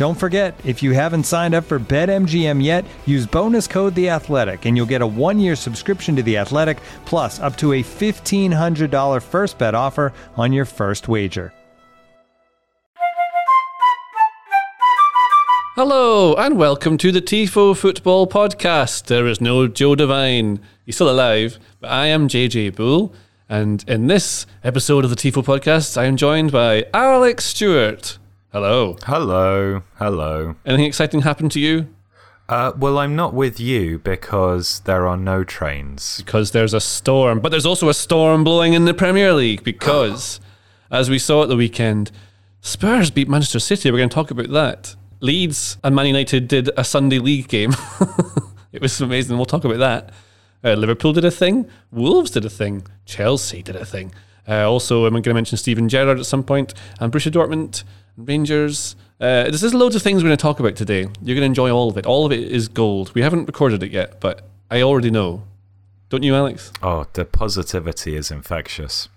Don't 0.00 0.14
forget, 0.14 0.58
if 0.64 0.82
you 0.82 0.92
haven't 0.92 1.24
signed 1.24 1.54
up 1.54 1.64
for 1.64 1.78
BetMGM 1.78 2.64
yet, 2.64 2.86
use 3.04 3.26
bonus 3.26 3.66
code 3.66 3.94
The 3.94 4.08
Athletic, 4.08 4.64
and 4.64 4.74
you'll 4.74 4.86
get 4.86 5.02
a 5.02 5.06
one-year 5.06 5.54
subscription 5.54 6.16
to 6.16 6.22
The 6.22 6.38
Athletic, 6.38 6.78
plus 7.04 7.38
up 7.38 7.54
to 7.58 7.74
a 7.74 7.82
fifteen 7.82 8.50
hundred 8.50 8.90
dollar 8.90 9.20
first 9.20 9.58
bet 9.58 9.74
offer 9.74 10.14
on 10.38 10.54
your 10.54 10.64
first 10.64 11.06
wager. 11.06 11.52
Hello, 15.74 16.32
and 16.32 16.56
welcome 16.56 16.96
to 16.96 17.12
the 17.12 17.20
TIFO 17.20 17.76
Football 17.76 18.26
Podcast. 18.26 19.04
There 19.04 19.26
is 19.26 19.42
no 19.42 19.68
Joe 19.68 19.96
Devine. 19.96 20.60
He's 20.86 20.94
still 20.94 21.10
alive, 21.10 21.58
but 21.78 21.90
I 21.90 22.06
am 22.06 22.26
JJ 22.26 22.74
Bull. 22.74 23.12
And 23.50 23.84
in 23.86 24.06
this 24.06 24.46
episode 24.64 25.04
of 25.04 25.10
the 25.10 25.16
TIFO 25.16 25.44
Podcast, 25.44 25.98
I 25.98 26.06
am 26.06 26.16
joined 26.16 26.52
by 26.52 26.86
Alex 26.94 27.44
Stewart. 27.44 28.16
Hello. 28.52 28.96
Hello, 29.04 29.84
hello. 29.94 30.56
Anything 30.66 30.86
exciting 30.86 31.20
happened 31.20 31.52
to 31.52 31.60
you? 31.60 31.86
Uh, 32.48 32.72
well, 32.76 32.98
I'm 32.98 33.14
not 33.14 33.32
with 33.32 33.60
you 33.60 34.00
because 34.00 34.80
there 34.80 35.06
are 35.06 35.16
no 35.16 35.44
trains. 35.44 36.16
Because 36.16 36.50
there's 36.50 36.74
a 36.74 36.80
storm. 36.80 37.38
But 37.38 37.50
there's 37.50 37.64
also 37.64 37.88
a 37.88 37.94
storm 37.94 38.42
blowing 38.42 38.72
in 38.72 38.86
the 38.86 38.92
Premier 38.92 39.32
League 39.32 39.62
because, 39.62 40.40
as 40.90 41.08
we 41.08 41.16
saw 41.16 41.44
at 41.44 41.48
the 41.48 41.54
weekend, 41.54 42.10
Spurs 42.60 43.12
beat 43.12 43.28
Manchester 43.28 43.60
City. 43.60 43.88
We're 43.88 43.98
going 43.98 44.08
to 44.08 44.14
talk 44.14 44.32
about 44.32 44.50
that. 44.50 44.96
Leeds 45.20 45.76
and 45.84 45.94
Man 45.94 46.06
United 46.08 46.48
did 46.48 46.70
a 46.76 46.82
Sunday 46.82 47.20
league 47.20 47.46
game. 47.46 47.72
it 48.72 48.82
was 48.82 49.00
amazing. 49.00 49.36
We'll 49.36 49.46
talk 49.46 49.64
about 49.64 49.78
that. 49.78 50.12
Uh, 50.64 50.74
Liverpool 50.74 51.12
did 51.12 51.24
a 51.24 51.30
thing. 51.30 51.68
Wolves 51.92 52.32
did 52.32 52.44
a 52.44 52.50
thing. 52.50 52.84
Chelsea 53.06 53.62
did 53.62 53.76
a 53.76 53.86
thing. 53.86 54.12
Uh, 54.48 54.68
also, 54.68 55.06
I'm 55.06 55.12
going 55.12 55.22
to 55.22 55.34
mention 55.34 55.56
Steven 55.56 55.88
Gerrard 55.88 56.18
at 56.18 56.26
some 56.26 56.42
point. 56.42 56.74
And 56.98 57.12
Borussia 57.12 57.30
Dortmund 57.30 57.84
Rangers. 58.26 58.96
Uh, 59.20 59.44
there's 59.44 59.60
just 59.60 59.74
loads 59.74 59.94
of 59.96 60.02
things 60.02 60.22
we're 60.22 60.28
going 60.28 60.36
to 60.36 60.42
talk 60.42 60.60
about 60.60 60.76
today. 60.76 61.00
You're 61.22 61.36
going 61.36 61.40
to 61.40 61.46
enjoy 61.46 61.70
all 61.70 61.90
of 61.90 61.98
it. 61.98 62.06
All 62.06 62.24
of 62.24 62.32
it 62.32 62.40
is 62.40 62.68
gold. 62.68 63.14
We 63.14 63.22
haven't 63.22 63.46
recorded 63.46 63.82
it 63.82 63.90
yet, 63.90 64.20
but 64.20 64.48
I 64.70 64.82
already 64.82 65.10
know. 65.10 65.44
Don't 66.08 66.22
you, 66.22 66.34
Alex? 66.34 66.72
Oh, 66.82 67.06
the 67.12 67.24
positivity 67.24 68.16
is 68.16 68.30
infectious. 68.30 69.08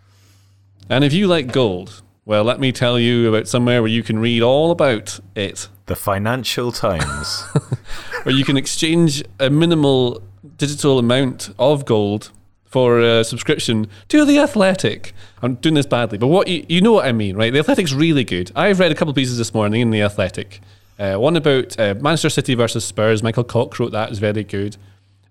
And 0.89 1.03
if 1.03 1.13
you 1.13 1.27
like 1.27 1.51
gold, 1.51 2.01
well, 2.25 2.43
let 2.43 2.59
me 2.59 2.71
tell 2.71 2.99
you 2.99 3.27
about 3.29 3.47
somewhere 3.47 3.81
where 3.81 3.89
you 3.89 4.03
can 4.03 4.19
read 4.19 4.41
all 4.41 4.71
about 4.71 5.19
it. 5.35 5.69
The 5.85 5.95
Financial 5.95 6.71
Times. 6.71 7.41
where 8.23 8.35
you 8.35 8.45
can 8.45 8.57
exchange 8.57 9.23
a 9.39 9.49
minimal 9.49 10.21
digital 10.57 10.99
amount 10.99 11.53
of 11.57 11.85
gold 11.85 12.31
for 12.73 12.99
a 12.99 13.23
subscription 13.23 13.87
to 14.07 14.25
The 14.25 14.39
Athletic. 14.39 15.13
I'm 15.43 15.53
doing 15.55 15.75
this 15.75 15.85
badly, 15.85 16.17
but 16.17 16.25
what 16.25 16.47
you, 16.47 16.65
you 16.67 16.81
know 16.81 16.93
what 16.93 17.05
I 17.05 17.11
mean, 17.11 17.37
right? 17.37 17.53
The 17.53 17.59
Athletic's 17.59 17.93
really 17.93 18.23
good. 18.23 18.51
I've 18.55 18.79
read 18.79 18.91
a 18.91 18.95
couple 18.95 19.13
pieces 19.13 19.37
this 19.37 19.53
morning 19.53 19.81
in 19.81 19.91
The 19.91 20.01
Athletic. 20.01 20.59
Uh, 20.97 21.17
one 21.17 21.35
about 21.35 21.79
uh, 21.79 21.93
Manchester 21.99 22.31
City 22.31 22.55
versus 22.55 22.83
Spurs. 22.83 23.21
Michael 23.21 23.43
Cox 23.43 23.79
wrote 23.79 23.91
that. 23.91 24.11
is 24.11 24.17
very 24.17 24.43
good. 24.43 24.77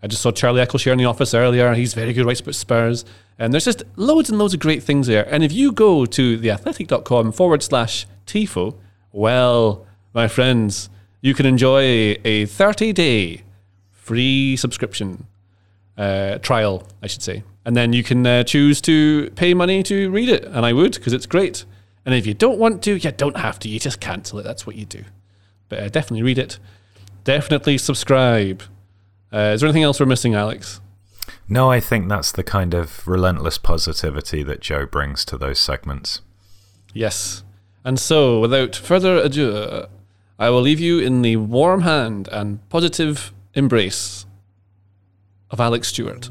I 0.04 0.06
just 0.06 0.22
saw 0.22 0.30
Charlie 0.30 0.64
Eccleshare 0.64 0.92
in 0.92 0.98
the 0.98 1.04
office 1.04 1.34
earlier. 1.34 1.74
He's 1.74 1.94
very 1.94 2.12
good, 2.12 2.24
writes 2.24 2.38
about 2.38 2.54
Spurs. 2.54 3.04
And 3.40 3.52
there's 3.52 3.64
just 3.64 3.82
loads 3.96 4.30
and 4.30 4.38
loads 4.38 4.54
of 4.54 4.60
great 4.60 4.84
things 4.84 5.08
there. 5.08 5.26
And 5.28 5.42
if 5.42 5.50
you 5.52 5.72
go 5.72 6.06
to 6.06 6.38
theathletic.com 6.38 7.32
forward 7.32 7.64
slash 7.64 8.06
TIFO, 8.24 8.76
well, 9.10 9.84
my 10.14 10.28
friends, 10.28 10.90
you 11.20 11.34
can 11.34 11.46
enjoy 11.46 12.16
a 12.24 12.46
30 12.46 12.92
day 12.92 13.42
free 13.90 14.54
subscription 14.54 15.26
uh, 16.02 16.38
trial, 16.38 16.86
I 17.02 17.06
should 17.06 17.22
say. 17.22 17.44
And 17.64 17.76
then 17.76 17.92
you 17.92 18.02
can 18.02 18.26
uh, 18.26 18.42
choose 18.42 18.80
to 18.82 19.30
pay 19.36 19.54
money 19.54 19.82
to 19.84 20.10
read 20.10 20.28
it. 20.28 20.44
And 20.44 20.66
I 20.66 20.72
would, 20.72 20.94
because 20.94 21.12
it's 21.12 21.26
great. 21.26 21.64
And 22.04 22.14
if 22.14 22.26
you 22.26 22.34
don't 22.34 22.58
want 22.58 22.82
to, 22.82 22.96
you 22.96 23.12
don't 23.12 23.36
have 23.36 23.58
to. 23.60 23.68
You 23.68 23.78
just 23.78 24.00
cancel 24.00 24.40
it. 24.40 24.42
That's 24.42 24.66
what 24.66 24.74
you 24.74 24.84
do. 24.84 25.04
But 25.68 25.78
uh, 25.78 25.88
definitely 25.88 26.24
read 26.24 26.38
it. 26.38 26.58
Definitely 27.22 27.78
subscribe. 27.78 28.62
Uh, 29.32 29.52
is 29.54 29.60
there 29.60 29.68
anything 29.68 29.84
else 29.84 30.00
we're 30.00 30.06
missing, 30.06 30.34
Alex? 30.34 30.80
No, 31.48 31.70
I 31.70 31.78
think 31.78 32.08
that's 32.08 32.32
the 32.32 32.42
kind 32.42 32.74
of 32.74 33.06
relentless 33.06 33.58
positivity 33.58 34.42
that 34.42 34.60
Joe 34.60 34.86
brings 34.86 35.24
to 35.26 35.38
those 35.38 35.60
segments. 35.60 36.20
Yes. 36.92 37.44
And 37.84 37.98
so, 37.98 38.40
without 38.40 38.74
further 38.74 39.18
ado, 39.18 39.86
I 40.38 40.50
will 40.50 40.60
leave 40.60 40.80
you 40.80 40.98
in 40.98 41.22
the 41.22 41.36
warm 41.36 41.82
hand 41.82 42.28
and 42.32 42.68
positive 42.68 43.32
embrace 43.54 44.26
of 45.52 45.60
Alex 45.60 45.88
Stewart. 45.88 46.28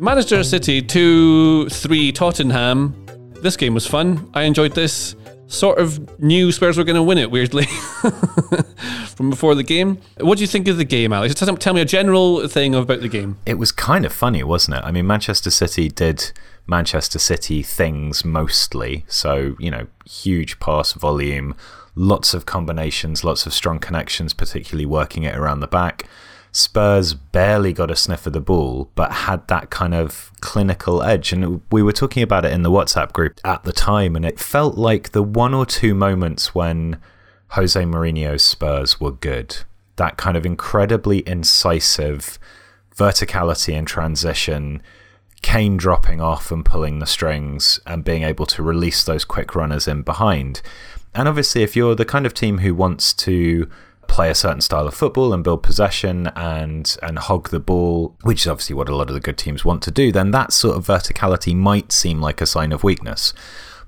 Manchester 0.00 0.44
City 0.44 0.80
2 0.80 1.68
3 1.70 2.12
Tottenham. 2.12 2.94
This 3.42 3.56
game 3.56 3.74
was 3.74 3.86
fun. 3.86 4.30
I 4.32 4.42
enjoyed 4.42 4.72
this 4.72 5.16
sort 5.46 5.78
of 5.78 6.20
knew 6.20 6.52
Spurs 6.52 6.78
were 6.78 6.84
going 6.84 6.96
to 6.96 7.02
win 7.02 7.18
it, 7.18 7.30
weirdly, 7.30 7.66
from 9.14 9.30
before 9.30 9.54
the 9.54 9.62
game. 9.62 9.98
What 10.18 10.38
do 10.38 10.42
you 10.42 10.48
think 10.48 10.68
of 10.68 10.76
the 10.76 10.84
game, 10.84 11.12
Alex? 11.12 11.34
Just 11.34 11.60
tell 11.60 11.74
me 11.74 11.80
a 11.80 11.84
general 11.86 12.46
thing 12.48 12.74
about 12.74 13.00
the 13.00 13.08
game. 13.08 13.38
It 13.46 13.54
was 13.54 13.72
kind 13.72 14.04
of 14.04 14.12
funny, 14.12 14.42
wasn't 14.42 14.78
it? 14.78 14.84
I 14.84 14.90
mean, 14.90 15.06
Manchester 15.06 15.50
City 15.50 15.88
did 15.88 16.32
Manchester 16.66 17.18
City 17.18 17.62
things 17.62 18.24
mostly. 18.24 19.04
So, 19.08 19.56
you 19.58 19.70
know, 19.70 19.86
huge 20.04 20.58
pass 20.60 20.92
volume, 20.92 21.54
lots 21.94 22.34
of 22.34 22.46
combinations, 22.46 23.24
lots 23.24 23.46
of 23.46 23.52
strong 23.52 23.78
connections, 23.78 24.32
particularly 24.32 24.86
working 24.86 25.22
it 25.24 25.36
around 25.36 25.60
the 25.60 25.66
back. 25.66 26.08
Spurs 26.52 27.14
barely 27.14 27.72
got 27.72 27.90
a 27.90 27.96
sniff 27.96 28.28
of 28.28 28.32
the 28.32 28.40
ball, 28.40 28.88
but 28.94 29.10
had 29.10 29.46
that 29.48 29.70
kind 29.70 29.92
of 29.92 30.30
clinical 30.40 31.02
edge. 31.02 31.32
And 31.32 31.60
we 31.72 31.82
were 31.82 31.92
talking 31.92 32.22
about 32.22 32.44
it 32.44 32.52
in 32.52 32.62
the 32.62 32.70
WhatsApp 32.70 33.12
group 33.12 33.40
at 33.44 33.64
the 33.64 33.72
time, 33.72 34.14
and 34.14 34.24
it 34.24 34.38
felt 34.38 34.76
like 34.76 35.10
the 35.10 35.22
one 35.22 35.52
or 35.52 35.66
two 35.66 35.94
moments 35.94 36.54
when 36.54 36.98
Jose 37.54 37.80
Mourinho's 37.80 38.42
Spurs 38.42 39.00
were 39.00 39.12
good. 39.12 39.58
That 39.96 40.16
kind 40.16 40.36
of 40.36 40.44
incredibly 40.44 41.26
incisive 41.28 42.38
verticality 42.96 43.78
and 43.78 43.86
transition, 43.86 44.82
Kane 45.40 45.76
dropping 45.76 46.20
off 46.20 46.50
and 46.50 46.64
pulling 46.64 46.98
the 46.98 47.06
strings, 47.06 47.78
and 47.86 48.04
being 48.04 48.24
able 48.24 48.46
to 48.46 48.62
release 48.62 49.04
those 49.04 49.24
quick 49.24 49.54
runners 49.54 49.86
in 49.86 50.02
behind. 50.02 50.62
And 51.14 51.28
obviously, 51.28 51.62
if 51.62 51.76
you're 51.76 51.94
the 51.94 52.04
kind 52.04 52.26
of 52.26 52.34
team 52.34 52.58
who 52.58 52.74
wants 52.74 53.12
to 53.14 53.68
play 54.08 54.30
a 54.30 54.34
certain 54.34 54.60
style 54.60 54.88
of 54.88 54.94
football 54.94 55.32
and 55.32 55.44
build 55.44 55.62
possession 55.62 56.26
and 56.34 56.96
and 57.02 57.18
hog 57.20 57.50
the 57.50 57.60
ball, 57.60 58.16
which 58.22 58.42
is 58.42 58.46
obviously 58.48 58.74
what 58.74 58.88
a 58.88 58.96
lot 58.96 59.08
of 59.08 59.14
the 59.14 59.20
good 59.20 59.38
teams 59.38 59.64
want 59.64 59.82
to 59.84 59.92
do, 59.92 60.10
then 60.10 60.32
that 60.32 60.52
sort 60.52 60.76
of 60.76 60.86
verticality 60.86 61.54
might 61.54 61.92
seem 61.92 62.20
like 62.20 62.40
a 62.40 62.46
sign 62.46 62.72
of 62.72 62.82
weakness. 62.82 63.32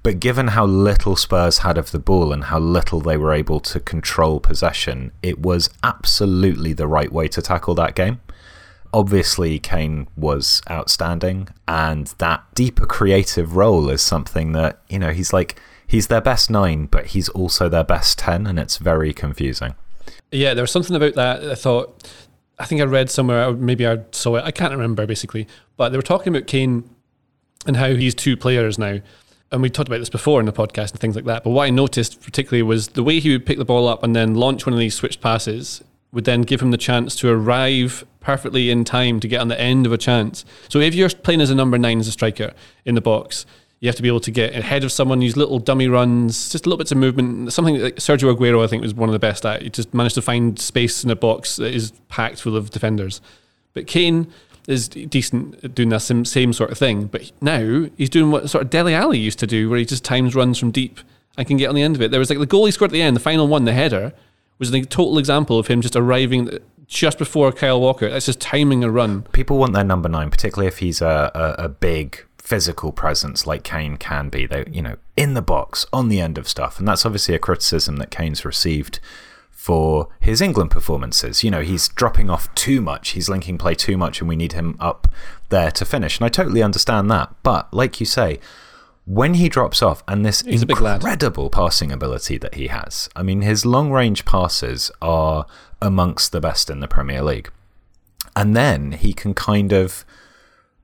But 0.07 0.21
given 0.21 0.47
how 0.47 0.67
little 0.67 1.17
Spurs 1.17 1.59
had 1.59 1.77
of 1.77 1.91
the 1.91 1.99
ball 1.99 2.33
and 2.33 2.45
how 2.45 2.61
little 2.61 3.01
they 3.01 3.17
were 3.17 3.33
able 3.33 3.59
to 3.59 3.81
control 3.81 4.39
possession, 4.39 5.11
it 5.21 5.41
was 5.41 5.69
absolutely 5.83 6.73
the 6.73 6.87
right 6.87 7.11
way 7.11 7.27
to 7.27 7.43
tackle 7.43 7.75
that 7.75 7.97
game. 7.97 8.21
Obviously, 8.93 9.59
Kane 9.59 10.07
was 10.17 10.63
outstanding, 10.71 11.49
and 11.67 12.15
that 12.19 12.45
deeper 12.55 12.87
creative 12.87 13.57
role 13.57 13.91
is 13.91 14.01
something 14.01 14.53
that, 14.53 14.81
you 14.89 15.01
know, 15.01 15.11
he's 15.11 15.33
like 15.33 15.61
he's 15.89 16.07
their 16.07 16.21
best 16.21 16.51
nine, 16.51 16.87
but 16.87 17.07
he's 17.07 17.29
also 17.31 17.69
their 17.69 17.83
best 17.83 18.17
10, 18.21 18.47
and 18.47 18.61
it's 18.61 18.77
very 18.77 19.13
confusing. 19.13 19.75
Yeah, 20.31 20.55
there 20.55 20.63
was 20.63 20.71
something 20.71 20.95
about 20.95 21.15
that. 21.15 21.43
I 21.43 21.57
thought, 21.57 22.09
I 22.61 22.65
think 22.65 22.81
I 22.81 22.85
read 22.85 23.11
somewhere, 23.11 23.53
maybe 23.55 23.85
I 23.85 24.03
saw 24.13 24.37
it, 24.37 24.45
I 24.45 24.53
can't 24.53 24.71
remember 24.71 25.05
basically, 25.05 25.49
but 25.77 25.89
they 25.89 25.99
were 25.99 26.03
talking 26.03 26.33
about 26.33 26.47
Kane 26.47 26.89
and 27.67 27.77
how 27.77 27.89
he's 27.97 28.15
two 28.15 28.37
players 28.37 28.79
now. 28.79 29.01
And 29.53 29.63
we 29.63 29.71
talked 29.71 29.89
about 29.89 29.99
this 29.99 30.09
before 30.09 30.41
in 30.41 30.47
the 30.47 30.53
podcast 30.53 30.91
and 30.91 31.01
things 31.01 31.15
like 31.15 31.25
that. 31.27 31.45
But 31.45 31.51
what 31.51 31.65
I 31.65 31.71
noticed 31.71 32.21
particularly 32.21 32.63
was 32.63 32.89
the 32.89 33.03
way 33.03 33.21
he 33.21 33.31
would 33.31 33.47
pick 33.47 33.59
the 33.59 33.65
ball 33.65 33.87
up 33.87 34.03
and 34.03 34.15
then 34.15 34.35
launch 34.35 34.67
one 34.67 34.73
of 34.73 34.79
these 34.79 34.95
switched 34.95 35.21
passes 35.21 35.85
would 36.13 36.25
then 36.25 36.43
give 36.43 36.61
him 36.61 36.71
the 36.71 36.79
chance 36.79 37.15
to 37.17 37.29
arrive 37.31 38.05
perfectly 38.21 38.71
in 38.71 38.85
time 38.85 39.21
to 39.21 39.29
get 39.29 39.41
on 39.41 39.49
the 39.49 39.61
end 39.61 39.87
of 39.87 39.93
a 39.93 39.99
chance. 39.99 40.45
So 40.69 40.81
if 40.81 40.95
you're 40.95 41.11
playing 41.11 41.41
as 41.41 41.51
a 41.51 41.55
number 41.55 41.79
nine 41.79 42.01
as 42.01 42.09
a 42.09 42.13
striker 42.13 42.55
in 42.85 42.95
the 42.95 43.01
box, 43.01 43.47
you 43.81 43.89
have 43.89 43.97
to 43.97 44.03
be 44.03 44.09
able 44.09 44.21
to 44.21 44.31
get 44.31 44.55
ahead 44.55 44.83
of 44.83 44.91
someone, 44.91 45.21
use 45.21 45.37
little 45.37 45.59
dummy 45.59 45.87
runs, 45.87 46.51
just 46.51 46.67
little 46.67 46.79
bits 46.79 46.91
of 46.91 46.99
movement. 46.99 47.53
Something 47.53 47.79
like 47.79 47.97
Sergio 47.97 48.35
Aguero, 48.35 48.65
I 48.65 48.67
think, 48.67 48.83
was 48.83 48.95
one 48.95 49.09
of 49.09 49.13
the 49.13 49.19
best 49.19 49.45
at. 49.45 49.63
He 49.63 49.71
just 49.71 49.93
managed 49.93 50.15
to 50.15 50.23
find 50.23 50.59
space 50.59 51.05
in 51.05 51.11
a 51.11 51.17
box 51.17 51.57
that 51.57 51.75
is 51.75 51.93
packed 52.09 52.41
full 52.41 52.57
of 52.57 52.71
defenders. 52.71 53.21
But 53.75 53.87
Kane 53.87 54.33
is 54.67 54.89
decent 54.89 55.63
at 55.65 55.75
doing 55.75 55.91
that 55.91 56.01
same, 56.01 56.25
same 56.25 56.53
sort 56.53 56.71
of 56.71 56.79
thing. 56.79 57.07
But 57.07 57.31
now 57.41 57.87
he's 57.97 58.11
doing 58.11 58.31
what 58.31 58.51
sort 58.51 58.65
of 58.65 58.71
Dele 58.71 58.95
Alli 58.95 59.19
used 59.19 59.39
to 59.41 59.47
do, 59.47 59.71
where 59.71 59.79
he 59.79 59.85
just 59.85 60.05
times 60.05 60.35
runs 60.35 60.59
from 60.59 60.71
deep 60.71 61.01
and 61.37 61.47
can 61.47 61.57
get 61.57 61.69
on 61.69 61.75
the 61.75 61.83
end 61.83 61.97
of 61.97 62.03
it. 62.03 62.11
There 62.11 62.21
was 62.21 62.31
like 62.31 62.39
the 62.39 62.47
goal 62.47 62.67
he 62.67 62.73
scored 62.73 62.91
at 62.91 62.93
the 62.93 63.03
end, 63.03 63.17
the 63.17 63.21
final 63.21 63.47
one, 63.47 63.65
the 63.65 63.73
header, 63.73 64.13
was 64.59 64.73
a 64.73 64.85
total 64.85 65.19
example 65.19 65.59
of 65.59 65.67
him 65.67 65.83
just 65.83 65.97
arriving 65.97 66.51
just 66.87 67.19
before 67.19 67.53
Kyle 67.53 67.81
Walker. 67.81 68.09
That's 68.09 68.27
just 68.27 68.41
timing 68.41 68.85
a 68.85 68.91
run. 68.91 69.23
People 69.33 69.59
want 69.59 69.73
their 69.73 69.85
number 69.85 70.09
nine, 70.09 70.31
particularly 70.31 70.69
if 70.69 70.79
he's 70.79 71.01
a, 71.01 71.31
a, 71.35 71.65
a 71.65 71.69
big 71.69 72.25
physical 72.39 72.93
presence 72.93 73.47
like 73.47 73.65
Kane 73.65 73.97
can 73.97 74.29
be. 74.29 74.47
They, 74.47 74.65
you 74.71 74.81
know, 74.81 74.97
in 75.17 75.35
the 75.35 75.43
box, 75.43 75.85
on 75.93 76.09
the 76.09 76.21
end 76.21 76.39
of 76.39 76.49
stuff, 76.49 76.79
and 76.79 76.87
that's 76.87 77.05
obviously 77.05 77.35
a 77.35 77.41
criticism 77.41 77.97
that 77.97 78.11
Kane's 78.11 78.45
received 78.45 79.01
for 79.57 80.09
his 80.21 80.43
England 80.43 80.71
performances. 80.71 81.43
You 81.43 81.51
know, 81.51 81.63
he's 81.63 81.89
dropping 81.89 82.29
off 82.29 82.55
too 82.55 82.83
much, 82.83 83.11
he's 83.11 83.29
linking 83.31 83.57
play 83.57 83.75
too 83.75 83.97
much, 83.97 84.21
and 84.21 84.29
we 84.29 84.37
need 84.37 84.53
him 84.53 84.77
up 84.79 85.09
there 85.49 85.71
to 85.73 85.85
finish. 85.87 86.19
And 86.19 86.27
I 86.27 86.29
totally 86.29 86.63
understand 86.63 87.11
that. 87.11 87.35
But, 87.43 87.73
like 87.73 87.99
you 87.99 88.05
say, 88.05 88.39
when 89.07 89.35
he 89.35 89.49
drops 89.49 89.83
off 89.83 90.05
and 90.07 90.27
this 90.27 90.43
He's 90.43 90.63
incredible 90.63 91.49
passing 91.49 91.91
ability 91.91 92.37
that 92.39 92.57
he 92.57 92.67
has, 92.67 93.09
I 93.17 93.23
mean, 93.23 93.41
his 93.41 93.65
long 93.65 93.91
range 93.91 94.27
passes 94.27 94.91
are 95.01 95.47
amongst 95.81 96.33
the 96.33 96.41
best 96.41 96.69
in 96.69 96.81
the 96.81 96.89
Premier 96.89 97.23
League. 97.23 97.51
And 98.37 98.55
then 98.55 98.93
he 98.93 99.15
can 99.15 99.33
kind 99.33 99.73
of 99.73 100.05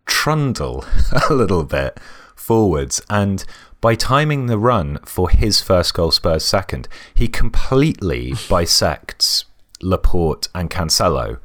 trundle 0.07 0.87
a 1.29 1.35
little 1.35 1.65
bit 1.65 2.01
forwards. 2.35 3.03
And 3.11 3.45
by 3.83 3.97
timing 3.97 4.47
the 4.47 4.59
run 4.59 5.01
for 5.05 5.29
his 5.29 5.61
first 5.61 5.93
goal, 5.93 6.13
Spurs 6.13 6.45
second, 6.45 6.89
he 7.13 7.27
completely 7.27 8.33
bisects 8.49 9.45
Laporte 9.83 10.49
and 10.55 10.71
Cancelo. 10.71 11.41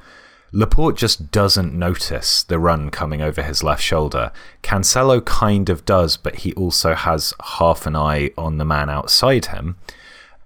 Laporte 0.51 0.95
just 0.95 1.31
doesn't 1.31 1.73
notice 1.73 2.43
the 2.43 2.59
run 2.59 2.91
coming 2.91 3.23
over 3.23 3.41
his 3.41 3.63
left 3.63 3.81
shoulder. 3.81 4.31
Cancelo 4.61 5.19
kind 5.25 5.67
of 5.67 5.83
does, 5.83 6.15
but 6.15 6.35
he 6.37 6.53
also 6.53 6.93
has 6.93 7.33
half 7.57 7.87
an 7.87 7.95
eye 7.95 8.29
on 8.37 8.59
the 8.59 8.65
man 8.65 8.89
outside 8.89 9.47
him. 9.47 9.75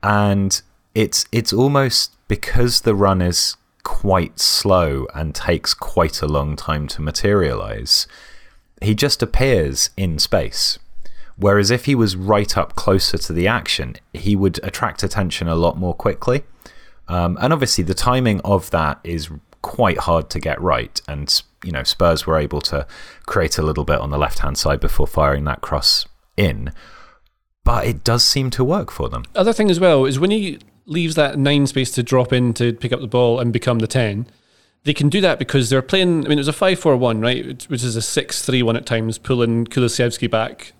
And 0.01 0.61
it's, 0.95 1.25
it's 1.33 1.51
almost 1.51 2.15
because 2.29 2.81
the 2.81 2.95
run 2.95 3.21
is 3.21 3.57
quite 3.83 4.39
slow 4.39 5.07
and 5.13 5.35
takes 5.35 5.73
quite 5.73 6.21
a 6.21 6.27
long 6.27 6.55
time 6.55 6.88
to 6.88 7.01
materialize, 7.01 8.07
he 8.81 8.95
just 8.95 9.21
appears 9.21 9.89
in 9.97 10.17
space. 10.19 10.79
Whereas 11.41 11.71
if 11.71 11.85
he 11.85 11.95
was 11.95 12.15
right 12.15 12.55
up 12.55 12.75
closer 12.75 13.17
to 13.17 13.33
the 13.33 13.47
action, 13.47 13.95
he 14.13 14.35
would 14.35 14.59
attract 14.61 15.01
attention 15.01 15.47
a 15.47 15.55
lot 15.55 15.75
more 15.75 15.95
quickly. 15.95 16.43
Um, 17.07 17.35
and 17.41 17.51
obviously, 17.51 17.83
the 17.83 17.95
timing 17.95 18.41
of 18.41 18.69
that 18.69 18.99
is 19.03 19.29
quite 19.63 19.97
hard 19.97 20.29
to 20.29 20.39
get 20.39 20.61
right. 20.61 21.01
And, 21.07 21.41
you 21.63 21.71
know, 21.71 21.81
Spurs 21.81 22.27
were 22.27 22.38
able 22.38 22.61
to 22.61 22.85
create 23.25 23.57
a 23.57 23.63
little 23.63 23.85
bit 23.85 23.99
on 23.99 24.11
the 24.11 24.19
left 24.19 24.39
hand 24.39 24.59
side 24.59 24.79
before 24.79 25.07
firing 25.07 25.43
that 25.45 25.61
cross 25.61 26.05
in. 26.38 26.71
But 27.63 27.88
it 27.88 28.03
does 28.03 28.23
seem 28.23 28.51
to 28.51 28.63
work 28.63 28.91
for 28.91 29.09
them. 29.09 29.25
Other 29.33 29.51
thing 29.51 29.71
as 29.71 29.79
well 29.79 30.05
is 30.05 30.19
when 30.19 30.29
he 30.29 30.59
leaves 30.85 31.15
that 31.15 31.39
nine 31.39 31.65
space 31.65 31.89
to 31.91 32.03
drop 32.03 32.31
in 32.31 32.53
to 32.53 32.71
pick 32.73 32.93
up 32.93 33.01
the 33.01 33.07
ball 33.07 33.39
and 33.39 33.51
become 33.51 33.79
the 33.79 33.88
10, 33.88 34.27
they 34.83 34.93
can 34.93 35.09
do 35.09 35.21
that 35.21 35.39
because 35.39 35.71
they're 35.71 35.81
playing. 35.81 36.25
I 36.25 36.29
mean, 36.29 36.38
it 36.38 36.41
was 36.41 36.47
a 36.47 36.53
5 36.53 36.79
4 36.79 36.97
1, 36.97 37.21
right? 37.21 37.63
Which 37.67 37.83
is 37.83 37.95
a 37.95 38.01
6 38.01 38.45
3 38.45 38.61
1 38.61 38.75
at 38.75 38.85
times, 38.85 39.17
pulling 39.17 39.65
Kulusevski 39.65 40.29
back. 40.29 40.73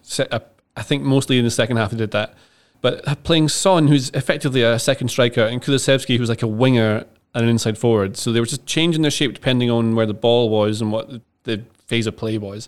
I 0.76 0.84
think 0.84 1.04
mostly 1.04 1.38
in 1.38 1.46
the 1.46 1.52
second 1.52 1.78
half 1.78 1.92
they 1.92 1.98
did 1.98 2.12
that. 2.12 2.34
But 2.82 3.24
playing 3.24 3.50
Son, 3.50 3.88
who's 3.88 4.10
effectively 4.12 4.64
a 4.64 4.80
second 4.80 5.10
striker, 5.10 5.44
and 5.44 5.62
Kulusevski, 5.62 6.18
who's 6.18 6.30
like 6.30 6.42
a 6.42 6.48
winger 6.48 7.06
and 7.34 7.44
an 7.44 7.50
inside 7.50 7.78
forward. 7.78 8.18
So 8.18 8.32
they 8.32 8.40
were 8.40 8.46
just 8.46 8.66
changing 8.66 9.04
their 9.04 9.12
shape 9.12 9.34
depending 9.34 9.70
on 9.70 9.96
where 9.96 10.06
the 10.06 10.14
ball 10.14 10.50
was 10.50 10.82
and 10.82 10.92
what 10.92 11.10
the 11.44 11.64
phase 11.86 12.08
of 12.08 12.18
play 12.18 12.38
was. 12.38 12.68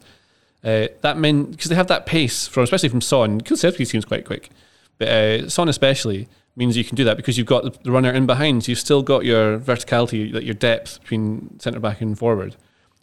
Uh, 0.64 0.88
that 1.02 1.18
meant, 1.18 1.52
because 1.52 1.70
they 1.70 1.76
have 1.76 1.88
that 1.88 2.06
pace, 2.06 2.48
from 2.48 2.64
especially 2.64 2.90
from 2.90 3.02
Son, 3.02 3.42
Kulusevski 3.42 3.86
seems 3.86 4.06
quite 4.06 4.26
quick, 4.26 4.50
but 4.98 5.08
uh, 5.08 5.50
Son 5.50 5.68
especially 5.68 6.28
means 6.56 6.78
you 6.78 6.84
can 6.84 6.96
do 6.96 7.04
that 7.04 7.18
because 7.18 7.38
you've 7.38 7.48
got 7.48 7.84
the 7.84 7.92
runner 7.92 8.12
in 8.12 8.26
behind. 8.26 8.64
So 8.64 8.72
you've 8.72 8.80
still 8.80 9.02
got 9.02 9.26
your 9.26 9.60
verticality, 9.60 10.32
your 10.44 10.54
depth 10.54 11.02
between 11.02 11.60
centre 11.60 11.80
back 11.80 12.00
and 12.00 12.18
forward. 12.18 12.56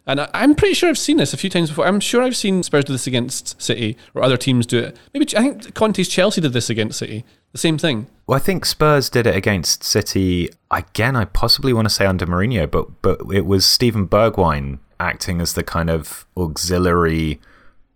And 0.07 0.21
I, 0.21 0.29
am 0.35 0.55
pretty 0.55 0.75
sure 0.75 0.89
I've 0.89 0.99
seen 0.99 1.19
this 1.19 1.33
a 1.33 1.37
few 1.37 1.51
times 1.51 1.69
before. 1.69 1.87
I'm 1.87 2.01
sure 2.01 2.23
I've 2.23 2.37
seen 2.37 2.63
Spurs 2.63 2.85
do 2.85 2.93
this 2.93 3.07
against 3.07 3.61
City 3.61 3.97
or 4.15 4.23
other 4.23 4.37
teams 4.37 4.67
do 4.67 4.79
it. 4.79 4.97
Maybe 5.13 5.27
I 5.37 5.43
think 5.43 5.75
Conte's 5.75 6.09
Chelsea 6.09 6.41
did 6.41 6.53
this 6.53 6.71
against 6.71 6.99
City. 6.99 7.25
The 7.53 7.59
same 7.59 7.79
thing. 7.79 8.07
Well, 8.27 8.37
I 8.37 8.41
think 8.41 8.65
Spurs 8.65 9.11
did 9.11 9.27
it 9.27 9.37
against 9.37 9.85
City 9.85 10.51
again. 10.71 11.17
I 11.17 11.25
possibly 11.27 11.73
want 11.73 11.87
to 11.87 11.95
say 11.95 12.07
under 12.07 12.27
Mourinho, 12.27 12.71
but 12.71 13.03
but 13.03 13.21
it 13.33 13.47
was 13.47 13.67
Steven 13.67 14.07
Bergwijn 14.07 14.79
acting 14.99 15.41
as 15.41 15.55
the 15.55 15.65
kind 15.65 15.91
of 15.91 16.27
auxiliary 16.37 17.41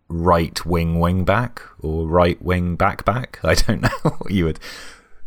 right 0.09 0.65
wing 0.67 1.01
wing 1.01 1.25
back 1.25 1.63
or 1.81 2.07
right 2.07 2.41
wing 2.43 2.77
back 2.77 3.05
back. 3.05 3.39
I 3.45 3.55
don't 3.55 3.83
know 3.83 3.89
what 4.03 4.31
you 4.31 4.45
would 4.45 4.61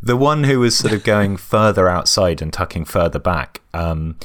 the 0.02 0.18
one 0.18 0.44
who 0.44 0.60
was 0.60 0.78
sort 0.78 0.94
of 0.94 1.04
going 1.04 1.38
further 1.38 1.88
outside 1.88 2.42
and 2.42 2.54
tucking 2.54 2.86
further 2.86 3.20
back 3.20 3.62
um, 3.74 4.16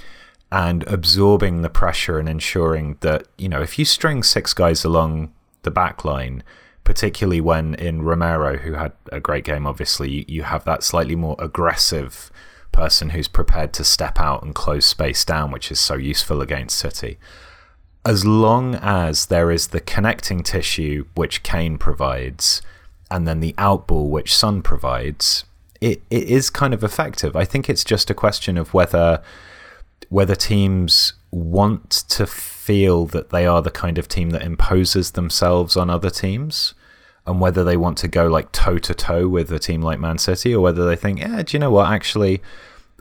and 0.52 0.86
absorbing 0.86 1.62
the 1.62 1.70
pressure 1.70 2.18
and 2.18 2.28
ensuring 2.28 2.98
that, 3.00 3.26
you 3.38 3.48
know, 3.48 3.62
if 3.62 3.78
you 3.78 3.86
string 3.86 4.22
six 4.22 4.52
guys 4.52 4.84
along 4.84 5.32
the 5.62 5.70
back 5.70 6.04
line, 6.04 6.42
particularly 6.84 7.40
when 7.40 7.74
in 7.76 8.02
Romero, 8.02 8.58
who 8.58 8.74
had 8.74 8.92
a 9.10 9.18
great 9.18 9.44
game, 9.44 9.66
obviously, 9.66 10.26
you, 10.28 10.42
have 10.42 10.64
that 10.64 10.82
slightly 10.82 11.16
more 11.16 11.36
aggressive 11.38 12.30
person 12.70 13.10
who's 13.10 13.28
prepared 13.28 13.72
to 13.72 13.82
step 13.82 14.20
out 14.20 14.42
and 14.42 14.54
close 14.54 14.84
space 14.84 15.24
down, 15.24 15.50
which 15.50 15.72
is 15.72 15.80
so 15.80 15.94
useful 15.94 16.42
against 16.42 16.78
City. 16.78 17.18
As 18.04 18.26
long 18.26 18.74
as 18.74 19.26
there 19.26 19.50
is 19.50 19.68
the 19.68 19.80
connecting 19.80 20.42
tissue 20.42 21.06
which 21.14 21.42
Kane 21.42 21.78
provides, 21.78 22.60
and 23.10 23.26
then 23.26 23.40
the 23.40 23.54
outball 23.54 24.10
which 24.10 24.34
Son 24.34 24.60
provides, 24.60 25.46
it, 25.80 26.02
it 26.10 26.24
is 26.24 26.50
kind 26.50 26.74
of 26.74 26.84
effective. 26.84 27.36
I 27.36 27.46
think 27.46 27.70
it's 27.70 27.84
just 27.84 28.10
a 28.10 28.14
question 28.14 28.58
of 28.58 28.74
whether 28.74 29.22
whether 30.12 30.34
teams 30.34 31.14
want 31.30 31.88
to 31.90 32.26
feel 32.26 33.06
that 33.06 33.30
they 33.30 33.46
are 33.46 33.62
the 33.62 33.70
kind 33.70 33.96
of 33.96 34.06
team 34.06 34.28
that 34.28 34.42
imposes 34.42 35.12
themselves 35.12 35.74
on 35.74 35.88
other 35.88 36.10
teams 36.10 36.74
and 37.26 37.40
whether 37.40 37.64
they 37.64 37.78
want 37.78 37.96
to 37.96 38.08
go 38.08 38.26
like 38.26 38.52
toe 38.52 38.76
to 38.76 38.92
toe 38.92 39.26
with 39.26 39.50
a 39.50 39.58
team 39.58 39.80
like 39.80 39.98
Man 39.98 40.18
City 40.18 40.54
or 40.54 40.60
whether 40.60 40.84
they 40.84 40.96
think, 40.96 41.20
yeah, 41.20 41.42
do 41.42 41.56
you 41.56 41.58
know 41.58 41.70
what? 41.70 41.90
Actually, 41.90 42.42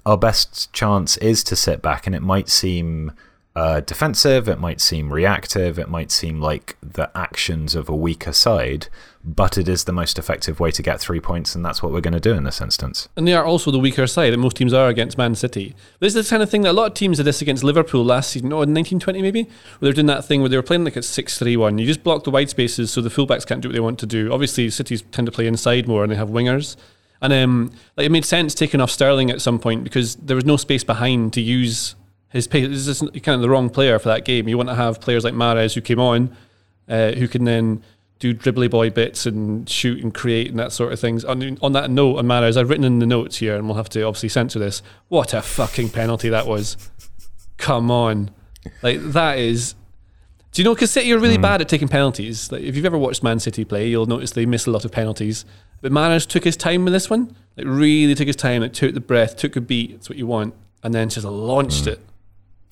our 0.06 0.18
best 0.18 0.72
chance 0.72 1.18
is 1.18 1.44
to 1.44 1.56
sit 1.56 1.82
back, 1.82 2.08
and 2.08 2.16
it 2.16 2.22
might 2.22 2.48
seem 2.48 3.12
uh, 3.54 3.82
defensive, 3.82 4.48
it 4.48 4.60
might 4.60 4.80
seem 4.80 5.12
reactive, 5.12 5.78
it 5.78 5.90
might 5.90 6.10
seem 6.10 6.40
like 6.40 6.78
the 6.82 7.12
actions 7.14 7.76
of 7.76 7.90
a 7.90 7.96
weaker 7.96 8.32
side, 8.32 8.88
but 9.26 9.58
it 9.58 9.68
is 9.68 9.84
the 9.84 9.92
most 9.92 10.18
effective 10.18 10.62
way 10.62 10.72
to 10.72 10.82
get 10.82 11.02
three 11.02 11.20
points, 11.20 11.54
and 11.54 11.64
that's 11.66 11.84
what 11.84 11.92
we're 11.92 12.00
going 12.00 12.14
to 12.14 12.20
do 12.22 12.32
in 12.32 12.46
this 12.46 12.62
instance. 12.62 13.10
And 13.18 13.28
they 13.28 13.34
are 13.34 13.44
also 13.44 13.70
the 13.70 13.78
weaker 13.78 14.08
side 14.08 14.32
that 14.32 14.38
most 14.38 14.56
teams 14.56 14.72
are 14.72 14.88
against 14.88 15.18
Man 15.18 15.36
City. 15.36 15.76
This 16.00 16.16
is 16.16 16.26
the 16.26 16.30
kind 16.30 16.42
of 16.42 16.50
thing 16.50 16.62
that 16.62 16.72
a 16.72 16.74
lot 16.74 16.88
of 16.88 16.94
teams 16.94 17.18
did 17.18 17.26
this 17.26 17.42
against 17.42 17.62
Liverpool 17.62 18.06
last 18.06 18.32
season, 18.32 18.54
or 18.54 18.64
in 18.64 18.74
1920 18.74 19.22
maybe, 19.22 19.44
where 19.44 19.52
they're 19.82 19.94
doing 19.94 20.08
that 20.08 20.24
thing 20.24 20.40
where 20.40 20.50
they 20.50 20.56
were 20.56 20.64
playing 20.64 20.86
like 20.86 20.96
a 20.96 21.04
6 21.04 21.38
3 21.38 21.58
1. 21.58 21.78
You 21.78 21.86
just 21.86 22.04
block 22.04 22.24
the 22.24 22.32
wide 22.32 22.50
spaces 22.50 22.90
so 22.90 23.02
the 23.02 23.10
fullbacks 23.10 23.46
can't 23.46 23.62
do 23.62 23.68
what 23.68 23.74
they 23.74 23.82
want 23.82 24.00
to 24.00 24.06
do. 24.06 24.32
Obviously, 24.32 24.70
cities 24.70 25.04
tend 25.12 25.26
to 25.26 25.32
play 25.32 25.46
inside 25.46 25.90
more 25.90 26.04
and 26.04 26.12
they 26.12 26.18
have 26.18 26.30
wingers. 26.30 26.78
And 27.22 27.34
um, 27.34 27.72
like 27.98 28.06
it 28.06 28.12
made 28.12 28.26
sense 28.26 28.56
taking 28.56 28.80
off 28.80 28.90
Sterling 28.90 29.30
at 29.30 29.42
some 29.42 29.60
point 29.60 29.84
because 29.84 30.16
there 30.16 30.36
was 30.36 30.46
no 30.46 30.58
space 30.58 30.84
behind 30.86 31.34
to 31.34 31.42
use 31.42 31.96
his 32.32 32.48
pace. 32.48 32.88
Is 32.88 33.02
kind 33.02 33.36
of 33.36 33.42
the 33.42 33.50
wrong 33.50 33.70
player 33.70 34.00
for 34.00 34.10
that 34.10 34.26
game. 34.26 34.48
You 34.48 34.58
want 34.58 34.70
to 34.70 34.76
have 34.76 35.00
players 35.00 35.24
like 35.24 35.34
Mahrez 35.34 35.76
who 35.76 35.82
came 35.82 36.00
on, 36.00 36.36
uh, 36.88 37.12
who 37.12 37.28
can 37.28 37.44
then 37.44 37.84
do 38.22 38.36
dribbly 38.36 38.70
boy 38.70 38.90
bits 38.92 39.26
and 39.26 39.68
shoot 39.68 40.02
and 40.04 40.14
create 40.14 40.50
and 40.52 40.60
that 40.60 40.72
sort 40.72 40.94
of 40.94 41.00
things. 41.00 41.26
On, 41.26 41.58
on 41.62 41.74
that 41.74 41.90
note, 41.90 42.18
on 42.18 42.26
Mahrez, 42.26 42.56
I've 42.56 42.70
written 42.70 42.86
in 42.86 43.00
the 43.00 43.06
notes 43.06 43.38
here, 43.38 43.56
and 43.56 43.66
we'll 43.66 43.78
have 43.78 43.90
to 43.90 44.04
obviously 44.04 44.30
censor 44.30 44.60
this. 44.60 44.82
What 45.08 45.34
a 45.34 45.42
fucking 45.42 45.90
penalty 45.90 46.30
that 46.30 46.48
was! 46.48 46.78
Come 47.58 47.92
on, 47.92 48.32
like 48.82 49.00
that 49.02 49.38
is. 49.38 49.76
Do 50.52 50.62
you 50.62 50.66
know? 50.66 50.76
Because 50.76 50.92
City 50.92 51.12
are 51.14 51.20
really 51.20 51.38
mm. 51.38 51.42
bad 51.42 51.62
at 51.62 51.70
taking 51.70 51.88
penalties. 51.88 52.52
Like, 52.52 52.62
if 52.62 52.76
you've 52.76 52.86
ever 52.86 52.98
watched 52.98 53.24
Man 53.24 53.40
City 53.40 53.64
play, 53.64 53.88
you'll 53.88 54.06
notice 54.06 54.32
they 54.32 54.46
miss 54.46 54.66
a 54.66 54.72
lot 54.72 54.84
of 54.84 54.92
penalties. 54.92 55.46
But 55.82 55.92
Mahrez 55.92 56.28
took 56.28 56.44
his 56.44 56.58
time 56.58 56.84
with 56.84 56.94
this 56.94 57.10
one. 57.10 57.36
Like 57.58 57.66
really 57.68 58.16
took 58.16 58.28
his 58.28 58.36
time. 58.36 58.62
It 58.62 58.74
took 58.74 58.94
the 58.94 59.00
breath, 59.00 59.36
took 59.36 59.56
a 59.56 59.62
beat. 59.62 59.94
That's 59.94 60.10
what 60.10 60.18
you 60.18 60.28
want, 60.28 60.54
and 60.84 60.94
then 60.94 61.10
just 61.10 61.26
launched 61.26 61.88
it. 61.88 62.00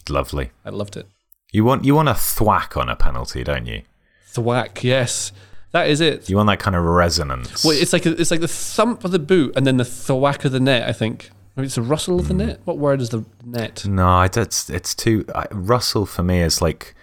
Lovely. 0.10 0.52
I 0.66 0.70
loved 0.70 0.98
it. 0.98 1.08
You 1.52 1.64
want 1.66 1.84
you 1.84 1.96
want 1.96 2.10
a 2.10 2.14
thwack 2.14 2.78
on 2.78 2.90
a 2.90 2.96
penalty, 2.96 3.44
don't 3.44 3.66
you? 3.66 3.82
Thwack, 4.28 4.84
yes, 4.84 5.32
that 5.72 5.90
is 5.90 6.02
it. 6.02 6.30
You 6.30 6.38
want 6.38 6.48
that 6.48 6.60
kind 6.60 6.76
of 6.76 6.84
resonance. 6.84 7.64
Well, 7.64 7.76
it's 7.76 7.94
like 7.94 8.06
it's 8.06 8.32
like 8.32 8.42
the 8.42 8.48
thump 8.48 9.04
of 9.04 9.12
the 9.12 9.20
boot 9.20 9.54
and 9.56 9.66
then 9.66 9.78
the 9.78 9.86
thwack 9.86 10.46
of 10.46 10.52
the 10.52 10.60
net. 10.60 10.88
I 10.88 10.94
think 10.94 11.30
maybe 11.56 11.66
it's 11.66 11.76
the 11.76 11.82
rustle 11.82 12.20
of 12.20 12.28
the 12.28 12.34
hmm. 12.34 12.40
net. 12.40 12.60
What 12.66 12.78
word 12.78 13.02
is 13.02 13.10
the 13.10 13.26
net? 13.44 13.86
no, 13.86 14.22
it's 14.22 14.70
it's 14.70 14.94
too. 14.94 15.26
I, 15.34 15.48
Russell 15.52 16.06
for 16.06 16.24
me 16.24 16.42
is 16.42 16.62
like 16.62 16.96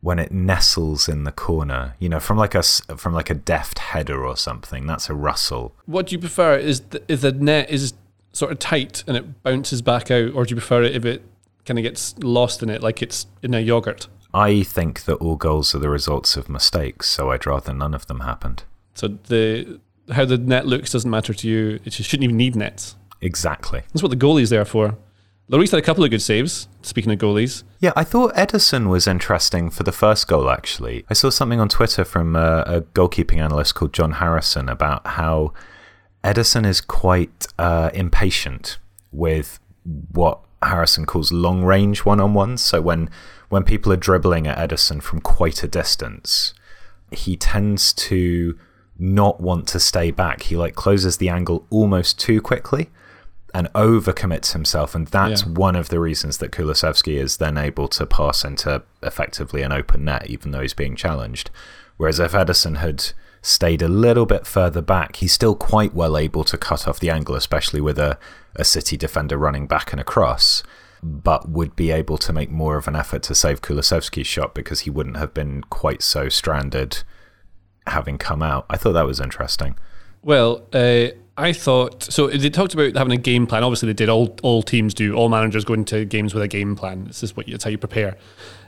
when 0.00 0.18
it 0.18 0.32
nestles 0.32 1.08
in 1.08 1.24
the 1.24 1.32
corner. 1.32 1.94
You 1.98 2.08
know, 2.08 2.20
from 2.20 2.38
like 2.38 2.54
a 2.54 2.62
from 2.62 3.12
like 3.12 3.30
a 3.30 3.34
deft 3.34 3.78
header 3.78 4.24
or 4.24 4.36
something. 4.36 4.86
That's 4.86 5.10
a 5.10 5.14
rustle. 5.14 5.74
What 5.86 6.06
do 6.06 6.14
you 6.14 6.18
prefer? 6.18 6.56
Is 6.56 6.80
the, 6.80 7.02
if 7.08 7.20
the 7.20 7.32
net 7.32 7.70
is 7.70 7.94
sort 8.32 8.52
of 8.52 8.58
tight 8.58 9.04
and 9.06 9.16
it 9.16 9.42
bounces 9.42 9.82
back 9.82 10.10
out, 10.10 10.32
or 10.34 10.44
do 10.44 10.50
you 10.50 10.56
prefer 10.56 10.82
it 10.82 10.94
if 10.94 11.04
it 11.04 11.22
kind 11.68 11.78
of 11.78 11.84
gets 11.84 12.18
lost 12.18 12.62
in 12.62 12.70
it, 12.70 12.82
like 12.82 13.02
it's 13.02 13.26
in 13.42 13.54
a 13.54 13.60
yogurt? 13.60 14.08
I 14.34 14.62
think 14.62 15.04
that 15.04 15.16
all 15.16 15.36
goals 15.36 15.74
are 15.74 15.78
the 15.78 15.88
results 15.88 16.36
of 16.36 16.48
mistakes, 16.48 17.08
so 17.08 17.30
I'd 17.30 17.46
rather 17.46 17.72
none 17.72 17.94
of 17.94 18.06
them 18.06 18.20
happened. 18.20 18.64
So 18.94 19.08
the 19.08 19.80
how 20.10 20.24
the 20.24 20.38
net 20.38 20.66
looks 20.66 20.92
doesn't 20.92 21.10
matter 21.10 21.34
to 21.34 21.48
you. 21.48 21.78
It 21.84 21.90
just 21.90 22.08
shouldn't 22.08 22.24
even 22.24 22.36
need 22.36 22.56
nets. 22.56 22.96
Exactly. 23.20 23.82
That's 23.92 24.02
what 24.02 24.10
the 24.10 24.16
goalie's 24.16 24.50
there 24.50 24.64
for. 24.64 24.96
Lloris 25.50 25.70
had 25.70 25.78
a 25.78 25.82
couple 25.82 26.04
of 26.04 26.10
good 26.10 26.22
saves. 26.22 26.68
Speaking 26.82 27.10
of 27.12 27.18
goalies, 27.18 27.62
Yeah, 27.80 27.92
I 27.96 28.04
thought 28.04 28.34
Ederson 28.34 28.88
was 28.88 29.06
interesting 29.06 29.70
for 29.70 29.82
the 29.82 29.92
first 29.92 30.28
goal, 30.28 30.50
actually. 30.50 31.04
I 31.08 31.14
saw 31.14 31.30
something 31.30 31.60
on 31.60 31.68
Twitter 31.68 32.04
from 32.04 32.36
uh, 32.36 32.64
a 32.66 32.80
goalkeeping 32.82 33.38
analyst 33.38 33.74
called 33.74 33.94
John 33.94 34.12
Harrison 34.12 34.68
about 34.68 35.06
how 35.06 35.52
Ederson 36.22 36.66
is 36.66 36.80
quite 36.80 37.46
uh, 37.58 37.90
impatient 37.94 38.78
with 39.10 39.58
what 40.12 40.40
Harrison 40.62 41.06
calls 41.06 41.30
long 41.32 41.62
range 41.64 42.04
one 42.04 42.20
on 42.20 42.34
ones. 42.34 42.62
So 42.62 42.80
when, 42.80 43.10
when 43.48 43.64
people 43.64 43.92
are 43.92 43.96
dribbling 43.96 44.46
at 44.46 44.58
Ederson 44.58 45.02
from 45.02 45.20
quite 45.20 45.62
a 45.62 45.68
distance, 45.68 46.54
he 47.10 47.36
tends 47.36 47.92
to 47.94 48.58
not 48.98 49.40
want 49.40 49.68
to 49.68 49.80
stay 49.80 50.10
back. 50.10 50.42
He 50.42 50.56
like 50.56 50.74
closes 50.74 51.18
the 51.18 51.28
angle 51.28 51.66
almost 51.70 52.18
too 52.18 52.40
quickly 52.40 52.90
and 53.54 53.72
overcommits 53.72 54.52
himself, 54.52 54.94
and 54.94 55.06
that's 55.06 55.42
Yeah. 55.42 55.48
one 55.52 55.74
of 55.76 55.88
the 55.88 56.00
reasons 56.00 56.38
that 56.38 56.50
Kulusevski 56.52 57.16
is 57.16 57.38
then 57.38 57.56
able 57.56 57.88
to 57.88 58.04
pass 58.04 58.44
into 58.44 58.82
effectively 59.02 59.62
an 59.62 59.72
open 59.72 60.04
net, 60.04 60.26
even 60.28 60.50
though 60.50 60.60
he's 60.60 60.74
being 60.74 60.96
challenged. 60.96 61.50
Whereas 61.96 62.20
if 62.20 62.32
Ederson 62.32 62.76
had 62.78 63.12
stayed 63.40 63.80
a 63.80 63.88
little 63.88 64.26
bit 64.26 64.46
further 64.46 64.82
back, 64.82 65.16
he's 65.16 65.32
still 65.32 65.54
quite 65.54 65.94
well 65.94 66.18
able 66.18 66.44
to 66.44 66.58
cut 66.58 66.86
off 66.86 67.00
the 67.00 67.08
angle, 67.10 67.34
especially 67.36 67.80
with 67.80 67.98
a, 67.98 68.18
a 68.58 68.64
City 68.64 68.96
defender 68.96 69.38
running 69.38 69.66
back 69.66 69.92
and 69.92 70.00
across, 70.00 70.62
but 71.02 71.48
would 71.48 71.76
be 71.76 71.90
able 71.90 72.18
to 72.18 72.32
make 72.32 72.50
more 72.50 72.76
of 72.76 72.88
an 72.88 72.96
effort 72.96 73.22
to 73.24 73.34
save 73.34 73.62
Kulusevski's 73.62 74.26
shot 74.26 74.54
because 74.54 74.80
he 74.80 74.90
wouldn't 74.90 75.16
have 75.16 75.32
been 75.32 75.62
quite 75.70 76.02
so 76.02 76.28
stranded 76.28 77.04
having 77.86 78.18
come 78.18 78.42
out. 78.42 78.66
I 78.68 78.76
thought 78.76 78.92
that 78.92 79.06
was 79.06 79.20
interesting. 79.20 79.76
Well, 80.22 80.66
uh, 80.72 81.08
I 81.36 81.52
thought 81.52 82.02
so. 82.02 82.26
They 82.26 82.50
talked 82.50 82.74
about 82.74 82.96
having 82.96 83.12
a 83.12 83.16
game 83.16 83.46
plan. 83.46 83.62
Obviously, 83.62 83.86
they 83.86 83.94
did. 83.94 84.08
All 84.08 84.36
all 84.42 84.62
teams 84.62 84.92
do. 84.92 85.14
All 85.14 85.28
managers 85.28 85.64
go 85.64 85.74
into 85.74 86.04
games 86.04 86.34
with 86.34 86.42
a 86.42 86.48
game 86.48 86.74
plan. 86.74 87.04
This 87.04 87.22
is 87.22 87.36
what 87.36 87.48
it's 87.48 87.62
how 87.62 87.70
you 87.70 87.78
prepare. 87.78 88.16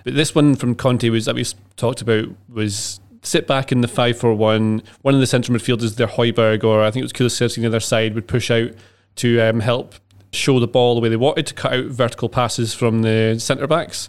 But 0.05 0.15
this 0.15 0.35
one 0.35 0.55
from 0.55 0.77
Conte 0.77 1.09
was 1.11 1.25
that 1.25 1.35
we 1.35 1.45
talked 1.77 2.01
about 2.01 2.29
was 2.49 3.01
sit 3.23 3.47
back 3.47 3.73
in 3.73 3.81
the 3.81 3.89
five 3.89 4.17
four 4.17 4.35
one. 4.35 4.83
One 5.03 5.15
of 5.15 5.21
the 5.21 5.27
central 5.27 5.59
midfielders, 5.59 5.97
their 5.97 6.07
Højbjerg 6.07 6.63
or 6.63 6.85
I 6.85 6.93
think 6.93 7.03
it 7.03 7.05
was 7.05 7.13
Kulusevski 7.13 7.59
on 7.59 7.63
the 7.63 7.69
other 7.69 7.81
side, 7.81 8.15
would 8.15 8.29
push 8.29 8.53
out 8.53 8.71
to 9.17 9.41
um, 9.41 9.61
help 9.61 9.95
show 10.33 10.61
the 10.61 10.69
ball 10.69 10.95
the 10.95 11.01
way 11.01 11.09
they 11.09 11.17
wanted 11.17 11.47
to 11.47 11.55
cut 11.55 11.73
out 11.73 11.87
vertical 11.87 12.29
passes 12.29 12.75
from 12.75 13.03
the 13.03 13.37
centre 13.39 13.67
backs. 13.67 14.09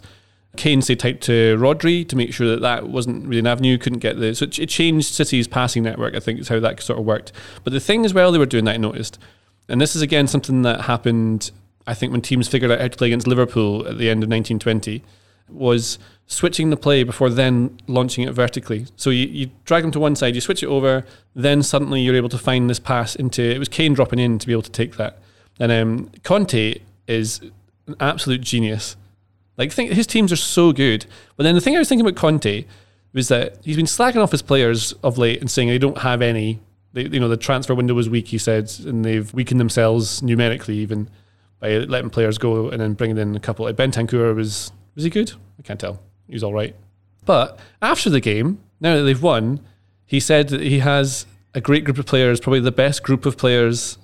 Kane 0.56 0.82
stayed 0.82 1.00
tight 1.00 1.20
to 1.22 1.56
Rodri 1.58 2.06
to 2.08 2.16
make 2.16 2.32
sure 2.32 2.48
that 2.48 2.60
that 2.60 2.88
wasn't 2.88 3.26
really 3.26 3.38
an 3.38 3.46
avenue. 3.46 3.78
Couldn't 3.78 4.00
get 4.00 4.18
the 4.18 4.34
so 4.34 4.44
it, 4.44 4.58
it 4.58 4.68
changed 4.68 5.14
City's 5.14 5.48
passing 5.48 5.82
network. 5.82 6.14
I 6.14 6.20
think 6.20 6.40
is 6.40 6.48
how 6.48 6.60
that 6.60 6.82
sort 6.82 6.98
of 6.98 7.06
worked. 7.06 7.32
But 7.64 7.72
the 7.72 7.80
thing 7.80 8.04
as 8.04 8.12
well 8.12 8.30
they 8.32 8.38
were 8.38 8.46
doing 8.46 8.66
that 8.66 8.74
I 8.74 8.78
noticed, 8.78 9.18
and 9.68 9.80
this 9.80 9.96
is 9.96 10.02
again 10.02 10.26
something 10.26 10.62
that 10.62 10.82
happened. 10.82 11.50
I 11.86 11.94
think 11.94 12.12
when 12.12 12.20
teams 12.20 12.48
figured 12.48 12.70
out 12.70 12.80
how 12.80 12.88
to 12.88 12.96
play 12.96 13.08
against 13.08 13.26
Liverpool 13.26 13.80
at 13.88 13.98
the 13.98 14.10
end 14.10 14.22
of 14.22 14.28
1920, 14.28 15.02
was 15.48 15.98
switching 16.26 16.70
the 16.70 16.76
play 16.76 17.02
before 17.02 17.28
then 17.30 17.78
launching 17.86 18.26
it 18.26 18.32
vertically. 18.32 18.86
So 18.96 19.10
you, 19.10 19.26
you 19.26 19.50
drag 19.64 19.82
them 19.82 19.92
to 19.92 20.00
one 20.00 20.16
side, 20.16 20.34
you 20.34 20.40
switch 20.40 20.62
it 20.62 20.66
over, 20.66 21.04
then 21.34 21.62
suddenly 21.62 22.00
you're 22.00 22.16
able 22.16 22.28
to 22.30 22.38
find 22.38 22.70
this 22.70 22.78
pass 22.78 23.14
into. 23.14 23.42
It 23.42 23.58
was 23.58 23.68
Kane 23.68 23.94
dropping 23.94 24.18
in 24.18 24.38
to 24.38 24.46
be 24.46 24.52
able 24.52 24.62
to 24.62 24.70
take 24.70 24.96
that. 24.96 25.18
And 25.60 25.70
um, 25.70 26.10
Conte 26.22 26.80
is 27.06 27.40
an 27.86 27.96
absolute 28.00 28.40
genius. 28.40 28.96
Like, 29.58 29.72
think 29.72 29.92
his 29.92 30.06
teams 30.06 30.32
are 30.32 30.36
so 30.36 30.72
good. 30.72 31.06
But 31.36 31.44
then 31.44 31.54
the 31.54 31.60
thing 31.60 31.76
I 31.76 31.78
was 31.78 31.88
thinking 31.88 32.06
about 32.06 32.18
Conte 32.18 32.64
was 33.12 33.28
that 33.28 33.58
he's 33.62 33.76
been 33.76 33.86
slacking 33.86 34.20
off 34.20 34.30
his 34.30 34.42
players 34.42 34.92
of 35.02 35.18
late 35.18 35.40
and 35.40 35.50
saying 35.50 35.68
they 35.68 35.78
don't 35.78 35.98
have 35.98 36.22
any. 36.22 36.60
They, 36.94 37.02
you 37.02 37.20
know, 37.20 37.28
the 37.28 37.36
transfer 37.36 37.74
window 37.74 37.94
was 37.94 38.08
weak, 38.08 38.28
he 38.28 38.38
said, 38.38 38.72
and 38.84 39.04
they've 39.04 39.32
weakened 39.34 39.60
themselves 39.60 40.22
numerically 40.22 40.76
even 40.76 41.10
by 41.60 41.78
letting 41.78 42.10
players 42.10 42.38
go 42.38 42.70
and 42.70 42.80
then 42.80 42.94
bringing 42.94 43.18
in 43.18 43.36
a 43.36 43.40
couple. 43.40 43.66
Like 43.66 43.76
Bentancur 43.76 44.34
was 44.34 44.72
was 44.94 45.04
he 45.04 45.10
good? 45.10 45.32
I 45.58 45.62
can't 45.62 45.80
tell. 45.80 46.00
He 46.32 46.34
was 46.34 46.42
all 46.42 46.54
right. 46.54 46.74
But 47.26 47.58
after 47.82 48.08
the 48.08 48.18
game, 48.18 48.58
now 48.80 48.96
that 48.96 49.02
they've 49.02 49.22
won, 49.22 49.60
he 50.06 50.18
said 50.18 50.48
that 50.48 50.62
he 50.62 50.78
has 50.78 51.26
a 51.52 51.60
great 51.60 51.84
group 51.84 51.98
of 51.98 52.06
players, 52.06 52.40
probably 52.40 52.60
the 52.60 52.72
best 52.72 53.02
group 53.02 53.26
of 53.26 53.36
players 53.36 53.98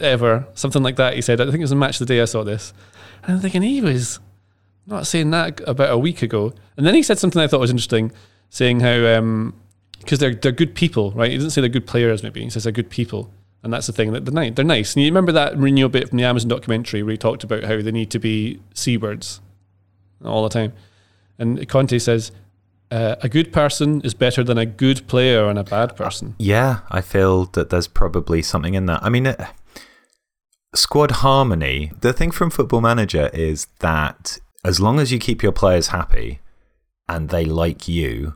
ever, 0.00 0.46
something 0.54 0.84
like 0.84 0.94
that. 0.94 1.14
He 1.14 1.20
said. 1.20 1.40
I 1.40 1.46
think 1.46 1.56
it 1.56 1.62
was 1.62 1.72
a 1.72 1.76
match 1.76 1.98
the 1.98 2.06
day 2.06 2.20
I 2.20 2.26
saw 2.26 2.44
this, 2.44 2.72
and 3.24 3.32
I'm 3.34 3.40
thinking 3.40 3.62
he 3.62 3.80
was 3.80 4.20
not 4.86 5.08
saying 5.08 5.32
that 5.32 5.62
about 5.66 5.90
a 5.90 5.98
week 5.98 6.22
ago. 6.22 6.54
And 6.76 6.86
then 6.86 6.94
he 6.94 7.02
said 7.02 7.18
something 7.18 7.42
I 7.42 7.48
thought 7.48 7.58
was 7.58 7.70
interesting, 7.70 8.12
saying 8.50 8.78
how 8.78 9.04
um, 9.04 9.60
because 9.98 10.20
they're 10.20 10.36
they're 10.36 10.52
good 10.52 10.76
people, 10.76 11.10
right? 11.10 11.32
He 11.32 11.36
doesn't 11.38 11.50
say 11.50 11.60
they're 11.60 11.68
good 11.68 11.88
players, 11.88 12.22
maybe 12.22 12.40
he 12.40 12.50
says 12.50 12.62
they're 12.62 12.72
good 12.72 12.88
people, 12.88 13.32
and 13.64 13.72
that's 13.72 13.88
the 13.88 13.92
thing 13.92 14.12
that 14.12 14.26
they're 14.26 14.32
nice. 14.32 14.54
They're 14.54 14.64
nice. 14.64 14.94
And 14.94 15.02
you 15.02 15.10
remember 15.10 15.32
that 15.32 15.54
Mourinho 15.54 15.90
bit 15.90 16.08
from 16.08 16.18
the 16.18 16.24
Amazon 16.24 16.50
documentary 16.50 17.02
where 17.02 17.10
he 17.10 17.18
talked 17.18 17.42
about 17.42 17.64
how 17.64 17.82
they 17.82 17.90
need 17.90 18.12
to 18.12 18.20
be 18.20 18.60
seabirds 18.74 19.40
all 20.24 20.44
the 20.44 20.48
time, 20.48 20.72
and 21.38 21.68
Conte 21.68 21.98
says. 21.98 22.32
Uh, 22.90 23.16
a 23.22 23.28
good 23.28 23.52
person 23.52 24.00
is 24.02 24.14
better 24.14 24.44
than 24.44 24.56
a 24.56 24.66
good 24.66 25.08
player 25.08 25.48
and 25.48 25.58
a 25.58 25.64
bad 25.64 25.96
person. 25.96 26.36
Yeah, 26.38 26.80
I 26.90 27.00
feel 27.00 27.46
that 27.46 27.70
there's 27.70 27.88
probably 27.88 28.40
something 28.40 28.74
in 28.74 28.86
that. 28.86 29.02
I 29.02 29.08
mean, 29.08 29.26
uh, 29.26 29.48
squad 30.74 31.10
harmony, 31.10 31.92
the 32.00 32.12
thing 32.12 32.30
from 32.30 32.50
Football 32.50 32.82
Manager 32.82 33.30
is 33.32 33.66
that 33.80 34.38
as 34.64 34.80
long 34.80 35.00
as 35.00 35.12
you 35.12 35.18
keep 35.18 35.42
your 35.42 35.52
players 35.52 35.88
happy 35.88 36.40
and 37.08 37.28
they 37.30 37.44
like 37.44 37.88
you, 37.88 38.34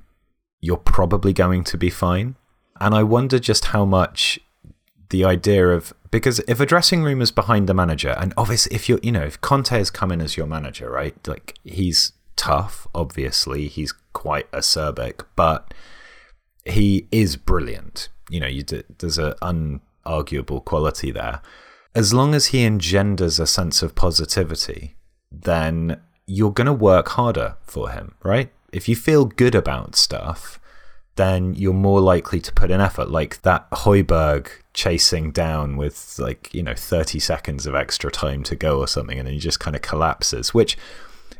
you're 0.60 0.76
probably 0.76 1.32
going 1.32 1.64
to 1.64 1.78
be 1.78 1.90
fine. 1.90 2.36
And 2.80 2.94
I 2.94 3.02
wonder 3.02 3.38
just 3.38 3.66
how 3.66 3.84
much 3.84 4.38
the 5.10 5.24
idea 5.24 5.68
of 5.68 5.92
because 6.10 6.40
if 6.40 6.60
a 6.60 6.66
dressing 6.66 7.02
room 7.02 7.20
is 7.20 7.30
behind 7.30 7.68
the 7.68 7.74
manager, 7.74 8.14
and 8.18 8.32
obviously 8.36 8.74
if 8.74 8.88
you're, 8.88 9.00
you 9.02 9.12
know, 9.12 9.22
if 9.22 9.40
Conte 9.40 9.70
has 9.70 9.90
come 9.90 10.10
in 10.10 10.20
as 10.20 10.36
your 10.36 10.46
manager, 10.46 10.90
right? 10.90 11.14
Like 11.26 11.58
he's 11.64 12.12
tough, 12.38 12.86
obviously, 12.94 13.68
he's 13.68 13.92
quite 14.14 14.50
acerbic, 14.52 15.24
but 15.36 15.74
he 16.64 17.06
is 17.10 17.36
brilliant. 17.36 18.08
You 18.30 18.40
know, 18.40 18.46
you 18.46 18.62
d- 18.62 18.84
there's 18.98 19.18
an 19.18 19.34
unarguable 19.42 20.64
quality 20.64 21.10
there. 21.10 21.42
As 21.94 22.14
long 22.14 22.34
as 22.34 22.46
he 22.46 22.64
engenders 22.64 23.38
a 23.38 23.46
sense 23.46 23.82
of 23.82 23.94
positivity, 23.94 24.96
then 25.30 26.00
you're 26.26 26.52
going 26.52 26.66
to 26.66 26.72
work 26.72 27.08
harder 27.10 27.56
for 27.62 27.90
him, 27.90 28.14
right? 28.22 28.50
If 28.72 28.88
you 28.88 28.96
feel 28.96 29.24
good 29.24 29.54
about 29.54 29.96
stuff, 29.96 30.60
then 31.16 31.54
you're 31.54 31.72
more 31.72 32.00
likely 32.00 32.40
to 32.40 32.52
put 32.52 32.70
in 32.70 32.80
effort. 32.80 33.10
Like 33.10 33.42
that 33.42 33.68
Højbjerg 33.70 34.48
chasing 34.72 35.32
down 35.32 35.76
with 35.76 36.16
like, 36.18 36.54
you 36.54 36.62
know, 36.62 36.74
30 36.74 37.18
seconds 37.18 37.66
of 37.66 37.74
extra 37.74 38.10
time 38.10 38.44
to 38.44 38.54
go 38.54 38.78
or 38.78 38.86
something, 38.86 39.18
and 39.18 39.26
then 39.26 39.34
he 39.34 39.40
just 39.40 39.58
kind 39.58 39.74
of 39.74 39.82
collapses, 39.82 40.54
which 40.54 40.78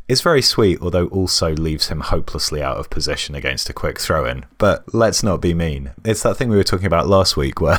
is 0.09 0.23
very 0.23 0.43
sweet, 0.43 0.81
although 0.81 1.07
also 1.09 1.53
leaves 1.55 1.89
him 1.89 2.01
hopelessly 2.01 2.63
out 2.63 2.79
of 2.79 2.91
position 2.91 3.35
against 3.35 3.69
a 3.69 3.75
quick 3.75 4.01
throw 4.01 4.25
in. 4.25 4.47
But 4.57 4.93
let's 4.95 5.23
not 5.23 5.43
be 5.43 5.53
mean. 5.55 5.93
It's 6.05 6.23
that 6.23 6.37
thing 6.37 6.49
we 6.49 6.57
were 6.57 6.65
talking 6.65 6.87
about 6.87 7.09
last 7.09 7.37
week 7.37 7.61
where 7.61 7.79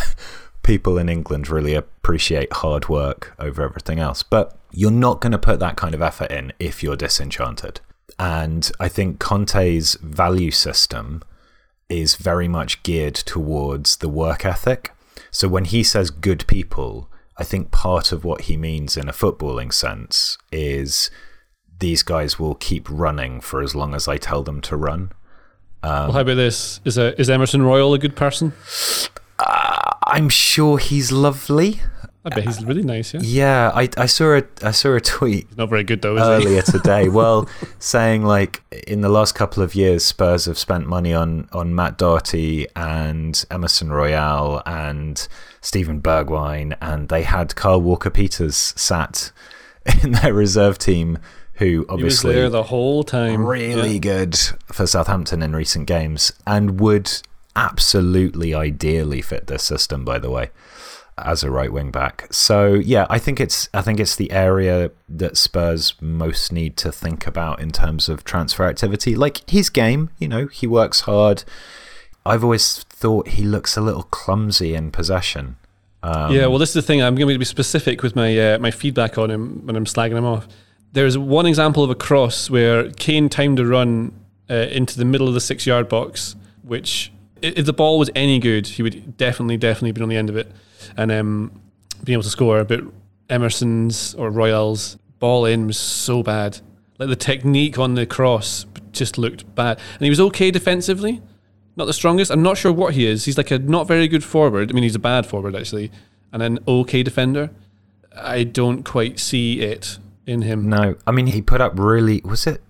people 0.62 0.98
in 0.98 1.10
England 1.10 1.50
really 1.50 1.74
appreciate 1.74 2.54
hard 2.54 2.88
work 2.88 3.34
over 3.40 3.64
everything 3.64 4.00
else. 4.00 4.22
But 4.22 4.56
you're 4.72 4.92
not 4.92 5.20
going 5.20 5.32
to 5.32 5.40
put 5.40 5.60
that 5.60 5.76
kind 5.76 5.96
of 5.96 6.02
effort 6.02 6.32
in 6.32 6.54
if 6.60 6.84
you're 6.84 6.96
disenchanted. 6.96 7.82
And 8.20 8.72
I 8.80 8.88
think 8.88 9.20
Conte's 9.20 9.96
value 9.96 10.52
system 10.52 11.24
is 11.90 12.16
very 12.16 12.48
much 12.48 12.84
geared 12.84 13.16
towards 13.16 13.98
the 13.98 14.10
work 14.10 14.46
ethic. 14.46 14.94
So 15.32 15.48
when 15.48 15.66
he 15.66 15.84
says 15.84 16.12
good 16.12 16.46
people, 16.46 17.10
I 17.38 17.44
think 17.44 17.72
part 17.72 18.12
of 18.12 18.24
what 18.24 18.42
he 18.42 18.58
means 18.58 18.98
in 18.98 19.10
a 19.10 19.14
footballing 19.14 19.74
sense 19.74 20.38
is 20.52 21.10
these 21.80 22.04
guys 22.04 22.38
will 22.40 22.56
keep 22.56 22.88
running 22.90 23.42
for 23.42 23.62
as 23.62 23.76
long 23.76 23.96
as 23.96 24.08
I 24.08 24.18
tell 24.18 24.44
them 24.44 24.62
to 24.62 24.76
run. 24.78 25.12
well, 25.84 26.12
how 26.12 26.22
about 26.22 26.36
this? 26.36 26.82
Is 26.86 26.98
a, 26.98 27.20
is 27.20 27.30
Emerson 27.30 27.62
Royal 27.64 27.94
a 27.94 28.00
good 28.00 28.16
person? 28.16 28.54
Uh, 29.40 29.92
I'm 30.06 30.30
sure 30.30 30.78
he's 30.78 31.12
lovely. 31.12 31.80
I 32.26 32.30
bet 32.36 32.44
he's 32.44 32.64
really 32.66 32.84
nice, 32.84 33.14
yeah. 33.14 33.22
Yeah, 33.24 33.72
I, 33.74 33.88
I 33.96 34.06
saw 34.06 34.38
a 34.38 34.44
I 34.62 34.72
saw 34.72 34.94
a 34.94 35.00
tweet 35.00 35.48
He's 35.48 35.58
not 35.58 35.70
very 35.70 35.86
good 35.86 36.02
though, 36.02 36.18
earlier 36.18 36.62
today. 36.64 37.08
Well, 37.08 37.48
saying 37.80 38.26
like 38.26 38.62
in 38.88 39.00
the 39.00 39.08
last 39.08 39.36
couple 39.36 39.64
of 39.64 39.74
years, 39.74 40.04
Spurs 40.04 40.44
have 40.46 40.58
spent 40.58 40.86
money 40.86 41.14
on 41.14 41.48
on 41.54 41.74
Matt 41.74 41.98
Doherty 41.98 42.68
and 42.76 43.44
Emerson 43.50 43.90
Royal 43.94 44.62
and 44.66 45.26
Steven 45.62 46.02
Bergwijn, 46.02 46.76
and 46.82 47.08
they 47.08 47.24
had 47.24 47.56
Carl 47.56 47.82
Walker 47.82 48.10
Peters 48.10 48.74
sat 48.76 49.32
in 50.04 50.12
their 50.12 50.34
reserve 50.34 50.78
team, 50.78 51.20
who 51.60 51.86
obviously 51.88 52.34
there 52.34 52.50
the 52.50 52.64
whole 52.64 53.04
time. 53.04 53.46
really 53.46 53.94
Yeah. 53.94 54.00
good 54.00 54.36
for 54.66 54.88
Southampton 54.88 55.42
in 55.42 55.56
recent 55.56 55.88
games 55.88 56.32
and 56.48 56.80
would 56.80 57.12
absolutely 57.56 58.54
ideally 58.56 59.22
fit 59.22 59.48
this 59.48 59.64
system 59.64 60.04
by 60.06 60.18
the 60.20 60.30
way 60.30 60.50
as 61.18 61.44
a 61.44 61.52
right 61.52 61.72
wing 61.74 61.92
back. 61.92 62.28
So 62.32 62.74
yeah, 62.76 63.06
I 63.10 63.20
think 63.20 63.40
it's 63.42 63.68
I 63.74 63.82
think 63.82 64.00
it's 64.00 64.16
the 64.16 64.32
area 64.32 64.92
that 65.10 65.36
Spurs 65.38 65.94
most 66.02 66.52
need 66.52 66.78
to 66.78 66.92
think 66.92 67.28
about 67.28 67.60
in 67.60 67.72
terms 67.72 68.08
of 68.10 68.24
transfer 68.24 68.66
activity. 68.66 69.16
Like 69.16 69.48
his 69.50 69.70
game, 69.70 70.10
you 70.18 70.28
know, 70.30 70.48
he 70.48 70.66
works 70.66 71.02
hard. 71.02 71.44
I've 72.26 72.44
always 72.44 72.84
thought 72.84 73.30
he 73.30 73.44
looks 73.44 73.76
a 73.76 73.82
little 73.82 74.04
clumsy 74.04 74.76
in 74.76 74.92
possession. 74.92 75.58
Um, 76.04 76.32
yeah, 76.34 76.46
well, 76.48 76.58
this 76.58 76.70
is 76.70 76.76
the 76.76 76.82
thing. 76.82 77.02
I'm 77.02 77.16
going 77.16 77.34
to 77.34 77.40
be 77.40 77.44
specific 77.46 78.02
with 78.02 78.16
my 78.16 78.38
uh, 78.54 78.60
my 78.60 78.72
feedback 78.72 79.18
on 79.18 79.30
him 79.30 79.66
when 79.66 79.76
I'm 79.76 79.86
slagging 79.86 80.18
him 80.18 80.26
off. 80.26 80.48
There's 80.94 81.18
one 81.18 81.46
example 81.46 81.84
of 81.84 81.90
a 81.90 81.96
cross 81.96 82.50
where 82.50 82.92
Kane 82.92 83.30
timed 83.30 83.60
a 83.60 83.66
run 83.66 84.14
uh, 84.50 84.54
into 84.54 84.98
the 84.98 85.06
middle 85.06 85.28
of 85.28 85.34
the 85.34 85.42
six 85.42 85.66
yard 85.66 85.88
box, 85.88 86.36
which 86.64 87.12
if 87.42 87.66
the 87.66 87.74
ball 87.74 88.00
was 88.00 88.10
any 88.16 88.40
good, 88.40 88.68
he 88.68 88.84
would 88.84 89.18
definitely, 89.18 89.58
definitely 89.58 89.92
been 89.92 90.04
on 90.04 90.10
the 90.10 90.18
end 90.18 90.30
of 90.30 90.36
it 90.36 90.52
and 90.98 91.12
um, 91.12 91.52
being 92.04 92.16
able 92.16 92.24
to 92.24 92.30
score. 92.30 92.64
But 92.64 92.82
Emerson's 93.30 94.16
or 94.16 94.30
Royal's 94.30 94.98
ball 95.20 95.46
in 95.46 95.68
was 95.68 95.78
so 95.78 96.24
bad. 96.24 96.60
Like 96.98 97.10
the 97.10 97.16
technique 97.16 97.78
on 97.78 97.94
the 97.94 98.06
cross 98.06 98.66
just 98.92 99.18
looked 99.18 99.56
bad, 99.56 99.80
and 99.94 100.02
he 100.02 100.10
was 100.10 100.20
okay 100.20 100.52
defensively 100.52 101.22
not 101.80 101.86
the 101.86 101.94
strongest. 101.94 102.30
I'm 102.30 102.44
not 102.44 102.58
sure 102.58 102.74
what 102.74 102.94
he 102.94 103.08
is. 103.08 103.26
He's 103.26 103.38
like 103.38 103.52
a 103.52 103.58
not 103.58 103.88
very 103.88 104.08
good 104.08 104.24
forward. 104.24 104.70
I 104.70 104.74
mean, 104.74 104.84
he's 104.84 104.96
a 104.96 105.00
bad 105.00 105.26
forward 105.26 105.56
actually, 105.56 105.92
and 106.32 106.44
an 106.44 106.60
okay 106.68 107.02
defender. 107.02 107.50
I 108.16 108.44
don't 108.44 108.84
quite 108.84 109.18
see 109.18 109.62
it 109.62 109.98
in 110.30 110.44
him. 110.44 110.70
No, 110.70 110.96
I 111.06 111.12
mean 111.12 111.28
he 111.28 111.42
put 111.42 111.62
up 111.62 111.78
really. 111.78 112.22
Was 112.24 112.48
it 112.48 112.62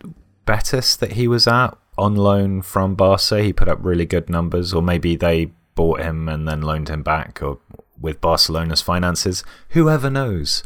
Betis 0.45 0.95
that 0.95 1.13
he 1.13 1.27
was 1.27 1.47
at 1.47 1.77
on 1.97 2.15
loan 2.15 2.61
from 2.61 2.95
Barca? 2.95 3.43
He 3.43 3.53
put 3.53 3.67
up 3.67 3.79
really 3.81 4.05
good 4.05 4.29
numbers, 4.29 4.73
or 4.73 4.81
maybe 4.81 5.15
they 5.15 5.51
bought 5.75 6.01
him 6.01 6.27
and 6.27 6.47
then 6.47 6.61
loaned 6.61 6.89
him 6.89 7.03
back, 7.03 7.41
or 7.41 7.59
with 7.99 8.21
Barcelona's 8.21 8.81
finances. 8.81 9.43
Whoever 9.69 10.09
knows? 10.09 10.63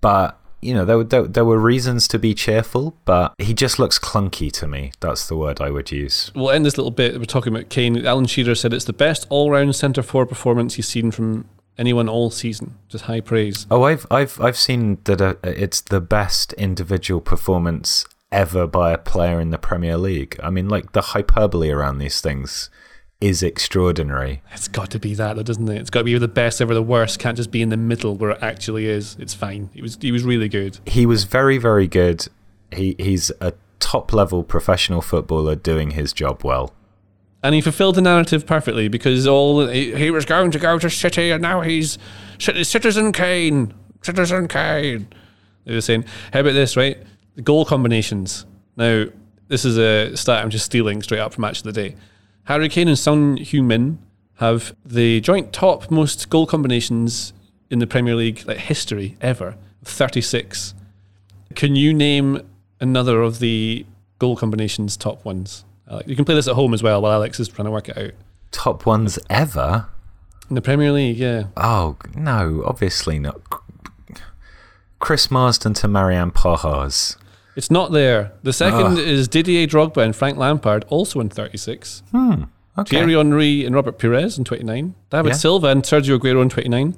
But 0.00 0.38
you 0.62 0.74
know, 0.74 0.84
there 0.84 0.96
were 0.96 1.04
there, 1.04 1.22
there 1.22 1.44
were 1.44 1.58
reasons 1.58 2.08
to 2.08 2.18
be 2.18 2.34
cheerful, 2.34 2.96
but 3.04 3.34
he 3.38 3.54
just 3.54 3.78
looks 3.78 3.98
clunky 3.98 4.50
to 4.52 4.66
me. 4.66 4.92
That's 5.00 5.28
the 5.28 5.36
word 5.36 5.60
I 5.60 5.70
would 5.70 5.92
use. 5.92 6.32
We'll 6.34 6.50
end 6.50 6.64
this 6.64 6.78
little 6.78 6.90
bit. 6.90 7.18
We're 7.18 7.24
talking 7.26 7.54
about 7.54 7.68
Kane. 7.68 8.04
Alan 8.04 8.26
Shearer 8.26 8.54
said 8.54 8.72
it's 8.72 8.86
the 8.86 8.92
best 8.92 9.26
all-round 9.28 9.76
centre 9.76 10.02
forward 10.02 10.28
performance 10.28 10.74
he's 10.74 10.88
seen 10.88 11.10
from 11.10 11.48
anyone 11.78 12.08
all 12.08 12.30
season. 12.30 12.78
Just 12.88 13.04
high 13.04 13.20
praise. 13.20 13.66
Oh, 13.70 13.84
I've 13.84 14.06
I've 14.10 14.40
I've 14.40 14.56
seen 14.56 14.98
that 15.04 15.20
uh, 15.20 15.34
it's 15.42 15.80
the 15.80 16.00
best 16.00 16.52
individual 16.54 17.20
performance 17.20 18.04
ever 18.32 18.66
by 18.66 18.92
a 18.92 18.98
player 18.98 19.40
in 19.40 19.50
the 19.50 19.58
Premier 19.58 19.96
League. 19.96 20.38
I 20.42 20.50
mean, 20.50 20.68
like 20.68 20.92
the 20.92 21.00
hyperbole 21.00 21.70
around 21.70 21.98
these 21.98 22.20
things 22.20 22.70
is 23.20 23.42
extraordinary. 23.42 24.42
It's 24.52 24.68
got 24.68 24.90
to 24.90 24.98
be 24.98 25.14
that, 25.14 25.36
though, 25.36 25.42
doesn't 25.42 25.68
it? 25.68 25.80
It's 25.80 25.90
got 25.90 26.00
to 26.00 26.04
be 26.04 26.18
the 26.18 26.28
best 26.28 26.60
or 26.60 26.66
the 26.66 26.82
worst. 26.82 27.18
Can't 27.18 27.36
just 27.36 27.50
be 27.50 27.62
in 27.62 27.70
the 27.70 27.76
middle 27.76 28.14
where 28.14 28.30
it 28.30 28.42
actually 28.42 28.86
is. 28.86 29.16
It's 29.18 29.34
fine. 29.34 29.70
He 29.72 29.82
was 29.82 29.98
he 30.00 30.12
was 30.12 30.24
really 30.24 30.48
good. 30.48 30.78
He 30.86 31.06
was 31.06 31.24
very 31.24 31.58
very 31.58 31.86
good. 31.86 32.26
He 32.72 32.94
he's 32.98 33.30
a 33.40 33.54
top 33.78 34.12
level 34.12 34.42
professional 34.42 35.00
footballer 35.00 35.54
doing 35.54 35.92
his 35.92 36.12
job 36.12 36.44
well. 36.44 36.74
And 37.42 37.54
he 37.54 37.60
fulfilled 37.60 37.94
the 37.94 38.00
narrative 38.00 38.46
perfectly 38.46 38.88
because 38.88 39.26
all 39.26 39.66
he, 39.66 39.94
he 39.94 40.10
was 40.10 40.24
going 40.24 40.50
to 40.50 40.58
go 40.58 40.78
to 40.78 40.90
City 40.90 41.30
and 41.30 41.42
now 41.42 41.60
he's 41.60 41.98
Citizen 42.38 43.12
Kane. 43.12 43.72
Citizen 44.02 44.48
Kane. 44.48 45.08
They 45.64 45.74
were 45.74 45.80
saying, 45.80 46.04
how 46.32 46.40
about 46.40 46.52
this, 46.52 46.76
right? 46.76 46.98
The 47.34 47.42
goal 47.42 47.64
combinations. 47.64 48.46
Now, 48.76 49.06
this 49.48 49.64
is 49.64 49.78
a 49.78 50.16
stat 50.16 50.42
I'm 50.42 50.50
just 50.50 50.66
stealing 50.66 51.02
straight 51.02 51.20
up 51.20 51.34
from 51.34 51.42
Match 51.42 51.58
of 51.58 51.64
the 51.64 51.72
Day. 51.72 51.96
Harry 52.44 52.68
Kane 52.68 52.88
and 52.88 52.98
Son 52.98 53.36
Heung-min 53.38 53.98
have 54.36 54.74
the 54.84 55.20
joint 55.20 55.52
top 55.52 55.90
most 55.90 56.28
goal 56.30 56.46
combinations 56.46 57.32
in 57.70 57.78
the 57.78 57.86
Premier 57.86 58.14
League 58.14 58.44
like 58.46 58.58
history 58.58 59.16
ever, 59.20 59.56
36. 59.84 60.74
Can 61.54 61.74
you 61.74 61.92
name 61.94 62.42
another 62.80 63.22
of 63.22 63.38
the 63.38 63.86
goal 64.18 64.36
combinations 64.36 64.96
top 64.96 65.24
ones? 65.24 65.64
Alex? 65.90 66.08
You 66.08 66.16
can 66.16 66.24
play 66.24 66.34
this 66.34 66.48
at 66.48 66.54
home 66.54 66.74
as 66.74 66.82
well 66.82 67.00
while 67.02 67.12
Alex 67.12 67.38
is 67.40 67.48
trying 67.48 67.66
to 67.66 67.70
work 67.70 67.88
it 67.88 67.96
out. 67.98 68.12
Top 68.50 68.86
ones 68.86 69.18
ever? 69.30 69.86
In 70.48 70.54
the 70.54 70.62
Premier 70.62 70.92
League, 70.92 71.16
yeah. 71.18 71.44
Oh 71.56 71.96
no, 72.14 72.62
obviously 72.64 73.18
not. 73.18 73.40
Chris 74.98 75.30
Marsden 75.30 75.74
to 75.74 75.88
Marian 75.88 76.30
Pahars. 76.30 77.16
It's 77.54 77.70
not 77.70 77.92
there. 77.92 78.32
The 78.42 78.52
second 78.52 78.98
is 78.98 79.28
Didier 79.28 79.66
Drogba 79.66 80.02
and 80.02 80.14
Frank 80.14 80.36
Lampard, 80.36 80.84
also 80.88 81.20
in 81.20 81.28
36. 81.30 82.02
Hmm, 82.10 82.44
okay. 82.78 82.96
Thierry 82.98 83.14
Henry 83.14 83.64
and 83.64 83.74
Robert 83.74 83.98
Pires 83.98 84.36
in 84.38 84.44
29. 84.44 84.94
David 85.10 85.28
Yeah. 85.30 85.34
Silva 85.34 85.68
and 85.68 85.82
Sergio 85.82 86.18
Aguero 86.18 86.42
in 86.42 86.48
29. 86.48 86.96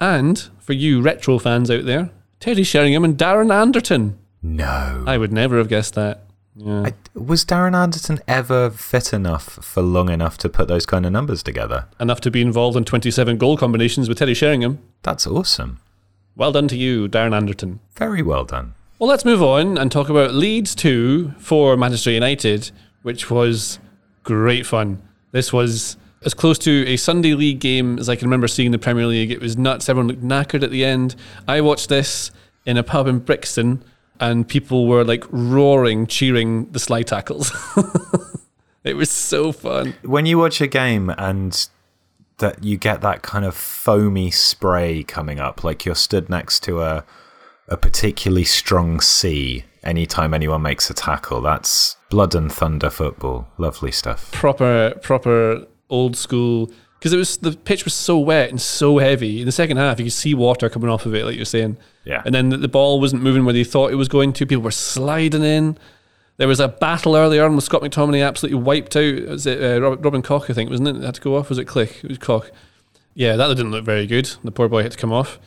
And 0.00 0.42
for 0.58 0.72
you 0.72 1.00
retro 1.00 1.38
fans 1.38 1.70
out 1.70 1.84
there, 1.86 2.10
Teddy 2.40 2.64
Sheringham 2.64 3.04
and 3.04 3.16
Darren 3.16 3.52
Anderton. 3.52 4.18
No. 4.42 5.04
I 5.06 5.16
would 5.16 5.32
never 5.32 5.56
have 5.58 5.68
guessed 5.68 5.94
that. 5.94 6.24
Yeah. 6.56 6.86
I, 6.86 6.92
was 7.14 7.44
Darren 7.44 7.74
Anderton 7.74 8.20
ever 8.28 8.70
fit 8.70 9.12
enough 9.12 9.44
for 9.64 9.82
long 9.82 10.08
enough 10.08 10.38
to 10.38 10.48
put 10.48 10.68
those 10.68 10.86
kind 10.86 11.04
of 11.04 11.12
numbers 11.12 11.42
together? 11.42 11.86
Enough 11.98 12.20
to 12.22 12.30
be 12.30 12.40
involved 12.40 12.76
in 12.76 12.84
27 12.84 13.38
goal 13.38 13.56
combinations 13.56 14.08
with 14.08 14.18
Teddy 14.18 14.34
Sheringham. 14.34 14.78
That's 15.02 15.26
awesome. 15.26 15.80
Well 16.36 16.52
done 16.52 16.68
to 16.68 16.76
you, 16.76 17.08
Darren 17.08 17.34
Anderton. 17.34 17.80
Very 17.96 18.22
well 18.22 18.44
done. 18.44 18.74
Well, 18.98 19.08
let's 19.08 19.24
move 19.24 19.42
on 19.42 19.76
and 19.76 19.90
talk 19.90 20.08
about 20.08 20.34
Leeds 20.34 20.74
2 20.74 21.32
for 21.38 21.76
Manchester 21.76 22.10
United, 22.12 22.70
which 23.02 23.30
was 23.30 23.78
great 24.22 24.64
fun. 24.64 25.02
This 25.32 25.52
was 25.52 25.96
as 26.24 26.34
close 26.34 26.58
to 26.60 26.86
a 26.86 26.96
Sunday 26.96 27.34
league 27.34 27.60
game 27.60 27.98
as 27.98 28.08
I 28.08 28.16
can 28.16 28.26
remember 28.26 28.48
seeing 28.48 28.66
in 28.66 28.72
the 28.72 28.78
Premier 28.78 29.06
League. 29.06 29.30
It 29.30 29.40
was 29.40 29.56
nuts. 29.56 29.88
Everyone 29.88 30.08
looked 30.08 30.22
knackered 30.22 30.62
at 30.62 30.70
the 30.70 30.84
end. 30.84 31.16
I 31.46 31.60
watched 31.60 31.88
this 31.88 32.30
in 32.64 32.76
a 32.76 32.82
pub 32.82 33.06
in 33.06 33.18
Brixton, 33.18 33.84
and 34.20 34.46
people 34.46 34.86
were 34.86 35.04
like 35.04 35.24
roaring, 35.30 36.06
cheering 36.06 36.70
the 36.70 36.78
slide 36.78 37.06
tackles. 37.06 37.52
it 38.84 38.94
was 38.94 39.10
so 39.10 39.52
fun. 39.52 39.94
When 40.02 40.26
you 40.26 40.38
watch 40.38 40.60
a 40.60 40.66
game 40.66 41.10
and 41.10 41.68
that 42.38 42.62
you 42.64 42.76
get 42.76 43.00
that 43.00 43.22
kind 43.22 43.44
of 43.44 43.54
foamy 43.54 44.30
spray 44.30 45.02
coming 45.02 45.40
up, 45.40 45.64
like 45.64 45.84
you're 45.84 45.94
stood 45.94 46.28
next 46.28 46.62
to 46.64 46.82
a 46.82 47.04
a 47.66 47.76
particularly 47.78 48.44
strong 48.44 49.00
sea 49.00 49.64
anytime 49.82 50.34
anyone 50.34 50.60
makes 50.60 50.90
a 50.90 50.94
tackle, 50.94 51.40
that's 51.40 51.96
blood 52.10 52.34
and 52.34 52.52
thunder 52.52 52.90
football. 52.90 53.48
Lovely 53.58 53.90
stuff. 53.90 54.30
proper 54.32 54.94
proper 55.02 55.66
old 55.90 56.16
school 56.16 56.70
because 57.04 57.12
it 57.12 57.18
was 57.18 57.36
the 57.36 57.52
pitch 57.52 57.84
was 57.84 57.92
so 57.92 58.18
wet 58.18 58.48
and 58.48 58.58
so 58.58 58.96
heavy. 58.96 59.40
In 59.40 59.44
the 59.44 59.52
second 59.52 59.76
half 59.76 59.98
you 59.98 60.06
could 60.06 60.14
see 60.14 60.32
water 60.32 60.70
coming 60.70 60.88
off 60.88 61.04
of 61.04 61.14
it 61.14 61.26
like 61.26 61.36
you're 61.36 61.44
saying. 61.44 61.76
Yeah. 62.04 62.22
and 62.24 62.34
then 62.34 62.48
the, 62.48 62.56
the 62.56 62.68
ball 62.68 62.98
wasn't 62.98 63.22
moving 63.22 63.44
where 63.44 63.52
they 63.52 63.62
thought 63.62 63.92
it 63.92 63.96
was 63.96 64.08
going 64.08 64.32
to. 64.32 64.46
People 64.46 64.64
were 64.64 64.70
sliding 64.70 65.44
in. 65.44 65.76
There 66.38 66.48
was 66.48 66.60
a 66.60 66.68
battle 66.68 67.14
earlier 67.14 67.44
on 67.44 67.56
with 67.56 67.64
Scott 67.66 67.82
McTominay 67.82 68.26
absolutely 68.26 68.62
wiped 68.62 68.96
out 68.96 69.22
was 69.26 69.46
it 69.46 69.62
uh, 69.62 69.96
Robin, 69.96 70.22
Koch 70.22 70.48
I 70.48 70.54
think 70.54 70.70
wasn't 70.70 70.96
it 70.96 71.04
had 71.04 71.16
to 71.16 71.20
go 71.20 71.36
off. 71.36 71.50
Was 71.50 71.58
it 71.58 71.68
Klich? 71.68 72.02
It 72.02 72.08
was 72.08 72.16
Koch. 72.16 72.50
Yeah 73.12 73.36
that 73.36 73.48
didn't 73.48 73.72
look 73.72 73.84
very 73.84 74.06
good. 74.06 74.30
The 74.42 74.50
poor 74.50 74.70
boy 74.70 74.82
had 74.82 74.92
to 74.92 74.98
come 74.98 75.12
off. 75.12 75.38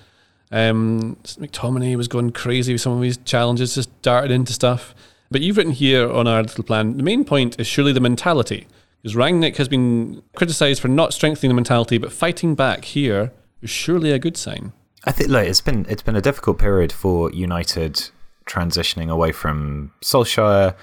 Um, 0.52 1.18
McTominay 1.24 1.96
was 1.96 2.08
going 2.08 2.34
crazy 2.34 2.74
with 2.74 2.82
some 2.82 2.96
of 2.96 3.02
his 3.02 3.18
challenges 3.26 3.74
just 3.74 4.00
darted 4.04 4.30
into 4.30 4.54
stuff. 4.54 4.94
But 5.32 5.42
you've 5.42 5.58
written 5.58 5.74
here 5.74 6.08
on 6.08 6.28
our 6.28 6.44
little 6.44 6.64
plan 6.64 6.98
the 6.98 7.04
main 7.04 7.26
point 7.26 7.60
is 7.60 7.66
surely 7.66 7.94
the 7.94 8.00
mentality 8.00 8.68
because 9.02 9.16
Rangnick 9.16 9.58
has 9.58 9.68
been 9.68 10.22
criticised 10.36 10.82
for 10.82 10.88
not 10.88 11.14
strengthening 11.14 11.50
the 11.50 11.56
mentality, 11.56 11.98
but 11.98 12.12
fighting 12.12 12.56
back 12.56 12.86
here 12.86 13.32
is 13.62 13.70
surely 13.70 14.12
a 14.12 14.20
good 14.20 14.38
sign. 14.38 14.74
I 15.06 15.12
think 15.12 15.30
look, 15.30 15.48
it's 15.48 15.62
been 15.62 15.86
it's 15.90 16.02
been 16.02 16.16
a 16.16 16.22
difficult 16.22 16.60
period 16.60 16.92
for 16.92 17.32
United 17.32 18.10
transitioning 18.46 19.10
away 19.10 19.32
from 19.32 19.92
Solskjaer. 20.04 20.76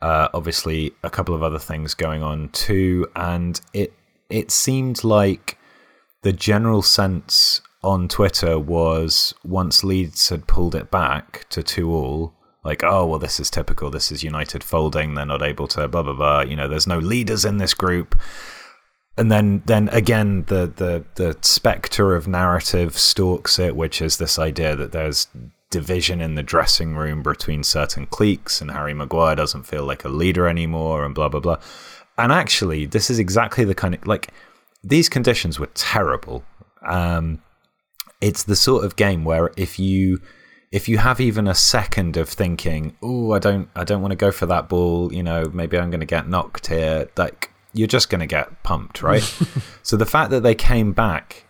Uh, 0.00 0.28
obviously, 0.32 0.92
a 1.02 1.10
couple 1.10 1.34
of 1.34 1.42
other 1.42 1.58
things 1.58 1.94
going 1.94 2.22
on 2.22 2.48
too, 2.50 3.06
and 3.14 3.60
it 3.72 3.92
it 4.30 4.50
seemed 4.50 5.04
like 5.04 5.58
the 6.22 6.32
general 6.32 6.82
sense 6.82 7.60
on 7.82 8.08
Twitter 8.08 8.58
was 8.58 9.34
once 9.44 9.84
Leeds 9.84 10.28
had 10.30 10.46
pulled 10.46 10.74
it 10.74 10.90
back 10.90 11.46
to 11.50 11.62
two 11.62 11.92
all, 11.92 12.34
like 12.70 12.82
oh 12.84 13.04
well, 13.08 13.18
this 13.18 13.40
is 13.40 13.50
typical. 13.50 13.90
This 13.90 14.12
is 14.12 14.22
United 14.32 14.62
folding. 14.62 15.14
They're 15.14 15.34
not 15.34 15.42
able 15.42 15.68
to 15.74 15.88
blah 15.88 16.02
blah 16.02 16.18
blah. 16.20 16.40
You 16.42 16.56
know, 16.56 16.68
there's 16.68 16.86
no 16.94 16.98
leaders 16.98 17.44
in 17.44 17.56
this 17.58 17.74
group. 17.74 18.10
and 19.18 19.32
then 19.32 19.62
then 19.66 19.88
again 19.88 20.44
the 20.52 20.62
the 20.82 20.92
the 21.20 21.36
specter 21.42 22.14
of 22.14 22.28
narrative 22.28 22.92
stalks 22.96 23.58
it, 23.58 23.74
which 23.74 24.00
is 24.00 24.16
this 24.16 24.38
idea 24.38 24.76
that 24.76 24.92
there's 24.92 25.26
division 25.70 26.20
in 26.20 26.34
the 26.34 26.42
dressing 26.42 26.96
room 26.96 27.22
between 27.22 27.62
certain 27.62 28.06
cliques, 28.06 28.60
and 28.60 28.70
Harry 28.70 28.94
Maguire 28.94 29.36
doesn't 29.36 29.64
feel 29.66 29.84
like 29.84 30.04
a 30.04 30.08
leader 30.08 30.46
anymore, 30.46 31.04
and 31.04 31.14
blah 31.14 31.28
blah 31.28 31.40
blah. 31.40 31.58
And 32.16 32.32
actually, 32.32 32.86
this 32.86 33.10
is 33.10 33.18
exactly 33.18 33.64
the 33.64 33.74
kind 33.74 33.94
of 33.94 34.06
like 34.06 34.28
these 34.84 35.08
conditions 35.08 35.58
were 35.58 35.70
terrible. 35.74 36.44
Um, 36.86 37.42
it's 38.20 38.44
the 38.44 38.56
sort 38.56 38.84
of 38.84 38.96
game 38.96 39.24
where 39.24 39.50
if 39.56 39.78
you 39.78 40.20
if 40.70 40.88
you 40.88 40.98
have 40.98 41.20
even 41.20 41.48
a 41.48 41.54
second 41.54 42.16
of 42.16 42.28
thinking, 42.28 42.96
"Oh, 43.02 43.32
I 43.32 43.38
don't, 43.38 43.68
I 43.74 43.84
don't 43.84 44.02
want 44.02 44.12
to 44.12 44.16
go 44.16 44.30
for 44.30 44.46
that 44.46 44.68
ball," 44.68 45.12
you 45.12 45.22
know, 45.22 45.44
maybe 45.52 45.78
I'm 45.78 45.90
going 45.90 46.00
to 46.00 46.06
get 46.06 46.28
knocked 46.28 46.66
here. 46.66 47.08
Like 47.16 47.50
you're 47.72 47.88
just 47.88 48.10
going 48.10 48.20
to 48.20 48.26
get 48.26 48.62
pumped, 48.62 49.02
right? 49.02 49.22
so 49.82 49.96
the 49.96 50.06
fact 50.06 50.30
that 50.30 50.42
they 50.42 50.54
came 50.54 50.92
back 50.92 51.46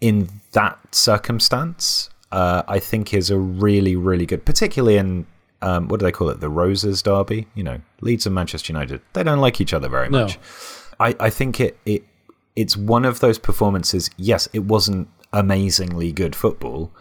in 0.00 0.28
that 0.52 0.78
circumstance, 0.94 2.10
uh, 2.32 2.62
I 2.68 2.78
think, 2.78 3.12
is 3.12 3.30
a 3.30 3.38
really, 3.38 3.96
really 3.96 4.26
good, 4.26 4.44
particularly 4.44 4.96
in 4.96 5.26
um, 5.60 5.88
what 5.88 6.00
do 6.00 6.06
they 6.06 6.12
call 6.12 6.30
it, 6.30 6.40
the 6.40 6.48
Roses 6.48 7.02
Derby? 7.02 7.46
You 7.54 7.64
know, 7.64 7.80
Leeds 8.00 8.26
and 8.26 8.34
Manchester 8.34 8.72
United. 8.72 9.00
They 9.12 9.22
don't 9.22 9.40
like 9.40 9.60
each 9.60 9.74
other 9.74 9.88
very 9.88 10.08
much. 10.08 10.36
No. 10.36 10.42
I, 11.00 11.16
I 11.20 11.30
think 11.30 11.60
it 11.60 11.78
it 11.84 12.04
it's 12.56 12.76
one 12.76 13.04
of 13.04 13.20
those 13.20 13.38
performances. 13.38 14.10
Yes, 14.16 14.48
it 14.52 14.64
wasn't 14.64 15.08
amazingly 15.32 16.12
good 16.12 16.34
football. 16.34 16.92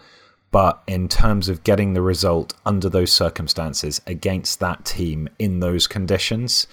But 0.57 0.81
in 0.87 1.07
terms 1.07 1.49
of 1.49 1.63
getting 1.63 1.93
the 1.93 2.01
result 2.01 2.55
under 2.65 2.89
those 2.89 3.11
circumstances 3.11 4.01
against 4.07 4.59
that 4.59 4.85
team 4.85 5.29
in 5.37 5.59
those 5.59 5.85
conditions, 5.85 6.65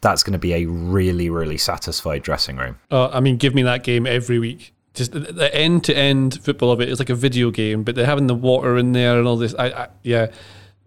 that's 0.00 0.22
going 0.22 0.34
to 0.34 0.38
be 0.38 0.52
a 0.52 0.66
really, 0.66 1.28
really 1.28 1.58
satisfied 1.58 2.22
dressing 2.22 2.56
room. 2.56 2.78
Oh, 2.92 3.10
I 3.12 3.18
mean, 3.18 3.38
give 3.38 3.52
me 3.52 3.62
that 3.64 3.82
game 3.82 4.06
every 4.06 4.38
week. 4.38 4.72
Just 4.94 5.10
the 5.10 5.52
end 5.52 5.82
to 5.86 5.96
end 5.96 6.40
football 6.40 6.70
of 6.70 6.80
it 6.80 6.88
is 6.88 7.00
like 7.00 7.10
a 7.10 7.16
video 7.16 7.50
game, 7.50 7.82
but 7.82 7.96
they're 7.96 8.06
having 8.06 8.28
the 8.28 8.34
water 8.36 8.76
in 8.76 8.92
there 8.92 9.18
and 9.18 9.26
all 9.26 9.36
this. 9.36 9.56
I, 9.58 9.70
I 9.70 9.88
yeah, 10.04 10.30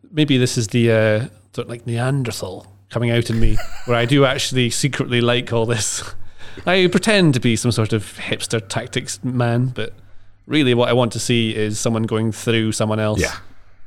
maybe 0.09 0.37
this 0.37 0.57
is 0.57 0.69
the 0.69 0.91
uh, 0.93 1.19
sort 1.51 1.65
of 1.65 1.67
like 1.67 1.85
Neanderthal 1.85 2.67
coming 2.89 3.11
out 3.11 3.29
in 3.29 3.37
me, 3.37 3.57
where 3.85 3.97
I 3.97 4.05
do 4.05 4.23
actually 4.23 4.69
secretly 4.69 5.19
like 5.19 5.51
all 5.51 5.65
this. 5.65 6.09
I 6.65 6.87
pretend 6.87 7.33
to 7.33 7.41
be 7.41 7.57
some 7.57 7.73
sort 7.73 7.91
of 7.91 8.13
hipster 8.13 8.65
tactics 8.65 9.21
man, 9.25 9.73
but 9.75 9.93
really 10.47 10.73
what 10.73 10.89
I 10.89 10.93
want 10.93 11.11
to 11.13 11.19
see 11.19 11.55
is 11.55 11.79
someone 11.79 12.03
going 12.03 12.31
through 12.31 12.71
someone 12.71 12.99
else. 12.99 13.21
Yeah. 13.21 13.35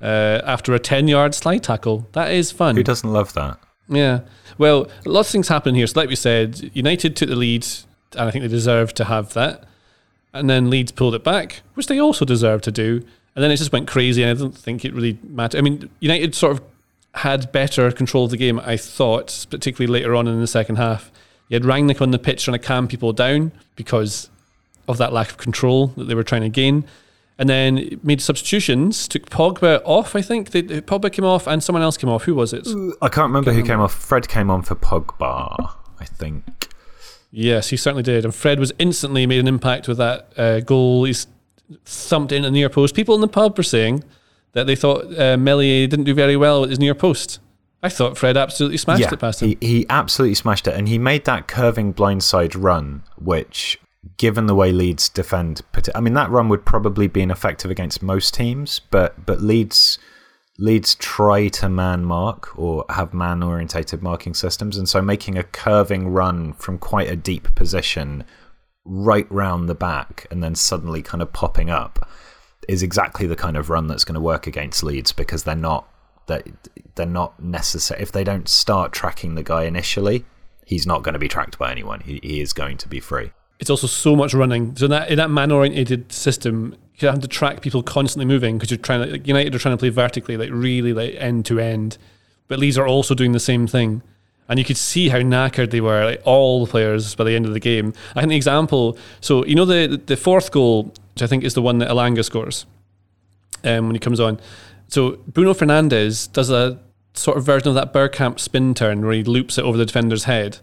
Uh, 0.00 0.40
after 0.44 0.74
a 0.74 0.78
10 0.78 1.08
yard 1.08 1.34
slide 1.34 1.62
tackle. 1.64 2.06
That 2.12 2.30
is 2.30 2.52
fun. 2.52 2.76
Who 2.76 2.84
doesn't 2.84 3.10
love 3.12 3.32
that? 3.34 3.58
Yeah. 3.88 4.20
Well, 4.56 4.88
lots 5.04 5.28
of 5.28 5.32
things 5.32 5.48
happen 5.48 5.74
here. 5.74 5.86
So, 5.86 5.98
like 6.00 6.08
we 6.08 6.16
said, 6.16 6.70
United 6.74 7.16
took 7.16 7.28
the 7.28 7.36
lead, 7.36 7.66
and 8.12 8.28
I 8.28 8.30
think 8.30 8.42
they 8.42 8.48
deserved 8.48 8.96
to 8.96 9.04
have 9.04 9.32
that. 9.34 9.64
And 10.32 10.48
then 10.48 10.70
Leeds 10.70 10.92
pulled 10.92 11.14
it 11.14 11.24
back, 11.24 11.62
which 11.74 11.86
they 11.86 11.98
also 11.98 12.24
deserved 12.24 12.64
to 12.64 12.70
do. 12.70 13.02
And 13.34 13.42
then 13.42 13.50
it 13.50 13.56
just 13.56 13.72
went 13.72 13.88
crazy, 13.88 14.22
and 14.22 14.36
I 14.36 14.40
don't 14.40 14.56
think 14.56 14.84
it 14.84 14.92
really 14.92 15.18
mattered. 15.22 15.58
I 15.58 15.60
mean, 15.62 15.88
United 16.00 16.34
sort 16.34 16.58
of 16.58 16.62
had 17.14 17.50
better 17.50 17.90
control 17.90 18.24
of 18.24 18.30
the 18.30 18.36
game, 18.36 18.60
I 18.60 18.76
thought, 18.76 19.46
particularly 19.50 19.92
later 19.92 20.14
on 20.14 20.28
in 20.28 20.40
the 20.40 20.46
second 20.46 20.76
half. 20.76 21.10
You 21.48 21.54
had 21.54 21.62
Rangnick 21.62 22.02
on 22.02 22.10
the 22.10 22.18
pitch 22.18 22.44
trying 22.44 22.58
to 22.58 22.64
calm 22.64 22.88
people 22.88 23.12
down 23.12 23.52
because 23.74 24.28
of 24.88 24.98
that 24.98 25.12
lack 25.12 25.31
of 25.31 25.37
control 25.37 25.88
that 25.88 26.05
they 26.05 26.14
were 26.14 26.24
trying 26.24 26.42
to 26.42 26.48
gain. 26.48 26.85
And 27.40 27.48
then 27.48 28.01
made 28.03 28.20
substitutions, 28.20 29.07
took 29.07 29.31
Pogba 29.31 29.81
off, 29.85 30.16
I 30.16 30.22
think. 30.22 30.51
They, 30.51 30.62
Pogba 30.62 31.12
came 31.12 31.24
off 31.24 31.46
and 31.46 31.62
someone 31.62 31.85
else 31.85 31.96
came 31.96 32.11
off. 32.11 32.24
Who 32.24 32.35
was 32.35 32.53
it? 32.53 32.66
I 33.01 33.09
can't 33.09 33.29
remember 33.29 33.53
who 33.53 33.62
came 33.62 33.79
off. 33.79 33.94
Fred 33.94 34.29
came 34.29 34.51
on 34.51 34.62
for 34.62 34.74
Pogba, 34.74 35.72
I 36.01 36.05
think. 36.05 36.44
Yes, 37.31 37.68
he 37.68 37.77
certainly 37.77 38.03
did. 38.03 38.24
And 38.24 38.35
Fred 38.35 38.59
was 38.59 38.72
instantly 38.81 39.24
made 39.27 39.38
an 39.38 39.46
impact 39.46 39.87
with 39.87 39.98
that 39.98 40.33
uh, 40.37 40.61
goal. 40.61 41.05
He's 41.05 41.29
thumped 41.85 42.33
in 42.33 42.42
the 42.42 42.51
near 42.51 42.68
post. 42.68 42.96
People 42.96 43.14
in 43.14 43.20
the 43.20 43.29
pub 43.29 43.57
were 43.57 43.62
saying 43.62 44.03
that 44.53 44.66
they 44.66 44.74
thought 44.74 45.05
uh, 45.16 45.37
Meslier 45.37 45.87
didn't 45.87 46.07
do 46.07 46.14
very 46.14 46.37
well 46.37 46.64
at 46.64 46.70
his 46.70 46.81
near 46.81 46.94
post. 46.94 47.38
I 47.83 47.88
thought 47.88 48.18
Fred 48.18 48.37
absolutely 48.37 48.79
smashed 48.79 49.03
yeah, 49.03 49.12
it 49.12 49.20
past 49.20 49.42
him. 49.42 49.51
He, 49.61 49.66
he 49.66 49.87
absolutely 49.88 50.35
smashed 50.35 50.66
it. 50.66 50.74
And 50.74 50.88
he 50.88 50.98
made 50.98 51.24
that 51.27 51.46
curving 51.46 51.94
blindside 51.94 52.57
run, 52.61 53.05
which 53.16 53.79
given 54.16 54.46
the 54.46 54.54
way 54.54 54.72
Leeds 54.72 55.08
defend, 55.08 55.62
I 55.94 56.00
mean 56.00 56.14
that 56.14 56.30
run 56.30 56.48
would 56.48 56.64
probably 56.64 57.06
be 57.06 57.22
ineffective 57.22 57.70
against 57.70 58.02
most 58.02 58.34
teams, 58.34 58.80
but 58.90 59.26
but 59.26 59.40
Leeds 59.40 59.98
Leeds 60.58 60.96
try 60.96 61.48
to 61.48 61.68
man 61.68 62.04
mark 62.04 62.58
or 62.58 62.84
have 62.90 63.14
man 63.14 63.42
orientated 63.42 64.02
marking 64.02 64.34
systems, 64.34 64.76
and 64.76 64.88
so 64.88 65.00
making 65.00 65.38
a 65.38 65.44
curving 65.44 66.08
run 66.08 66.52
from 66.54 66.78
quite 66.78 67.08
a 67.08 67.16
deep 67.16 67.54
position 67.54 68.24
right 68.84 69.30
round 69.30 69.68
the 69.68 69.74
back 69.74 70.26
and 70.30 70.42
then 70.42 70.54
suddenly 70.54 71.02
kind 71.02 71.20
of 71.20 71.32
popping 71.32 71.68
up 71.68 72.08
is 72.68 72.82
exactly 72.82 73.26
the 73.26 73.36
kind 73.36 73.56
of 73.56 73.68
run 73.68 73.86
that's 73.86 74.04
going 74.04 74.14
to 74.14 74.20
work 74.20 74.46
against 74.46 74.82
Leeds 74.82 75.12
because 75.12 75.44
they're 75.44 75.54
not 75.54 75.88
they're, 76.26 76.42
they're 76.94 77.06
not 77.06 77.42
necessary 77.42 78.00
if 78.02 78.12
they 78.12 78.24
don't 78.24 78.48
start 78.48 78.92
tracking 78.92 79.34
the 79.34 79.42
guy 79.42 79.64
initially 79.64 80.24
he's 80.68 80.86
not 80.86 81.02
going 81.02 81.14
to 81.14 81.18
be 81.18 81.28
tracked 81.28 81.58
by 81.58 81.70
anyone. 81.70 82.00
He, 82.00 82.20
he 82.22 82.40
is 82.40 82.52
going 82.52 82.76
to 82.78 82.88
be 82.88 83.00
free 83.00 83.32
it's 83.58 83.70
also 83.70 83.86
so 83.86 84.14
much 84.14 84.34
running. 84.34 84.76
So 84.76 84.84
in 84.86 84.90
that 84.92 85.10
in 85.10 85.16
that 85.16 85.30
man 85.30 85.50
oriented 85.50 86.12
system, 86.12 86.76
you 86.98 87.08
have 87.08 87.20
to 87.20 87.28
track 87.28 87.60
people 87.60 87.82
constantly 87.82 88.26
moving 88.26 88.56
because 88.56 88.70
you're 88.70 88.78
trying 88.78 89.04
to 89.04 89.12
like 89.12 89.26
United 89.26 89.54
are 89.54 89.58
trying 89.58 89.74
to 89.74 89.80
play 89.80 89.88
vertically, 89.88 90.36
like 90.36 90.50
really 90.52 90.92
like 90.92 91.14
end 91.16 91.44
to 91.46 91.58
end. 91.58 91.98
But 92.46 92.58
Leeds 92.58 92.78
are 92.78 92.86
also 92.86 93.14
doing 93.14 93.32
the 93.32 93.40
same 93.40 93.66
thing. 93.66 94.02
And 94.50 94.58
you 94.58 94.64
could 94.64 94.78
see 94.78 95.10
how 95.10 95.18
knackered 95.18 95.70
they 95.70 95.82
were, 95.82 96.06
like 96.06 96.22
all 96.24 96.64
the 96.64 96.70
players 96.70 97.14
by 97.14 97.24
the 97.24 97.34
end 97.34 97.44
of 97.44 97.52
the 97.52 97.60
game. 97.60 97.92
I 98.16 98.20
think 98.20 98.30
the 98.30 98.36
example, 98.36 98.96
so 99.20 99.44
you 99.44 99.54
know 99.54 99.66
the 99.66 100.00
the 100.06 100.16
fourth 100.16 100.50
goal, 100.50 100.94
which 101.14 101.22
I 101.22 101.26
think 101.26 101.44
is 101.44 101.54
the 101.54 101.62
one 101.62 101.78
that 101.78 101.90
Elanga 101.90 102.24
scores 102.24 102.64
um, 103.64 103.86
when 103.86 103.94
he 103.94 103.98
comes 103.98 104.20
on. 104.20 104.40
So 104.88 105.16
Bruno 105.26 105.52
Fernandes 105.52 106.32
does 106.32 106.48
a 106.48 106.80
sort 107.12 107.36
of 107.36 107.44
version 107.44 107.68
of 107.68 107.74
that 107.74 107.92
Bergkamp 107.92 108.40
spin 108.40 108.72
turn 108.74 109.04
where 109.04 109.12
he 109.12 109.24
loops 109.24 109.58
it 109.58 109.64
over 109.64 109.76
the 109.76 109.84
defender's 109.84 110.24
head. 110.24 110.58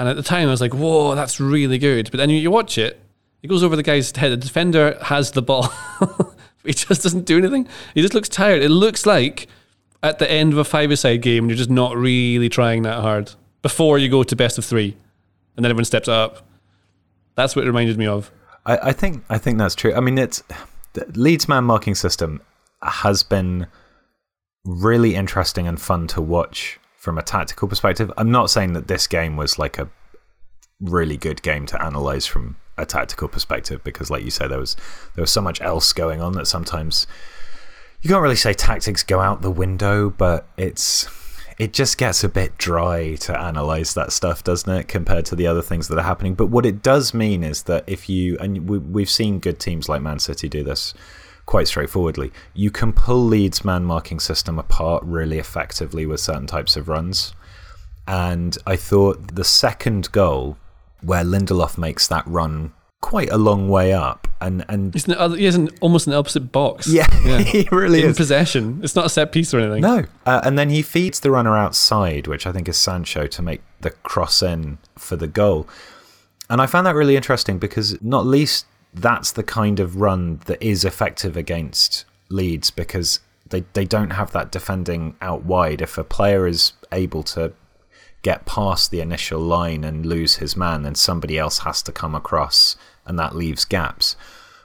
And 0.00 0.08
at 0.08 0.16
the 0.16 0.22
time, 0.22 0.48
I 0.48 0.50
was 0.50 0.62
like, 0.62 0.72
whoa, 0.72 1.14
that's 1.14 1.38
really 1.38 1.76
good. 1.76 2.10
But 2.10 2.16
then 2.16 2.30
you 2.30 2.50
watch 2.50 2.78
it, 2.78 2.98
it 3.42 3.48
goes 3.48 3.62
over 3.62 3.76
the 3.76 3.82
guy's 3.82 4.16
head. 4.16 4.32
The 4.32 4.38
defender 4.38 4.96
has 5.02 5.32
the 5.32 5.42
ball. 5.42 5.70
he 6.64 6.72
just 6.72 7.02
doesn't 7.02 7.26
do 7.26 7.36
anything. 7.36 7.68
He 7.92 8.00
just 8.00 8.14
looks 8.14 8.30
tired. 8.30 8.62
It 8.62 8.70
looks 8.70 9.04
like 9.04 9.46
at 10.02 10.18
the 10.18 10.30
end 10.30 10.54
of 10.54 10.58
a 10.58 10.64
five-a-side 10.64 11.20
game, 11.20 11.50
you're 11.50 11.58
just 11.58 11.68
not 11.68 11.98
really 11.98 12.48
trying 12.48 12.80
that 12.84 13.02
hard 13.02 13.32
before 13.60 13.98
you 13.98 14.08
go 14.08 14.22
to 14.22 14.34
best 14.34 14.56
of 14.56 14.64
three, 14.64 14.96
and 15.54 15.62
then 15.62 15.70
everyone 15.70 15.84
steps 15.84 16.08
up. 16.08 16.46
That's 17.34 17.54
what 17.54 17.66
it 17.66 17.68
reminded 17.68 17.98
me 17.98 18.06
of. 18.06 18.30
I, 18.64 18.78
I 18.78 18.92
think 18.92 19.22
I 19.28 19.36
think 19.36 19.58
that's 19.58 19.74
true. 19.74 19.92
I 19.92 20.00
mean, 20.00 20.16
it's 20.16 20.42
the 20.94 21.04
Leeds 21.14 21.46
man 21.46 21.64
marking 21.64 21.94
system 21.94 22.40
has 22.80 23.22
been 23.22 23.66
really 24.64 25.14
interesting 25.14 25.68
and 25.68 25.78
fun 25.78 26.06
to 26.06 26.22
watch 26.22 26.80
from 27.00 27.16
a 27.16 27.22
tactical 27.22 27.66
perspective. 27.66 28.12
I'm 28.18 28.30
not 28.30 28.50
saying 28.50 28.74
that 28.74 28.86
this 28.86 29.06
game 29.06 29.38
was 29.38 29.58
like 29.58 29.78
a 29.78 29.88
really 30.80 31.16
good 31.16 31.40
game 31.40 31.64
to 31.66 31.82
analyze 31.82 32.26
from 32.26 32.58
a 32.76 32.84
tactical 32.84 33.26
perspective 33.26 33.82
because, 33.82 34.10
like 34.10 34.22
you 34.22 34.30
say, 34.30 34.46
there 34.46 34.58
was 34.58 34.76
there 35.14 35.22
was 35.22 35.30
so 35.30 35.40
much 35.40 35.62
else 35.62 35.94
going 35.94 36.20
on 36.20 36.34
that 36.34 36.46
sometimes 36.46 37.06
you 38.02 38.10
can't 38.10 38.22
really 38.22 38.36
say 38.36 38.52
tactics 38.52 39.02
go 39.02 39.18
out 39.18 39.40
the 39.40 39.50
window, 39.50 40.10
but 40.10 40.46
it's 40.58 41.08
it 41.58 41.72
just 41.72 41.96
gets 41.96 42.22
a 42.22 42.28
bit 42.28 42.58
dry 42.58 43.14
to 43.14 43.38
analyze 43.38 43.94
that 43.94 44.12
stuff, 44.12 44.44
doesn't 44.44 44.70
it, 44.70 44.86
compared 44.86 45.24
to 45.26 45.36
the 45.36 45.46
other 45.46 45.62
things 45.62 45.88
that 45.88 45.98
are 45.98 46.02
happening. 46.02 46.34
But 46.34 46.46
what 46.46 46.66
it 46.66 46.82
does 46.82 47.14
mean 47.14 47.42
is 47.42 47.62
that 47.62 47.84
if 47.86 48.10
you 48.10 48.36
and 48.40 48.68
we, 48.68 48.76
we've 48.76 49.10
seen 49.10 49.38
good 49.38 49.58
teams 49.58 49.88
like 49.88 50.02
Man 50.02 50.18
City 50.18 50.50
do 50.50 50.62
this 50.62 50.92
quite 51.50 51.66
straightforwardly. 51.66 52.30
You 52.54 52.70
can 52.70 52.92
pull 52.92 53.24
Leeds' 53.24 53.64
man 53.64 53.84
marking 53.84 54.20
system 54.20 54.56
apart 54.56 55.02
really 55.04 55.36
effectively 55.36 56.06
with 56.06 56.20
certain 56.20 56.46
types 56.46 56.76
of 56.76 56.88
runs. 56.88 57.34
And 58.06 58.56
I 58.68 58.76
thought 58.76 59.34
the 59.34 59.42
second 59.42 60.12
goal, 60.12 60.56
where 61.02 61.24
Lindelof 61.24 61.76
makes 61.76 62.06
that 62.06 62.24
run 62.24 62.72
quite 63.00 63.30
a 63.30 63.36
long 63.36 63.68
way 63.68 63.92
up, 63.92 64.28
and 64.40 64.64
and 64.68 64.94
he's, 64.94 65.08
an, 65.08 65.36
he 65.36 65.44
has 65.44 65.56
an, 65.56 65.70
almost 65.80 66.06
an 66.06 66.12
opposite 66.12 66.52
box. 66.52 66.86
Yeah, 66.92 67.08
yeah. 67.24 67.38
he 67.54 67.68
really 67.72 68.04
in 68.04 68.10
is. 68.10 68.16
possession. 68.16 68.78
It's 68.84 68.94
not 68.94 69.06
a 69.06 69.08
set 69.08 69.32
piece 69.32 69.52
or 69.52 69.58
anything. 69.58 69.82
No, 69.82 70.04
uh, 70.26 70.40
and 70.44 70.56
then 70.56 70.70
he 70.70 70.82
feeds 70.82 71.18
the 71.18 71.32
runner 71.32 71.56
outside, 71.56 72.28
which 72.28 72.46
I 72.46 72.52
think 72.52 72.68
is 72.68 72.76
Sancho 72.76 73.26
to 73.26 73.42
make 73.42 73.62
the 73.80 73.90
cross 73.90 74.40
in 74.40 74.78
for 74.96 75.16
the 75.16 75.26
goal. 75.26 75.66
And 76.48 76.60
I 76.60 76.66
found 76.66 76.86
that 76.86 76.94
really 76.94 77.16
interesting 77.16 77.58
because 77.58 78.00
not 78.00 78.24
least 78.24 78.66
that's 78.92 79.32
the 79.32 79.42
kind 79.42 79.80
of 79.80 79.96
run 79.96 80.40
that 80.46 80.62
is 80.62 80.84
effective 80.84 81.36
against 81.36 82.04
Leeds 82.28 82.70
because 82.70 83.20
they, 83.48 83.64
they 83.72 83.84
don't 83.84 84.10
have 84.10 84.32
that 84.32 84.50
defending 84.50 85.16
out 85.20 85.44
wide. 85.44 85.80
If 85.80 85.98
a 85.98 86.04
player 86.04 86.46
is 86.46 86.72
able 86.92 87.22
to 87.24 87.52
get 88.22 88.46
past 88.46 88.90
the 88.90 89.00
initial 89.00 89.40
line 89.40 89.84
and 89.84 90.06
lose 90.06 90.36
his 90.36 90.56
man, 90.56 90.82
then 90.82 90.94
somebody 90.94 91.38
else 91.38 91.60
has 91.60 91.82
to 91.82 91.92
come 91.92 92.14
across, 92.14 92.76
and 93.06 93.18
that 93.18 93.34
leaves 93.34 93.64
gaps. 93.64 94.16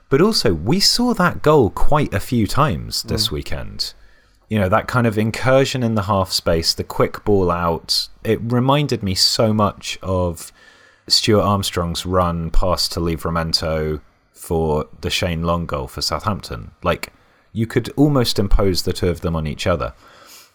But 0.10 0.22
also, 0.22 0.54
we 0.54 0.80
saw 0.80 1.14
that 1.14 1.42
goal 1.42 1.70
quite 1.70 2.14
a 2.14 2.20
few 2.20 2.48
times 2.48 3.04
this 3.04 3.30
mm. 3.30 3.32
weekend. 3.32 3.94
You 4.50 4.60
know, 4.60 4.70
that 4.70 4.88
kind 4.88 5.08
of 5.08 5.18
incursion 5.18 5.82
in 5.82 5.96
the 5.96 6.04
half 6.04 6.32
space, 6.32 6.74
the 6.74 6.84
quick 6.84 7.24
ball 7.26 7.50
out. 7.50 8.10
It 8.24 8.40
reminded 8.44 9.02
me 9.02 9.16
so 9.16 9.54
much 9.54 9.98
of 10.04 10.52
Stuart 11.08 11.42
Armstrong's 11.42 12.06
run 12.06 12.52
past 12.52 12.92
to 12.94 13.00
Livramento 13.00 14.02
for 14.46 14.88
the 15.02 15.10
Shane 15.10 15.42
Long 15.42 15.66
goal 15.66 15.88
for 15.88 16.02
Southampton. 16.02 16.70
Like, 16.84 17.12
you 17.52 17.66
could 17.66 17.90
almost 17.98 18.38
impose 18.38 18.84
the 18.84 18.94
two 18.94 19.10
of 19.10 19.22
them 19.22 19.36
on 19.36 19.48
each 19.48 19.66
other. 19.66 19.94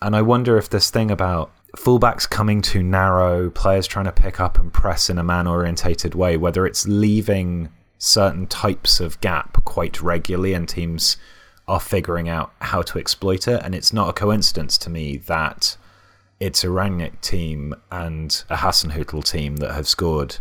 And 0.00 0.14
I 0.14 0.22
wonder 0.22 0.56
if 0.56 0.70
this 0.70 0.90
thing 0.90 1.10
about 1.10 1.50
fullbacks 1.76 2.30
coming 2.30 2.62
too 2.62 2.84
narrow, 2.84 3.50
players 3.50 3.88
trying 3.88 4.04
to 4.04 4.12
pick 4.12 4.38
up 4.38 4.58
and 4.58 4.72
press 4.72 5.10
in 5.10 5.18
a 5.18 5.24
man 5.24 5.48
orientated 5.48 6.14
way, 6.14 6.36
whether 6.36 6.66
it's 6.66 6.86
leaving 6.86 7.68
certain 7.98 8.46
types 8.46 9.00
of 9.00 9.20
gap 9.20 9.64
quite 9.64 10.00
regularly 10.00 10.54
and 10.54 10.68
teams 10.68 11.16
are 11.66 11.80
figuring 11.80 12.28
out 12.28 12.52
how 12.60 12.82
to 12.82 12.98
exploit 12.98 13.48
it. 13.48 13.60
And 13.64 13.74
it's 13.74 13.92
not 13.92 14.08
a 14.08 14.12
coincidence 14.12 14.78
to 14.78 14.90
me 14.90 15.16
that 15.16 15.76
it's 16.38 16.62
a 16.62 16.68
Rangnick 16.68 17.20
team 17.22 17.74
and 17.90 18.44
a 18.48 18.56
Hasenhüttl 18.56 19.28
team 19.28 19.56
that 19.56 19.74
have 19.74 19.88
scored 19.88 20.36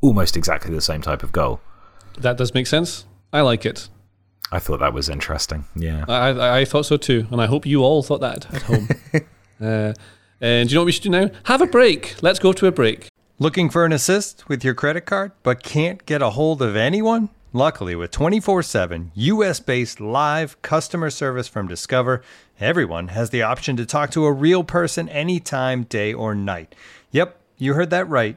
almost 0.00 0.38
exactly 0.38 0.74
the 0.74 0.80
same 0.80 1.02
type 1.02 1.22
of 1.22 1.32
goal. 1.32 1.60
That 2.20 2.36
does 2.36 2.54
make 2.54 2.66
sense. 2.66 3.06
I 3.32 3.42
like 3.42 3.64
it. 3.66 3.88
I 4.50 4.58
thought 4.58 4.80
that 4.80 4.92
was 4.92 5.08
interesting. 5.08 5.64
Yeah. 5.76 6.04
I, 6.08 6.30
I, 6.30 6.58
I 6.60 6.64
thought 6.64 6.86
so 6.86 6.96
too. 6.96 7.26
And 7.30 7.40
I 7.40 7.46
hope 7.46 7.66
you 7.66 7.82
all 7.82 8.02
thought 8.02 8.20
that 8.20 8.52
at 8.54 8.62
home. 8.62 8.88
uh, 9.60 9.92
and 10.40 10.68
do 10.68 10.72
you 10.72 10.76
know 10.76 10.82
what 10.82 10.86
we 10.86 10.92
should 10.92 11.02
do 11.02 11.10
now? 11.10 11.30
Have 11.44 11.60
a 11.60 11.66
break. 11.66 12.22
Let's 12.22 12.38
go 12.38 12.52
to 12.52 12.66
a 12.66 12.72
break. 12.72 13.08
Looking 13.38 13.70
for 13.70 13.84
an 13.84 13.92
assist 13.92 14.48
with 14.48 14.64
your 14.64 14.74
credit 14.74 15.02
card, 15.02 15.32
but 15.42 15.62
can't 15.62 16.04
get 16.06 16.22
a 16.22 16.30
hold 16.30 16.62
of 16.62 16.74
anyone? 16.76 17.28
Luckily, 17.52 17.94
with 17.94 18.10
24 18.10 18.62
7 18.62 19.12
US 19.14 19.60
based 19.60 20.00
live 20.00 20.60
customer 20.60 21.08
service 21.08 21.48
from 21.48 21.68
Discover, 21.68 22.22
everyone 22.60 23.08
has 23.08 23.30
the 23.30 23.42
option 23.42 23.76
to 23.76 23.86
talk 23.86 24.10
to 24.10 24.26
a 24.26 24.32
real 24.32 24.64
person 24.64 25.08
anytime, 25.08 25.84
day 25.84 26.12
or 26.12 26.34
night. 26.34 26.74
Yep, 27.10 27.38
you 27.56 27.74
heard 27.74 27.90
that 27.90 28.08
right. 28.08 28.36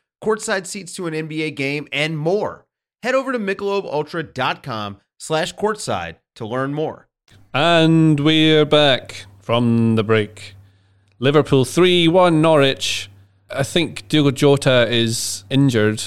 courtside 0.23 0.65
seats 0.65 0.93
to 0.95 1.07
an 1.07 1.13
NBA 1.13 1.55
game, 1.55 1.87
and 1.91 2.17
more. 2.17 2.65
Head 3.03 3.15
over 3.15 3.31
to 3.31 3.39
michelobultra.com 3.39 4.97
slash 5.17 5.55
courtside 5.55 6.17
to 6.35 6.45
learn 6.45 6.73
more. 6.73 7.07
And 7.53 8.19
we're 8.19 8.65
back 8.65 9.25
from 9.39 9.95
the 9.95 10.03
break. 10.03 10.55
Liverpool 11.19 11.65
3 11.65 12.07
1 12.07 12.41
Norwich. 12.41 13.09
I 13.49 13.63
think 13.63 14.07
Diogo 14.07 14.31
Jota 14.31 14.87
is 14.89 15.43
injured. 15.49 16.01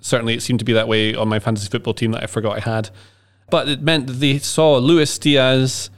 Certainly, 0.00 0.34
it 0.34 0.42
seemed 0.42 0.58
to 0.58 0.64
be 0.64 0.72
that 0.72 0.88
way 0.88 1.14
on 1.14 1.28
my 1.28 1.38
fantasy 1.38 1.68
football 1.68 1.94
team 1.94 2.10
that 2.12 2.24
I 2.24 2.26
forgot 2.26 2.56
I 2.56 2.60
had. 2.60 2.90
But 3.50 3.68
it 3.68 3.82
meant 3.82 4.08
that 4.08 4.14
they 4.14 4.38
saw 4.38 4.78
Luis 4.78 5.16
Diaz, 5.18 5.90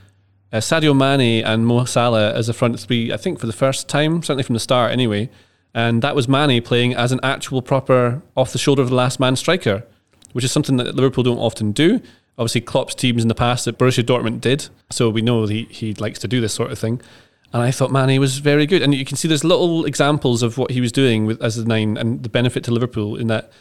uh, 0.53 0.59
Sadio 0.59 0.95
Mane, 0.95 1.45
and 1.45 1.67
Mo 1.67 1.85
Salah 1.85 2.35
as 2.35 2.49
a 2.49 2.53
front 2.53 2.79
three, 2.79 3.13
I 3.13 3.17
think 3.17 3.39
for 3.39 3.47
the 3.47 3.53
first 3.53 3.89
time, 3.89 4.23
certainly 4.23 4.43
from 4.43 4.55
the 4.55 4.61
start 4.61 4.93
anyway. 4.93 5.31
And 5.75 6.03
that 6.03 6.15
was 6.15 6.29
Mane 6.29 6.63
playing 6.63 6.95
as 6.95 7.11
an 7.11 7.21
actual 7.23 7.61
proper 7.61 8.23
off 8.37 8.53
the 8.53 8.59
shoulder 8.59 8.83
of 8.83 8.91
the 8.91 8.95
last 8.95 9.19
man 9.19 9.35
striker, 9.35 9.85
which 10.33 10.45
is 10.45 10.53
something 10.53 10.77
that 10.77 10.95
Liverpool 10.95 11.25
don't 11.25 11.39
often 11.39 11.73
do. 11.73 12.01
Obviously, 12.39 12.61
Klopp's 12.61 12.95
teams 12.95 13.23
in 13.23 13.29
the 13.29 13.35
past 13.35 13.65
that 13.65 13.79
Borussia 13.79 14.05
Dortmund 14.05 14.41
did, 14.41 14.69
so 14.91 15.09
we 15.11 15.23
know 15.23 15.47
he, 15.47 15.65
he 15.71 15.95
likes 15.95 16.19
to 16.21 16.29
do 16.29 16.41
this 16.41 16.55
sort 16.55 16.71
of 16.71 16.79
thing. 16.79 17.01
And 17.53 17.63
I 17.63 17.71
thought 17.71 17.93
Mane 17.93 18.21
was 18.21 18.39
very 18.39 18.67
good. 18.67 18.83
And 18.83 18.95
you 18.95 19.05
can 19.05 19.17
see 19.17 19.29
there's 19.29 19.45
little 19.45 19.85
examples 19.85 20.43
of 20.43 20.59
what 20.59 20.73
he 20.73 20.81
was 20.81 20.91
doing 20.91 21.27
with, 21.27 21.41
as 21.43 21.57
a 21.57 21.65
nine 21.65 21.97
and 21.97 22.23
the 22.23 22.29
benefit 22.29 22.65
to 22.65 22.73
Liverpool 22.73 23.17
in 23.17 23.29
that 23.29 23.53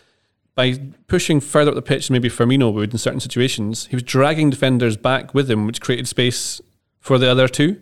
by 0.56 0.80
pushing 1.08 1.40
further 1.40 1.70
up 1.70 1.76
the 1.76 1.82
pitch 1.82 2.08
than 2.08 2.14
maybe 2.14 2.30
Firmino 2.30 2.72
would 2.74 2.92
in 2.92 2.98
certain 2.98 3.20
situations, 3.20 3.88
he 3.88 3.96
was 3.96 4.04
dragging 4.04 4.50
defenders 4.50 4.98
back 4.98 5.34
with 5.34 5.50
him, 5.50 5.66
which 5.66 5.82
created 5.82 6.08
space 6.08 6.62
for 7.00 7.18
the 7.18 7.30
other 7.30 7.48
two. 7.48 7.82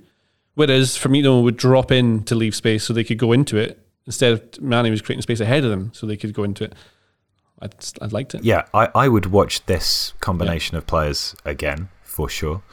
Whereas 0.56 0.98
Firmino 0.98 1.44
would 1.44 1.58
drop 1.58 1.91
in 1.91 2.24
to 2.26 2.36
leave 2.36 2.56
space 2.56 2.84
so 2.84 2.94
they 2.94 3.04
could 3.04 3.17
go 3.17 3.32
into 3.32 3.58
it. 3.58 3.80
Instead, 4.06 4.34
of 4.34 4.62
Mane 4.62 4.90
was 4.92 5.02
creating 5.02 5.22
space 5.22 5.40
ahead 5.40 5.64
of 5.64 5.70
them 5.70 5.92
so 5.94 6.08
they 6.08 6.18
could 6.18 6.34
go 6.34 6.44
into 6.44 6.64
it. 6.64 6.74
I'd, 7.62 7.76
I'd 8.02 8.14
liked 8.14 8.34
it. 8.34 8.44
Yeah, 8.44 8.66
I, 8.74 8.90
I 8.96 9.08
would 9.08 9.28
watch 9.28 9.66
this 9.66 10.14
combination 10.20 10.76
yeah. 10.76 10.80
of 10.80 10.88
players 10.88 11.36
again 11.46 11.90
for 12.04 12.28
sure. 12.28 12.64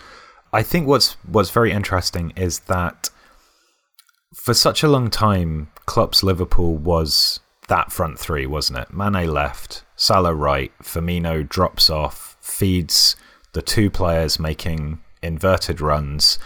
I 0.53 0.63
think 0.63 0.87
what's 0.87 1.13
what's 1.27 1.51
very 1.51 1.73
interesting 1.73 2.33
is 2.37 2.61
that 2.61 3.11
for 4.35 4.55
such 4.55 4.83
a 4.83 4.89
long 4.89 5.11
time, 5.11 5.71
Klopp's 5.85 6.23
Liverpool 6.23 6.77
was 6.77 7.41
that 7.69 7.93
front 7.93 8.19
three, 8.19 8.47
wasn't 8.47 8.79
it? 8.79 8.93
Mane 8.93 9.31
left, 9.31 9.85
Salah 9.95 10.35
right, 10.35 10.73
Firmino 10.83 11.47
drops 11.47 11.91
off, 11.91 12.37
feeds 12.41 13.15
the 13.53 13.63
two 13.63 13.91
players 13.91 14.39
making 14.39 15.01
inverted 15.23 15.81
runs. 15.81 16.39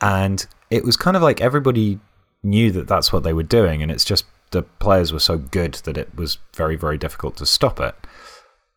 And 0.00 0.44
it 0.70 0.84
was 0.84 0.96
kind 0.96 1.16
of 1.16 1.22
like 1.22 1.40
everybody 1.40 2.00
knew 2.44 2.70
that 2.72 2.86
that's 2.86 3.12
what 3.12 3.22
they 3.22 3.32
were 3.32 3.42
doing. 3.42 3.82
And 3.82 3.90
it's 3.90 4.04
just 4.04 4.24
the 4.50 4.62
players 4.62 5.12
were 5.12 5.18
so 5.18 5.38
good 5.38 5.74
that 5.84 5.96
it 5.96 6.14
was 6.14 6.38
very, 6.54 6.76
very 6.76 6.98
difficult 6.98 7.36
to 7.38 7.46
stop 7.46 7.80
it. 7.80 7.94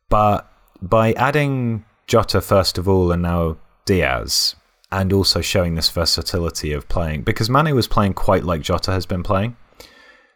But 0.10 0.50
by 0.82 1.14
adding 1.14 1.86
Jota 2.08 2.42
first 2.42 2.78
of 2.78 2.88
all 2.88 3.12
and 3.12 3.22
now 3.22 3.58
Diaz, 3.86 4.56
and 4.92 5.12
also 5.12 5.42
showing 5.42 5.76
this 5.76 5.90
versatility 5.90 6.72
of 6.72 6.88
playing 6.88 7.24
because 7.24 7.50
Mane 7.50 7.76
was 7.76 7.88
playing 7.88 8.14
quite 8.14 8.44
like 8.44 8.62
Jota 8.62 8.92
has 8.92 9.06
been 9.06 9.24
playing. 9.24 9.58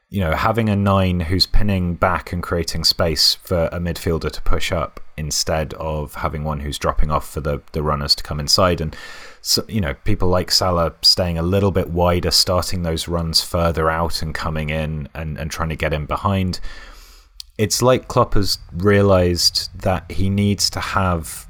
You 0.09 0.19
know, 0.19 0.33
having 0.33 0.67
a 0.67 0.75
nine 0.75 1.21
who's 1.21 1.45
pinning 1.45 1.95
back 1.95 2.33
and 2.33 2.43
creating 2.43 2.83
space 2.83 3.35
for 3.35 3.69
a 3.71 3.79
midfielder 3.79 4.29
to 4.29 4.41
push 4.41 4.73
up 4.73 4.99
instead 5.21 5.73
of 5.75 6.15
having 6.15 6.43
one 6.43 6.59
who's 6.59 6.77
dropping 6.77 7.11
off 7.11 7.29
for 7.29 7.39
the, 7.39 7.61
the 7.71 7.83
runners 7.83 8.15
to 8.15 8.23
come 8.23 8.39
inside. 8.39 8.81
And, 8.81 8.93
so, 9.41 9.63
you 9.67 9.79
know, 9.79 9.93
people 10.03 10.27
like 10.27 10.51
Salah 10.51 10.93
staying 11.01 11.37
a 11.37 11.43
little 11.43 11.71
bit 11.71 11.89
wider, 11.89 12.31
starting 12.31 12.83
those 12.83 13.07
runs 13.07 13.41
further 13.41 13.89
out 13.89 14.21
and 14.21 14.35
coming 14.35 14.69
in 14.69 15.07
and, 15.13 15.37
and 15.37 15.49
trying 15.49 15.69
to 15.69 15.75
get 15.75 15.93
in 15.93 16.05
behind. 16.05 16.59
It's 17.57 17.81
like 17.81 18.07
Klopp 18.07 18.33
has 18.33 18.59
realised 18.73 19.69
that 19.79 20.11
he 20.11 20.29
needs 20.29 20.69
to 20.71 20.79
have 20.79 21.47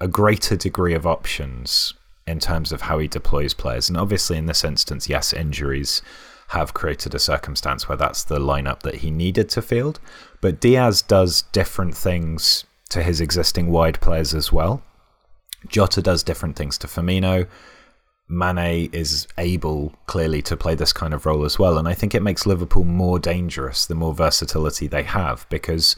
a 0.00 0.08
greater 0.08 0.56
degree 0.56 0.94
of 0.94 1.06
options 1.06 1.94
in 2.26 2.38
terms 2.38 2.72
of 2.72 2.82
how 2.82 2.98
he 2.98 3.08
deploys 3.08 3.54
players. 3.54 3.88
And 3.88 3.98
obviously, 3.98 4.36
in 4.36 4.46
this 4.46 4.64
instance, 4.64 5.08
yes, 5.08 5.32
injuries 5.32 6.02
have 6.48 6.74
created 6.74 7.14
a 7.14 7.18
circumstance 7.18 7.88
where 7.88 7.96
that's 7.96 8.24
the 8.24 8.38
lineup 8.38 8.80
that 8.80 8.96
he 8.96 9.10
needed 9.10 9.48
to 9.50 9.62
field. 9.62 10.00
But 10.40 10.60
Diaz 10.60 11.02
does 11.02 11.42
different 11.52 11.96
things 11.96 12.64
to 12.90 13.02
his 13.02 13.20
existing 13.20 13.70
wide 13.70 14.00
players 14.00 14.34
as 14.34 14.52
well. 14.52 14.82
Jota 15.68 16.02
does 16.02 16.22
different 16.22 16.56
things 16.56 16.78
to 16.78 16.86
Firmino. 16.86 17.48
Mane 18.28 18.88
is 18.92 19.26
able 19.36 19.94
clearly 20.06 20.40
to 20.42 20.56
play 20.56 20.74
this 20.74 20.92
kind 20.92 21.12
of 21.12 21.26
role 21.26 21.44
as 21.44 21.58
well. 21.58 21.78
And 21.78 21.86
I 21.86 21.94
think 21.94 22.14
it 22.14 22.22
makes 22.22 22.46
Liverpool 22.46 22.84
more 22.84 23.18
dangerous 23.18 23.86
the 23.86 23.94
more 23.94 24.14
versatility 24.14 24.86
they 24.86 25.02
have 25.02 25.46
because 25.50 25.96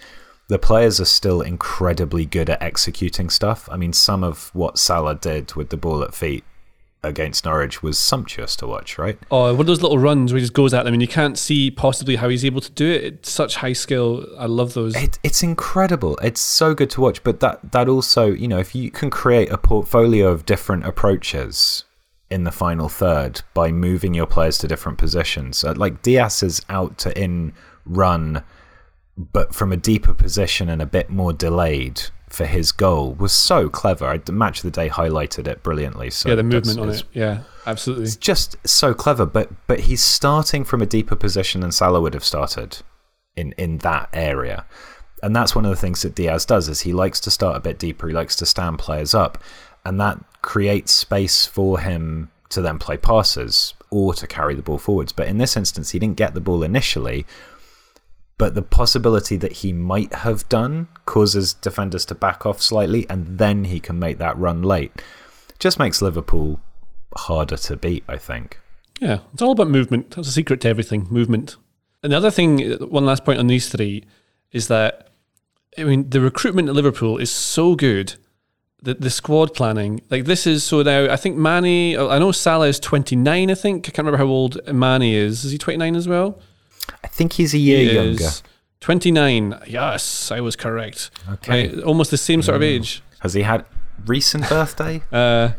the 0.49 0.59
players 0.59 1.01
are 1.01 1.07
still 1.07 1.41
incredibly 1.41 2.25
good 2.25 2.51
at 2.51 2.63
executing 2.63 3.31
stuff. 3.31 3.69
I 3.71 3.77
mean, 3.77 3.93
some 3.93 4.23
of 4.23 4.51
what 4.55 4.79
Salah 4.79 5.17
did 5.17 5.55
with 5.55 5.71
the 5.71 5.77
ball 5.77 6.03
at 6.03 6.15
feet 6.15 6.45
against 7.03 7.45
Norwich 7.45 7.83
was 7.83 7.99
sumptuous 7.99 8.57
to 8.57 8.67
watch, 8.67 8.99
right? 8.99 9.19
Oh, 9.31 9.53
one 9.53 9.61
of 9.61 9.67
those 9.67 9.83
little 9.83 9.99
runs 9.99 10.33
where 10.33 10.39
he 10.39 10.43
just 10.43 10.53
goes 10.53 10.75
at 10.75 10.85
them 10.85 10.95
and 10.95 11.03
you 11.03 11.09
can't 11.09 11.39
see 11.39 11.71
possibly 11.71 12.17
how 12.17 12.29
he's 12.29 12.45
able 12.45 12.61
to 12.61 12.71
do 12.73 12.91
it. 12.91 13.05
It's 13.05 13.31
such 13.31 13.57
high 13.57 13.73
skill. 13.73 14.27
I 14.39 14.47
love 14.47 14.75
those. 14.75 14.97
It, 14.97 15.19
it's 15.23 15.43
incredible. 15.43 16.17
It's 16.23 16.41
so 16.41 16.75
good 16.75 16.91
to 16.91 17.01
watch. 17.01 17.23
But 17.23 17.41
that, 17.41 17.73
that 17.73 17.89
also, 17.89 18.27
you 18.27 18.49
know, 18.49 18.59
if 18.59 18.75
you 18.75 18.91
can 18.91 19.11
create 19.11 19.51
a 19.51 19.59
portfolio 19.59 20.29
of 20.29 20.47
different 20.47 20.85
approaches 20.85 21.85
in 22.29 22.45
the 22.45 22.53
final 22.53 22.89
third 22.89 23.43
by 23.55 23.71
moving 23.71 24.15
your 24.15 24.27
players 24.27 24.59
to 24.59 24.69
different 24.69 24.99
positions, 24.99 25.63
uh, 25.63 25.75
like 25.77 26.03
Diaz 26.03 26.43
is 26.43 26.63
out 26.69 26.99
to 26.99 27.19
in 27.21 27.53
run 27.85 28.43
but 29.17 29.55
from 29.55 29.73
a 29.73 29.77
deeper 29.77 30.13
position 30.13 30.69
and 30.69 30.83
a 30.83 30.87
bit 30.87 31.09
more 31.09 31.33
delayed 31.33 32.03
for 32.37 32.45
his 32.45 32.71
goal 32.71 33.15
was 33.15 33.33
so 33.33 33.71
clever. 33.71 34.17
The 34.19 34.31
Match 34.31 34.59
of 34.59 34.65
the 34.65 34.71
Day 34.71 34.91
highlighted 34.91 35.49
it 35.49 35.63
brilliantly. 35.63 36.11
So 36.11 36.29
yeah, 36.29 36.35
the 36.35 36.43
movement 36.43 36.79
on 36.79 36.91
it. 36.91 37.03
Yeah, 37.15 37.41
absolutely. 37.67 38.05
It's 38.05 38.17
just 38.17 38.57
so 38.69 38.93
clever. 38.93 39.25
But 39.25 39.51
but 39.67 39.81
he's 39.81 40.03
starting 40.03 40.63
from 40.63 40.83
a 40.83 40.87
deeper 40.87 41.17
position 41.17 41.63
than 41.63 41.73
Salah 41.73 42.01
would 42.01 42.13
have 42.13 42.25
started 42.25 42.79
in 43.37 43.53
in 43.53 43.79
that 43.79 44.11
area. 44.13 44.67
And 45.23 45.35
that's 45.35 45.55
one 45.55 45.65
of 45.65 45.71
the 45.71 45.77
things 45.77 46.03
that 46.03 46.15
Diaz 46.15 46.45
does 46.45 46.69
is 46.69 46.83
he 46.83 46.93
likes 46.93 47.21
to 47.21 47.31
start 47.31 47.57
a 47.57 47.61
bit 47.61 47.79
deeper. 47.79 48.07
He 48.07 48.13
likes 48.13 48.37
to 48.37 48.47
stand 48.47 48.79
players 48.79 49.15
up, 49.15 49.43
and 49.83 49.99
that 49.99 50.19
creates 50.43 50.93
space 50.93 51.47
for 51.47 51.81
him 51.81 52.31
to 52.51 52.61
then 52.61 52.79
play 52.79 52.99
passes 52.99 53.73
or 53.91 54.13
to 54.13 54.27
carry 54.27 54.55
the 54.55 54.63
ball 54.63 54.79
forwards. 54.79 55.13
But 55.13 55.29
in 55.29 55.39
this 55.39 55.57
instance, 55.57 55.93
he 55.93 55.99
didn't 55.99 56.19
get 56.19 56.35
the 56.35 56.41
ball 56.41 56.63
initially 56.63 57.25
but 58.39 58.55
the 58.55 58.63
possibility 58.63 59.37
that 59.37 59.53
he 59.53 59.73
might 59.73 60.13
have 60.13 60.49
done 60.49 60.89
causes 61.07 61.55
defenders 61.55 62.05
to 62.07 62.15
back 62.15 62.45
off 62.45 62.61
slightly, 62.61 63.09
and 63.09 63.39
then 63.39 63.65
he 63.65 63.81
can 63.81 63.99
make 63.99 64.19
that 64.19 64.37
run 64.39 64.63
late. 64.63 64.93
Just 65.59 65.79
makes 65.79 66.03
Liverpool 66.03 66.61
harder 67.17 67.57
to 67.57 67.77
beat, 67.77 68.05
I 68.09 68.19
think. 68.19 68.61
Yeah, 69.01 69.21
it's 69.33 69.43
all 69.43 69.53
about 69.53 69.69
movement. 69.69 70.13
That's 70.13 70.29
a 70.29 70.33
secret 70.33 70.61
to 70.63 70.69
everything 70.69 71.07
movement. 71.11 71.57
And 72.03 72.13
the 72.13 72.17
other 72.17 72.31
thing, 72.31 72.73
one 72.75 73.07
last 73.07 73.25
point 73.25 73.39
on 73.39 73.47
these 73.47 73.69
three, 73.69 74.05
is 74.53 74.69
that, 74.69 75.09
I 75.79 75.85
mean, 75.85 76.11
the 76.11 76.21
recruitment 76.21 76.69
at 76.69 76.75
Liverpool 76.75 77.19
is 77.19 77.31
so 77.31 77.75
good. 77.75 78.15
The, 78.83 78.95
the 78.95 79.11
squad 79.11 79.55
planning, 79.55 80.03
like 80.11 80.27
this 80.27 80.47
is 80.47 80.63
so 80.63 80.83
now. 80.83 81.11
I 81.11 81.17
think 81.17 81.37
Mane, 81.37 81.99
I 81.99 82.19
know 82.19 82.31
Salah 82.31 82.69
is 82.69 82.79
29, 82.79 83.51
I 83.51 83.55
think. 83.55 83.89
I 83.89 83.91
can't 83.91 84.07
remember 84.07 84.19
how 84.19 84.31
old 84.31 84.61
Mane 84.73 85.03
is. 85.03 85.45
Is 85.45 85.53
he 85.53 85.59
29 85.59 85.97
as 85.97 86.07
well? 86.07 86.39
I 87.05 87.09
think 87.09 87.35
he's 87.35 87.55
a 87.55 87.59
year 87.59 87.79
He 87.79 87.95
younger. 87.95 88.25
is 88.25 88.43
29. 88.81 89.61
Yes, 89.67 90.31
I 90.31 90.41
was 90.41 90.57
correct. 90.57 91.11
Okay. 91.31 91.69
Right, 91.69 91.83
almost 91.83 92.11
the 92.11 92.17
same 92.19 92.43
sort 92.43 92.57
of 92.57 92.63
age. 92.63 93.03
Has 93.21 93.35
he 93.35 93.43
had 93.43 93.65
recent 94.07 94.49
birthday? 94.49 95.03
Uh, 95.11 95.51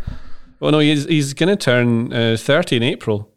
well, 0.59 0.71
no, 0.71 0.79
he's, 0.79 1.05
he's 1.05 1.33
going 1.33 1.49
to 1.49 1.55
turn 1.55 2.13
uh, 2.13 2.37
30 2.39 2.77
in 2.77 2.83
April. 2.83 3.29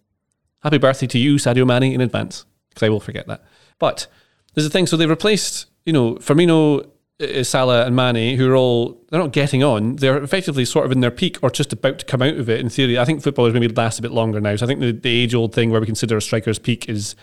Happy 0.62 0.79
birthday 0.79 1.07
to 1.09 1.18
you, 1.18 1.37
Sadio 1.37 1.66
Mane, 1.66 1.92
in 1.92 2.00
advance, 2.00 2.44
because 2.68 2.83
I 2.83 2.88
will 2.90 3.00
forget 3.00 3.26
that. 3.26 3.42
But 3.79 4.07
there's 4.55 4.66
the 4.66 4.70
thing. 4.70 4.87
So 4.87 4.96
they 4.96 5.07
replaced, 5.07 5.66
you 5.87 5.92
know, 5.92 6.16
Firmino, 6.16 6.87
uh, 7.20 7.42
Salah, 7.42 7.87
and 7.87 7.96
Mane, 7.96 8.37
who 8.37 8.50
are 8.50 8.57
all, 8.57 9.00
they're 9.11 9.20
not 9.20 9.33
getting 9.33 9.64
on. 9.64 9.96
They're 9.96 10.22
effectively 10.22 10.66
sort 10.66 10.85
of 10.87 10.92
in 10.92 11.00
their 11.00 11.11
peak 11.11 11.38
or 11.42 11.50
just 11.50 11.72
about 11.72 11.98
to 12.00 12.05
come 12.05 12.20
out 12.22 12.35
of 12.37 12.48
it 12.50 12.61
in 12.61 12.68
theory. 12.68 12.98
I 12.98 13.05
think 13.07 13.22
football 13.22 13.46
is 13.46 13.55
maybe 13.55 13.68
last 13.68 13.98
a 13.98 14.03
bit 14.03 14.12
longer 14.12 14.40
now. 14.40 14.55
So 14.57 14.66
I 14.66 14.68
think 14.68 14.81
the, 14.81 14.92
the 14.92 15.22
age 15.22 15.35
old 15.35 15.55
thing 15.55 15.70
where 15.70 15.81
we 15.81 15.87
consider 15.87 16.16
a 16.18 16.22
striker's 16.22 16.59
peak 16.59 16.88
is 16.90 17.16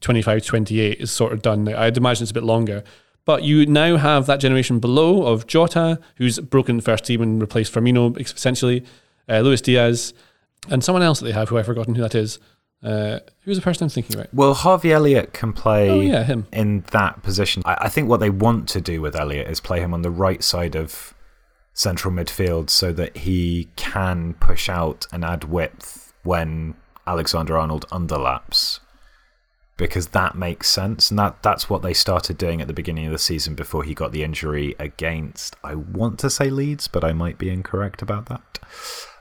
25, 0.00 0.44
28 0.44 1.00
is 1.00 1.10
sort 1.10 1.32
of 1.32 1.42
done. 1.42 1.68
I'd 1.68 1.96
imagine 1.96 2.22
it's 2.24 2.30
a 2.30 2.34
bit 2.34 2.42
longer. 2.44 2.84
But 3.24 3.42
you 3.42 3.66
now 3.66 3.96
have 3.96 4.26
that 4.26 4.38
generation 4.38 4.78
below 4.78 5.26
of 5.26 5.46
Jota, 5.46 5.98
who's 6.16 6.38
broken 6.38 6.76
the 6.76 6.82
first 6.82 7.04
team 7.04 7.20
and 7.22 7.40
replaced 7.40 7.72
Firmino 7.74 8.16
essentially, 8.20 8.84
uh, 9.28 9.40
Luis 9.40 9.60
Diaz, 9.60 10.14
and 10.68 10.84
someone 10.84 11.02
else 11.02 11.18
that 11.20 11.26
they 11.26 11.32
have 11.32 11.48
who 11.48 11.58
I've 11.58 11.66
forgotten 11.66 11.94
who 11.96 12.02
that 12.02 12.14
is. 12.14 12.38
Uh, 12.84 13.18
who's 13.40 13.56
the 13.56 13.62
person 13.62 13.84
I'm 13.84 13.88
thinking 13.90 14.14
about? 14.14 14.32
Well, 14.32 14.54
Harvey 14.54 14.92
Elliott 14.92 15.32
can 15.32 15.52
play 15.52 15.90
Oh, 15.90 16.00
yeah, 16.00 16.22
him. 16.22 16.46
in 16.52 16.84
that 16.92 17.22
position. 17.24 17.62
I, 17.64 17.76
I 17.82 17.88
think 17.88 18.08
what 18.08 18.20
they 18.20 18.30
want 18.30 18.68
to 18.70 18.80
do 18.80 19.00
with 19.00 19.16
Elliott 19.16 19.48
is 19.48 19.60
play 19.60 19.80
him 19.80 19.92
on 19.92 20.02
the 20.02 20.10
right 20.10 20.44
side 20.44 20.76
of 20.76 21.12
central 21.72 22.12
midfield 22.14 22.70
so 22.70 22.92
that 22.92 23.16
he 23.18 23.68
can 23.76 24.34
push 24.34 24.68
out 24.68 25.06
and 25.12 25.24
add 25.24 25.44
width 25.44 26.12
when 26.22 26.74
Alexander 27.08 27.56
Arnold 27.58 27.86
underlaps. 27.90 28.78
Because 29.76 30.08
that 30.08 30.34
makes 30.34 30.70
sense, 30.70 31.10
and 31.10 31.18
that, 31.18 31.42
that's 31.42 31.68
what 31.68 31.82
they 31.82 31.92
started 31.92 32.38
doing 32.38 32.62
at 32.62 32.66
the 32.66 32.72
beginning 32.72 33.06
of 33.06 33.12
the 33.12 33.18
season 33.18 33.54
before 33.54 33.82
he 33.84 33.92
got 33.92 34.10
the 34.10 34.22
injury 34.22 34.74
against, 34.78 35.54
I 35.62 35.74
want 35.74 36.18
to 36.20 36.30
say 36.30 36.48
Leeds, 36.48 36.88
but 36.88 37.04
I 37.04 37.12
might 37.12 37.36
be 37.36 37.50
incorrect 37.50 38.00
about 38.00 38.26
that. 38.26 38.58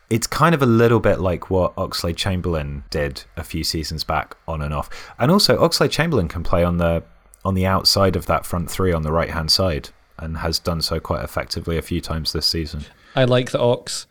It's 0.09 0.27
kind 0.27 0.55
of 0.55 0.61
a 0.61 0.67
little 0.67 1.01
bit 1.01 1.19
like 1.19 1.49
what 1.49 1.75
Oxlade 1.75 2.15
Chamberlain 2.15 2.83
did 2.89 3.23
a 3.35 3.43
few 3.43 3.65
seasons 3.65 4.05
back, 4.05 4.37
on 4.47 4.61
and 4.61 4.73
off. 4.73 4.89
And 5.19 5.29
also, 5.29 5.57
Oxlade 5.57 5.91
Chamberlain 5.91 6.29
can 6.29 6.43
play 6.43 6.63
on 6.63 6.77
the 6.77 7.03
on 7.43 7.53
the 7.53 7.65
outside 7.65 8.15
of 8.15 8.25
that 8.25 8.45
front 8.45 8.71
three 8.71 8.93
on 8.93 9.03
the 9.03 9.11
right 9.11 9.31
hand 9.31 9.51
side, 9.51 9.89
and 10.17 10.37
has 10.37 10.57
done 10.57 10.81
so 10.81 10.99
quite 10.99 11.23
effectively 11.23 11.77
a 11.77 11.81
few 11.81 11.99
times 11.99 12.31
this 12.31 12.45
season. 12.45 12.85
I 13.15 13.25
like 13.25 13.51
the 13.51 13.59
Ox. 13.59 14.07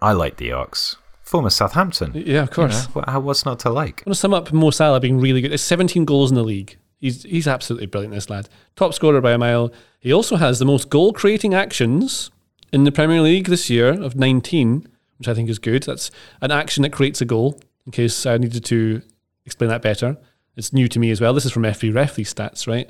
I 0.00 0.12
like 0.12 0.36
the 0.36 0.52
Ox, 0.52 0.96
former 1.26 1.50
Southampton. 1.50 2.12
Yeah, 2.14 2.42
of 2.42 2.50
course. 2.50 2.86
You 2.94 3.02
know, 3.02 3.04
how 3.06 3.20
what's 3.20 3.44
not 3.44 3.58
to 3.60 3.70
like? 3.70 4.02
I 4.02 4.08
want 4.08 4.14
to 4.14 4.20
sum 4.20 4.32
up 4.32 4.52
Mo 4.52 4.70
Salah 4.70 5.00
being 5.00 5.20
really 5.20 5.42
good. 5.42 5.52
It's 5.52 5.62
17 5.62 6.04
goals 6.04 6.30
in 6.30 6.36
the 6.36 6.44
league. 6.44 6.78
He's 7.00 7.24
he's 7.24 7.46
absolutely 7.46 7.86
brilliant, 7.86 8.14
this 8.14 8.30
lad. 8.30 8.48
Top 8.74 8.94
scorer 8.94 9.20
by 9.20 9.32
a 9.32 9.38
mile. 9.38 9.70
He 10.00 10.12
also 10.12 10.36
has 10.36 10.58
the 10.58 10.64
most 10.64 10.88
goal 10.88 11.12
creating 11.12 11.52
actions 11.52 12.30
in 12.72 12.84
the 12.84 12.92
Premier 12.92 13.20
League 13.20 13.48
this 13.48 13.68
year 13.68 13.88
of 13.88 14.16
19, 14.16 14.88
which 15.18 15.28
I 15.28 15.34
think 15.34 15.50
is 15.50 15.58
good. 15.58 15.82
That's 15.82 16.10
an 16.40 16.50
action 16.50 16.82
that 16.82 16.92
creates 16.92 17.20
a 17.20 17.24
goal, 17.24 17.60
in 17.84 17.92
case 17.92 18.24
I 18.24 18.38
needed 18.38 18.64
to 18.64 19.02
explain 19.44 19.68
that 19.68 19.82
better. 19.82 20.16
It's 20.56 20.72
new 20.72 20.88
to 20.88 20.98
me 20.98 21.10
as 21.10 21.20
well. 21.20 21.34
This 21.34 21.44
is 21.44 21.52
from 21.52 21.64
FBref, 21.64 22.14
these 22.14 22.32
stats, 22.32 22.66
right? 22.66 22.88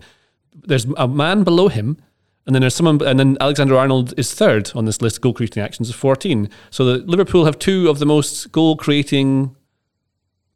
There's 0.55 0.87
a 0.96 1.09
man 1.09 1.42
below 1.42 1.68
him, 1.68 1.99
and 2.47 2.55
then 2.55 2.61
there's 2.61 2.75
someone, 2.75 3.03
and 3.07 3.19
then 3.19 3.37
Alexander 3.41 3.77
Arnold 3.77 4.15
is 4.17 4.33
third 4.35 4.71
on 4.75 4.85
this 4.85 5.03
list 5.03 5.21
goal 5.21 5.35
creating 5.35 5.63
actions 5.63 5.91
of 5.91 5.97
14. 5.97 6.49
So 6.71 6.85
the 6.85 6.99
Liverpool 7.07 7.45
have 7.45 7.59
two 7.59 7.89
of 7.89 7.99
the 7.99 8.07
most 8.07 8.53
goal 8.53 8.77
creating 8.77 9.55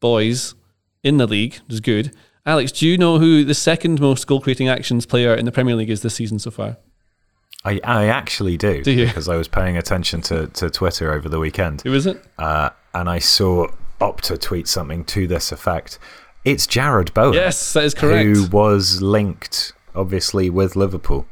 boys 0.00 0.55
in 1.03 1.16
the 1.16 1.26
league, 1.26 1.55
which 1.66 1.74
is 1.74 1.81
good. 1.81 2.14
Alex, 2.46 2.72
do 2.72 2.87
you 2.87 2.96
know 2.96 3.18
who 3.18 3.44
the 3.44 3.55
second 3.55 4.00
most 4.00 4.26
goal 4.26 4.40
creating 4.40 4.68
actions 4.68 5.05
player 5.07 5.35
in 5.35 5.44
the 5.44 5.53
Premier 5.53 5.74
League 5.74 5.90
is 5.90 6.03
this 6.03 6.14
season 6.14 6.38
so 6.38 6.50
far? 6.50 6.76
I, 7.64 7.81
I 7.85 8.07
actually 8.07 8.57
do, 8.57 8.83
Do 8.83 8.90
you? 8.92 9.07
because 9.07 9.29
I 9.29 9.37
was 9.37 9.46
paying 9.48 9.76
attention 9.76 10.22
to, 10.22 10.46
to 10.46 10.70
Twitter 10.70 11.12
over 11.12 11.29
the 11.29 11.38
weekend, 11.38 11.83
Who 11.83 11.92
is 11.92 12.07
it? 12.07 12.22
uh, 12.38 12.70
and 12.94 13.09
I 13.11 13.18
saw 13.18 13.66
Opta 14.00 14.40
tweet 14.40 14.66
something 14.66 15.05
to 15.07 15.26
this 15.26 15.53
effect. 15.53 15.98
It's 16.44 16.66
Jarrod 16.66 17.12
Bowen. 17.12 17.35
Yes, 17.35 17.74
that 17.74 17.85
is 17.85 17.92
correct. 17.94 18.24
Who 18.24 18.46
was 18.46 19.03
linked, 19.03 19.72
obviously, 19.94 20.48
with 20.48 20.74
Liverpool. 20.74 21.26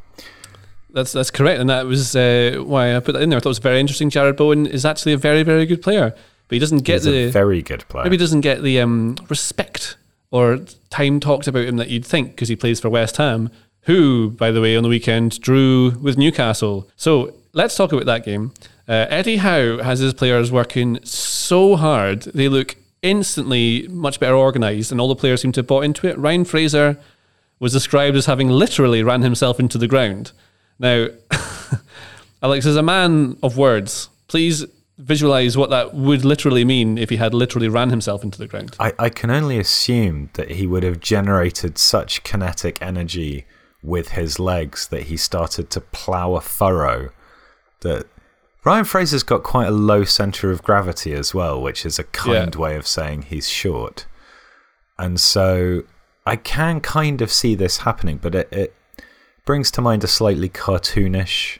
That's 0.98 1.12
that's 1.12 1.30
correct, 1.30 1.60
and 1.60 1.70
that 1.70 1.86
was 1.86 2.16
uh, 2.16 2.56
why 2.58 2.96
I 2.96 2.98
put 2.98 3.12
that 3.12 3.22
in 3.22 3.30
there. 3.30 3.36
I 3.36 3.40
thought 3.40 3.50
it 3.50 3.50
was 3.50 3.58
very 3.60 3.78
interesting. 3.78 4.10
Jarrod 4.10 4.36
Bowen 4.36 4.66
is 4.66 4.84
actually 4.84 5.12
a 5.12 5.16
very 5.16 5.44
very 5.44 5.64
good 5.64 5.80
player, 5.80 6.10
but 6.10 6.54
he 6.54 6.58
doesn't 6.58 6.78
get 6.78 6.94
He's 6.94 7.04
the 7.04 7.30
very 7.30 7.62
good 7.62 7.86
player. 7.88 8.02
maybe 8.02 8.16
he 8.16 8.18
doesn't 8.18 8.40
get 8.40 8.62
the 8.62 8.80
um, 8.80 9.14
respect 9.28 9.96
or 10.32 10.58
time 10.90 11.20
talked 11.20 11.46
about 11.46 11.66
him 11.66 11.76
that 11.76 11.88
you'd 11.88 12.04
think 12.04 12.32
because 12.32 12.48
he 12.48 12.56
plays 12.56 12.80
for 12.80 12.90
West 12.90 13.16
Ham, 13.18 13.48
who, 13.82 14.30
by 14.30 14.50
the 14.50 14.60
way, 14.60 14.76
on 14.76 14.82
the 14.82 14.88
weekend 14.88 15.40
drew 15.40 15.90
with 16.02 16.18
Newcastle. 16.18 16.90
So 16.96 17.32
let's 17.52 17.76
talk 17.76 17.92
about 17.92 18.06
that 18.06 18.24
game. 18.24 18.52
Uh, 18.88 19.06
Eddie 19.08 19.36
Howe 19.36 19.80
has 19.80 20.00
his 20.00 20.14
players 20.14 20.50
working 20.50 20.98
so 21.04 21.76
hard; 21.76 22.22
they 22.22 22.48
look 22.48 22.74
instantly 23.02 23.86
much 23.88 24.18
better 24.18 24.36
organised, 24.36 24.90
and 24.90 25.00
all 25.00 25.06
the 25.06 25.14
players 25.14 25.42
seem 25.42 25.52
to 25.52 25.60
have 25.60 25.68
bought 25.68 25.84
into 25.84 26.08
it. 26.08 26.18
Ryan 26.18 26.44
Fraser 26.44 26.98
was 27.60 27.72
described 27.72 28.16
as 28.16 28.26
having 28.26 28.48
literally 28.48 29.04
ran 29.04 29.22
himself 29.22 29.60
into 29.60 29.78
the 29.78 29.86
ground. 29.86 30.32
Now, 30.78 31.08
Alex, 32.42 32.66
as 32.66 32.76
a 32.76 32.82
man 32.82 33.36
of 33.42 33.56
words, 33.56 34.10
please 34.28 34.64
visualize 34.96 35.56
what 35.56 35.70
that 35.70 35.94
would 35.94 36.24
literally 36.24 36.64
mean 36.64 36.98
if 36.98 37.08
he 37.10 37.16
had 37.16 37.32
literally 37.34 37.68
ran 37.68 37.90
himself 37.90 38.24
into 38.24 38.38
the 38.38 38.46
ground. 38.48 38.74
I, 38.80 38.92
I 38.98 39.08
can 39.10 39.30
only 39.30 39.58
assume 39.58 40.30
that 40.34 40.52
he 40.52 40.66
would 40.66 40.82
have 40.82 41.00
generated 41.00 41.78
such 41.78 42.22
kinetic 42.24 42.78
energy 42.82 43.46
with 43.82 44.10
his 44.10 44.38
legs 44.40 44.88
that 44.88 45.04
he 45.04 45.16
started 45.16 45.70
to 45.70 45.80
plough 45.80 46.34
a 46.34 46.40
furrow. 46.40 47.10
That 47.82 48.06
Ryan 48.64 48.84
Fraser's 48.84 49.22
got 49.22 49.44
quite 49.44 49.68
a 49.68 49.72
low 49.72 50.02
centre 50.02 50.50
of 50.50 50.64
gravity 50.64 51.12
as 51.12 51.32
well, 51.32 51.62
which 51.62 51.86
is 51.86 51.98
a 52.00 52.04
kind 52.04 52.54
Yeah. 52.54 52.60
way 52.60 52.76
of 52.76 52.86
saying 52.86 53.22
he's 53.22 53.48
short. 53.48 54.06
And 54.98 55.20
so 55.20 55.82
I 56.26 56.34
can 56.34 56.80
kind 56.80 57.22
of 57.22 57.30
see 57.30 57.54
this 57.54 57.78
happening, 57.78 58.18
but 58.20 58.34
it, 58.34 58.48
it 58.52 58.74
brings 59.48 59.70
to 59.70 59.80
mind 59.80 60.04
a 60.04 60.06
slightly 60.06 60.46
cartoonish 60.46 61.58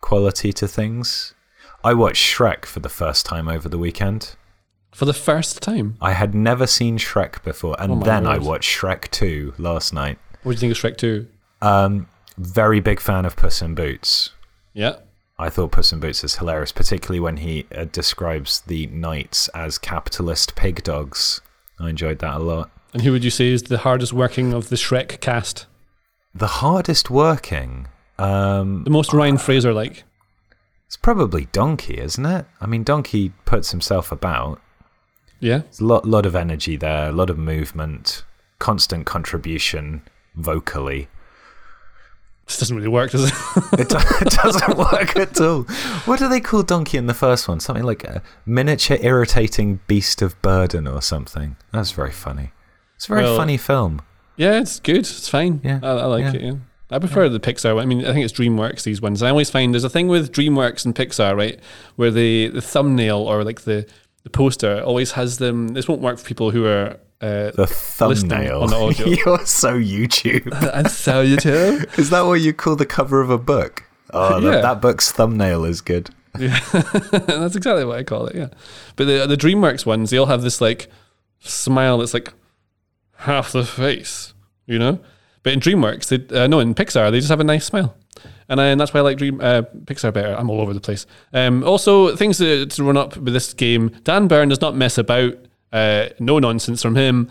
quality 0.00 0.52
to 0.52 0.68
things. 0.68 1.34
I 1.82 1.92
watched 1.92 2.24
Shrek 2.24 2.64
for 2.64 2.78
the 2.78 2.88
first 2.88 3.26
time 3.26 3.48
over 3.48 3.68
the 3.68 3.78
weekend. 3.78 4.36
For 4.92 5.06
the 5.06 5.12
first 5.12 5.60
time. 5.60 5.96
I 6.00 6.12
had 6.12 6.36
never 6.36 6.68
seen 6.68 6.98
Shrek 6.98 7.42
before, 7.42 7.74
and 7.80 7.94
Oh 7.94 8.04
then 8.04 8.28
I 8.28 8.38
watched 8.38 8.70
Shrek 8.70 9.10
2 9.10 9.54
last 9.58 9.92
night. 9.92 10.20
What 10.44 10.52
do 10.52 10.54
you 10.54 10.60
think 10.60 10.70
of 10.70 10.78
Shrek 10.78 10.96
2? 10.98 11.26
Um, 11.62 12.06
very 12.38 12.78
big 12.78 13.00
fan 13.00 13.24
of 13.24 13.34
Puss 13.34 13.60
in 13.60 13.74
Boots. 13.74 14.30
Yeah. 14.72 14.98
I 15.36 15.50
thought 15.50 15.72
Puss 15.72 15.92
in 15.92 15.98
Boots 15.98 16.22
is 16.22 16.36
hilarious, 16.36 16.70
particularly 16.70 17.18
when 17.18 17.38
he 17.38 17.66
uh, 17.74 17.86
describes 17.86 18.60
the 18.60 18.86
knights 18.86 19.48
as 19.48 19.78
capitalist 19.78 20.54
pig 20.54 20.84
dogs. 20.84 21.40
I 21.80 21.90
enjoyed 21.90 22.20
that 22.20 22.36
a 22.36 22.38
lot. 22.38 22.70
And 22.92 23.02
who 23.02 23.10
would 23.10 23.24
you 23.24 23.30
say 23.30 23.48
is 23.48 23.64
the 23.64 23.78
hardest 23.78 24.12
working 24.12 24.52
of 24.52 24.68
the 24.68 24.76
Shrek 24.76 25.20
cast? 25.20 25.66
The 26.36 26.46
hardest 26.46 27.10
working, 27.10 27.88
um, 28.18 28.84
The 28.84 28.90
most 28.90 29.12
Ryan 29.12 29.38
Fraser 29.38 29.72
like? 29.72 30.04
it's 30.86 30.96
probably 30.96 31.46
Donkey, 31.52 31.98
isn't 31.98 32.24
it? 32.26 32.46
I 32.60 32.66
mean, 32.66 32.84
Donkey 32.84 33.32
puts 33.44 33.70
himself 33.72 34.12
about. 34.12 34.60
Yeah. 35.40 35.58
There's 35.58 35.80
a 35.80 35.84
lot, 35.84 36.06
lot 36.06 36.26
of 36.26 36.36
energy 36.36 36.76
there, 36.76 37.08
a 37.08 37.12
lot 37.12 37.28
of 37.30 37.36
movement, 37.38 38.24
constant 38.58 39.04
contribution 39.06 40.02
vocally. 40.36 41.08
This 42.46 42.58
doesn't 42.60 42.76
really 42.76 42.88
work, 42.88 43.10
does 43.10 43.24
it? 43.24 43.34
It, 43.80 43.88
do- 43.88 43.96
it 44.20 44.30
doesn't 44.30 44.78
work 44.78 45.16
at 45.16 45.40
all. 45.40 45.62
What 46.04 46.20
do 46.20 46.28
they 46.28 46.40
call 46.40 46.62
Donkey 46.62 46.96
in 46.98 47.06
the 47.06 47.14
first 47.14 47.48
one? 47.48 47.58
Something 47.58 47.84
like 47.84 48.04
a 48.04 48.22
miniature 48.44 48.98
irritating 49.00 49.80
beast 49.88 50.22
of 50.22 50.40
burden 50.42 50.86
or 50.86 51.02
something. 51.02 51.56
That's 51.72 51.90
very 51.90 52.12
funny. 52.12 52.52
It's 52.94 53.06
a 53.06 53.08
very 53.08 53.22
Well- 53.24 53.36
funny 53.36 53.56
film. 53.56 54.02
Yeah, 54.36 54.60
it's 54.60 54.80
good. 54.80 54.98
It's 54.98 55.28
fine. 55.28 55.60
Yeah. 55.64 55.80
I, 55.82 55.88
I 55.88 56.04
like 56.06 56.24
Yeah. 56.24 56.32
it. 56.34 56.42
Yeah. 56.42 56.52
I 56.90 56.98
prefer 57.00 57.28
the 57.28 57.40
Pixar. 57.40 57.74
one. 57.74 57.82
I 57.82 57.86
mean, 57.86 58.06
I 58.06 58.12
think 58.12 58.24
it's 58.24 58.32
DreamWorks 58.32 58.84
these 58.84 59.02
ones. 59.02 59.20
I 59.22 59.28
always 59.30 59.50
find 59.50 59.74
there's 59.74 59.82
a 59.82 59.90
thing 59.90 60.06
with 60.06 60.32
DreamWorks 60.32 60.84
and 60.84 60.94
Pixar, 60.94 61.36
right, 61.36 61.58
where 61.96 62.10
the 62.12 62.48
the 62.48 62.60
thumbnail 62.62 63.18
or 63.18 63.42
like 63.42 63.62
the 63.62 63.86
the 64.22 64.30
poster 64.30 64.80
always 64.82 65.12
has 65.12 65.38
them. 65.38 65.68
This 65.68 65.88
won't 65.88 66.00
work 66.00 66.18
for 66.18 66.24
people 66.26 66.52
who 66.52 66.64
are 66.66 66.96
uh, 67.20 67.50
The 67.52 67.66
thumbnail. 67.66 68.62
on 68.62 68.70
the 68.70 68.76
audio. 68.86 69.06
You're 69.08 69.46
so 69.46 69.72
YouTube. 69.78 70.46
and 70.74 70.88
so 70.90 71.22
you 71.22 71.36
too. 71.38 71.84
Is 71.98 72.10
that 72.10 72.22
what 72.22 72.34
you 72.40 72.52
call 72.52 72.76
the 72.76 72.86
cover 72.86 73.20
of 73.20 73.30
a 73.30 73.38
book? 73.38 73.82
Oh, 74.12 74.38
Yeah. 74.38 74.50
that, 74.52 74.62
that 74.62 74.80
book's 74.80 75.10
thumbnail 75.10 75.64
is 75.64 75.80
good. 75.80 76.10
Yeah, 76.38 76.60
That's 76.70 77.56
exactly 77.56 77.84
what 77.86 77.98
I 77.98 78.04
call 78.04 78.26
it. 78.26 78.36
Yeah, 78.36 78.48
but 78.94 79.06
the 79.06 79.26
the 79.26 79.36
DreamWorks 79.36 79.86
ones, 79.86 80.10
they 80.10 80.18
all 80.18 80.26
have 80.26 80.42
this 80.42 80.60
like 80.60 80.88
smile 81.40 81.98
that's 81.98 82.14
like 82.14 82.32
half 83.18 83.52
the 83.52 83.64
face, 83.64 84.34
you 84.66 84.78
know. 84.78 85.00
But 85.42 85.52
in 85.52 85.60
DreamWorks, 85.60 86.08
they, 86.08 86.38
uh, 86.38 86.46
no, 86.46 86.58
in 86.60 86.74
Pixar, 86.74 87.10
they 87.10 87.18
just 87.18 87.30
have 87.30 87.40
a 87.40 87.44
nice 87.44 87.64
smile, 87.64 87.94
and, 88.48 88.60
I, 88.60 88.66
and 88.66 88.80
that's 88.80 88.92
why 88.92 89.00
I 89.00 89.02
like 89.02 89.18
Dream 89.18 89.40
uh, 89.40 89.62
Pixar 89.84 90.12
better. 90.12 90.34
I'm 90.34 90.50
all 90.50 90.60
over 90.60 90.74
the 90.74 90.80
place. 90.80 91.06
Um, 91.32 91.62
also, 91.64 92.16
things 92.16 92.38
to, 92.38 92.66
to 92.66 92.84
run 92.84 92.96
up 92.96 93.16
with 93.16 93.32
this 93.32 93.54
game: 93.54 93.90
Dan 94.02 94.28
Burn 94.28 94.48
does 94.48 94.60
not 94.60 94.74
mess 94.74 94.98
about. 94.98 95.34
Uh, 95.72 96.08
no 96.20 96.38
nonsense 96.38 96.80
from 96.80 96.94
him. 96.94 97.28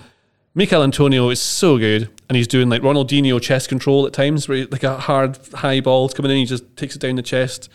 Michael 0.53 0.83
Antonio 0.83 1.29
is 1.29 1.41
so 1.41 1.77
good, 1.77 2.09
and 2.29 2.35
he's 2.35 2.47
doing 2.47 2.69
like 2.69 2.81
Ronaldinho 2.81 3.41
chest 3.41 3.69
control 3.69 4.05
at 4.05 4.13
times, 4.13 4.47
where 4.47 4.59
he- 4.59 4.65
like 4.65 4.83
a 4.83 4.97
hard 4.97 5.37
high 5.53 5.79
ball's 5.79 6.13
coming 6.13 6.31
in, 6.31 6.37
he 6.37 6.45
just 6.45 6.63
takes 6.77 6.95
it 6.95 6.99
down 6.99 7.15
the 7.15 7.21
chest. 7.21 7.69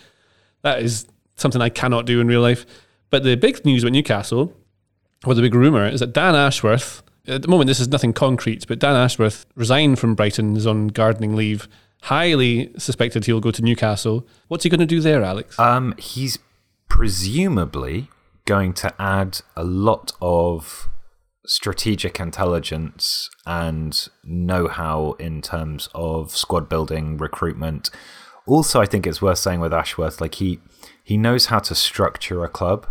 That 0.62 0.82
is 0.82 1.06
something 1.36 1.61
I 1.61 1.70
cannot 1.70 2.06
do 2.06 2.20
in 2.20 2.28
real 2.28 2.42
life. 2.42 2.66
But 3.08 3.24
the 3.24 3.34
big 3.36 3.64
news 3.64 3.82
about 3.82 3.92
Newcastle, 3.92 4.54
or 5.26 5.34
the 5.34 5.42
big 5.42 5.54
rumour, 5.54 5.86
is 5.88 6.00
that 6.00 6.12
Dan 6.12 6.34
Ashworth, 6.34 7.02
at 7.31 7.43
the 7.43 7.49
moment 7.49 7.68
this 7.68 7.81
is 7.81 7.89
nothing 7.89 8.12
concrete, 8.12 8.66
but 8.66 8.78
Dan 8.78 8.97
Ashworth 8.97 9.47
resigned 9.55 9.99
from 9.99 10.14
Brighton, 10.14 10.57
is 10.57 10.66
on 10.66 10.89
gardening 10.89 11.35
leave. 11.37 11.68
Highly 12.03 12.72
suspected 12.78 13.26
he'll 13.26 13.41
go 13.41 13.51
to 13.51 13.62
Newcastle. 13.62 14.26
What's 14.49 14.64
he 14.64 14.70
going 14.70 14.81
to 14.81 14.87
do 14.87 15.01
there, 15.01 15.22
Alex? 15.22 15.59
Um, 15.59 15.95
he's 15.99 16.39
presumably 16.89 18.09
going 18.47 18.72
to 18.74 18.93
add 19.01 19.41
a 19.57 19.64
lot 19.64 20.12
of 20.20 20.89
strategic 21.47 22.18
intelligence 22.20 23.28
and 23.47 24.09
know-how 24.24 25.12
in 25.18 25.43
terms 25.43 25.89
of 25.95 26.31
squad 26.31 26.68
building, 26.68 27.16
recruitment. 27.16 27.91
Also, 28.47 28.81
I 28.81 28.87
think 28.87 29.07
it's 29.07 29.22
worth 29.22 29.39
saying 29.39 29.61
with 29.61 29.72
Ashworth, 29.72 30.20
like 30.20 30.37
he 30.37 30.61
he 31.03 31.16
knows 31.16 31.47
how 31.47 31.59
to 31.59 31.74
structure 31.74 32.45
a 32.45 32.49
club. 32.49 32.87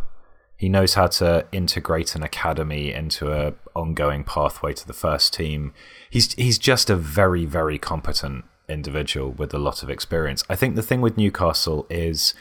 He 0.59 0.67
knows 0.67 0.95
how 0.95 1.07
to 1.07 1.47
integrate 1.53 2.15
an 2.15 2.21
academy 2.21 2.91
into 2.91 3.31
a 3.31 3.53
ongoing 3.77 4.25
pathway 4.25 4.73
to 4.73 4.85
the 4.85 4.93
first 4.93 5.33
team. 5.33 5.73
He's 6.09 6.33
he's 6.33 6.59
just 6.59 6.89
a 6.89 6.97
very 6.97 7.45
very 7.45 7.77
competent 7.77 8.43
individual 8.67 9.31
with 9.31 9.53
a 9.53 9.57
lot 9.57 9.83
of 9.83 9.89
experience. 9.89 10.43
I 10.49 10.57
think 10.57 10.75
the 10.75 10.83
thing 10.83 10.99
with 10.99 11.17
Newcastle 11.17 11.87
is 11.89 12.33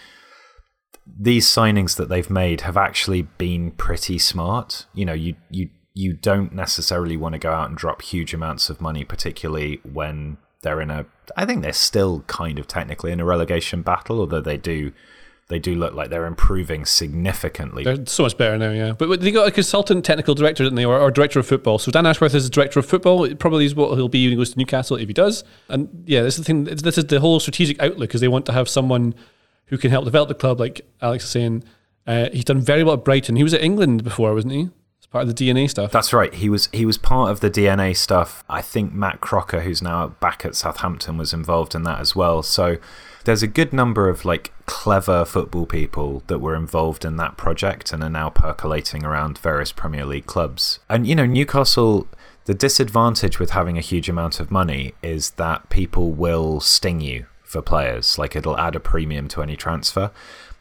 these 1.06 1.46
signings 1.46 1.96
that 1.96 2.08
they've 2.08 2.28
made 2.28 2.62
have 2.62 2.76
actually 2.76 3.22
been 3.22 3.70
pretty 3.70 4.18
smart. 4.18 4.86
You 4.94 5.04
know, 5.04 5.14
you 5.14 5.36
you 5.48 5.70
you 5.94 6.12
don't 6.12 6.52
necessarily 6.52 7.16
want 7.16 7.34
to 7.34 7.38
go 7.38 7.52
out 7.52 7.68
and 7.68 7.78
drop 7.78 8.02
huge 8.02 8.34
amounts 8.34 8.68
of 8.68 8.80
money, 8.80 9.04
particularly 9.04 9.78
when 9.84 10.38
they're 10.62 10.80
in 10.80 10.90
a. 10.90 11.06
I 11.36 11.46
think 11.46 11.62
they're 11.62 11.72
still 11.72 12.22
kind 12.22 12.58
of 12.58 12.66
technically 12.66 13.12
in 13.12 13.20
a 13.20 13.24
relegation 13.24 13.82
battle, 13.82 14.18
although 14.18 14.40
they 14.40 14.56
do 14.56 14.90
they 15.48 15.58
do 15.58 15.74
look 15.74 15.94
like 15.94 16.10
they're 16.10 16.26
improving 16.26 16.84
significantly. 16.84 17.82
They're 17.82 18.04
so 18.06 18.22
much 18.22 18.36
better 18.36 18.58
now, 18.58 18.70
yeah. 18.70 18.92
But 18.92 19.20
they 19.20 19.30
got 19.30 19.48
a 19.48 19.50
consultant 19.50 20.04
technical 20.04 20.34
director, 20.34 20.62
didn't 20.62 20.76
they, 20.76 20.84
or, 20.84 20.98
or 21.00 21.10
director 21.10 21.38
of 21.38 21.46
football? 21.46 21.78
So 21.78 21.90
Dan 21.90 22.04
Ashworth 22.04 22.34
is 22.34 22.44
the 22.44 22.50
director 22.50 22.78
of 22.78 22.86
football. 22.86 23.24
It 23.24 23.38
probably 23.38 23.64
is 23.64 23.74
what 23.74 23.94
he'll 23.94 24.08
be 24.08 24.26
when 24.26 24.32
he 24.32 24.36
goes 24.36 24.50
to 24.52 24.58
Newcastle 24.58 24.96
if 24.98 25.08
he 25.08 25.14
does. 25.14 25.44
And 25.68 26.04
yeah, 26.06 26.22
this 26.22 26.34
is 26.34 26.40
the 26.40 26.44
thing. 26.44 26.64
This 26.64 26.98
is 26.98 27.06
the 27.06 27.20
whole 27.20 27.40
strategic 27.40 27.80
outlook, 27.82 28.14
is 28.14 28.20
they 28.20 28.28
want 28.28 28.44
to 28.46 28.52
have 28.52 28.68
someone 28.68 29.14
who 29.66 29.78
can 29.78 29.90
help 29.90 30.04
develop 30.04 30.28
the 30.28 30.34
club, 30.34 30.60
like 30.60 30.82
Alex 31.00 31.24
is 31.24 31.30
saying. 31.30 31.64
Uh, 32.06 32.30
he's 32.32 32.44
done 32.44 32.60
very 32.60 32.82
well 32.82 32.94
at 32.94 33.04
Brighton. 33.04 33.36
He 33.36 33.42
was 33.42 33.52
at 33.52 33.62
England 33.62 34.02
before, 34.02 34.32
wasn't 34.32 34.54
he? 34.54 34.70
Part 35.10 35.26
of 35.26 35.34
the 35.34 35.46
DNA 35.46 35.70
stuff. 35.70 35.90
That's 35.90 36.12
right. 36.12 36.34
He 36.34 36.50
was 36.50 36.68
he 36.72 36.84
was 36.84 36.98
part 36.98 37.30
of 37.30 37.40
the 37.40 37.50
DNA 37.50 37.96
stuff. 37.96 38.44
I 38.48 38.60
think 38.60 38.92
Matt 38.92 39.22
Crocker, 39.22 39.62
who's 39.62 39.80
now 39.80 40.08
back 40.08 40.44
at 40.44 40.54
Southampton, 40.54 41.16
was 41.16 41.32
involved 41.32 41.74
in 41.74 41.82
that 41.84 42.00
as 42.00 42.14
well. 42.14 42.42
So 42.42 42.76
there's 43.24 43.42
a 43.42 43.46
good 43.46 43.72
number 43.72 44.10
of 44.10 44.26
like 44.26 44.52
clever 44.66 45.24
football 45.24 45.64
people 45.64 46.22
that 46.26 46.40
were 46.40 46.54
involved 46.54 47.06
in 47.06 47.16
that 47.16 47.38
project 47.38 47.90
and 47.92 48.02
are 48.02 48.10
now 48.10 48.28
percolating 48.28 49.04
around 49.04 49.38
various 49.38 49.72
Premier 49.72 50.04
League 50.04 50.26
clubs. 50.26 50.78
And 50.90 51.06
you 51.06 51.14
know, 51.14 51.26
Newcastle 51.26 52.06
the 52.48 52.54
disadvantage 52.54 53.38
with 53.38 53.50
having 53.50 53.76
a 53.76 53.82
huge 53.82 54.08
amount 54.08 54.40
of 54.40 54.50
money 54.50 54.94
is 55.02 55.32
that 55.32 55.68
people 55.68 56.12
will 56.12 56.60
sting 56.60 56.98
you 56.98 57.26
for 57.42 57.60
players. 57.60 58.16
Like 58.16 58.34
it'll 58.34 58.56
add 58.56 58.74
a 58.74 58.80
premium 58.80 59.28
to 59.28 59.42
any 59.42 59.54
transfer. 59.54 60.10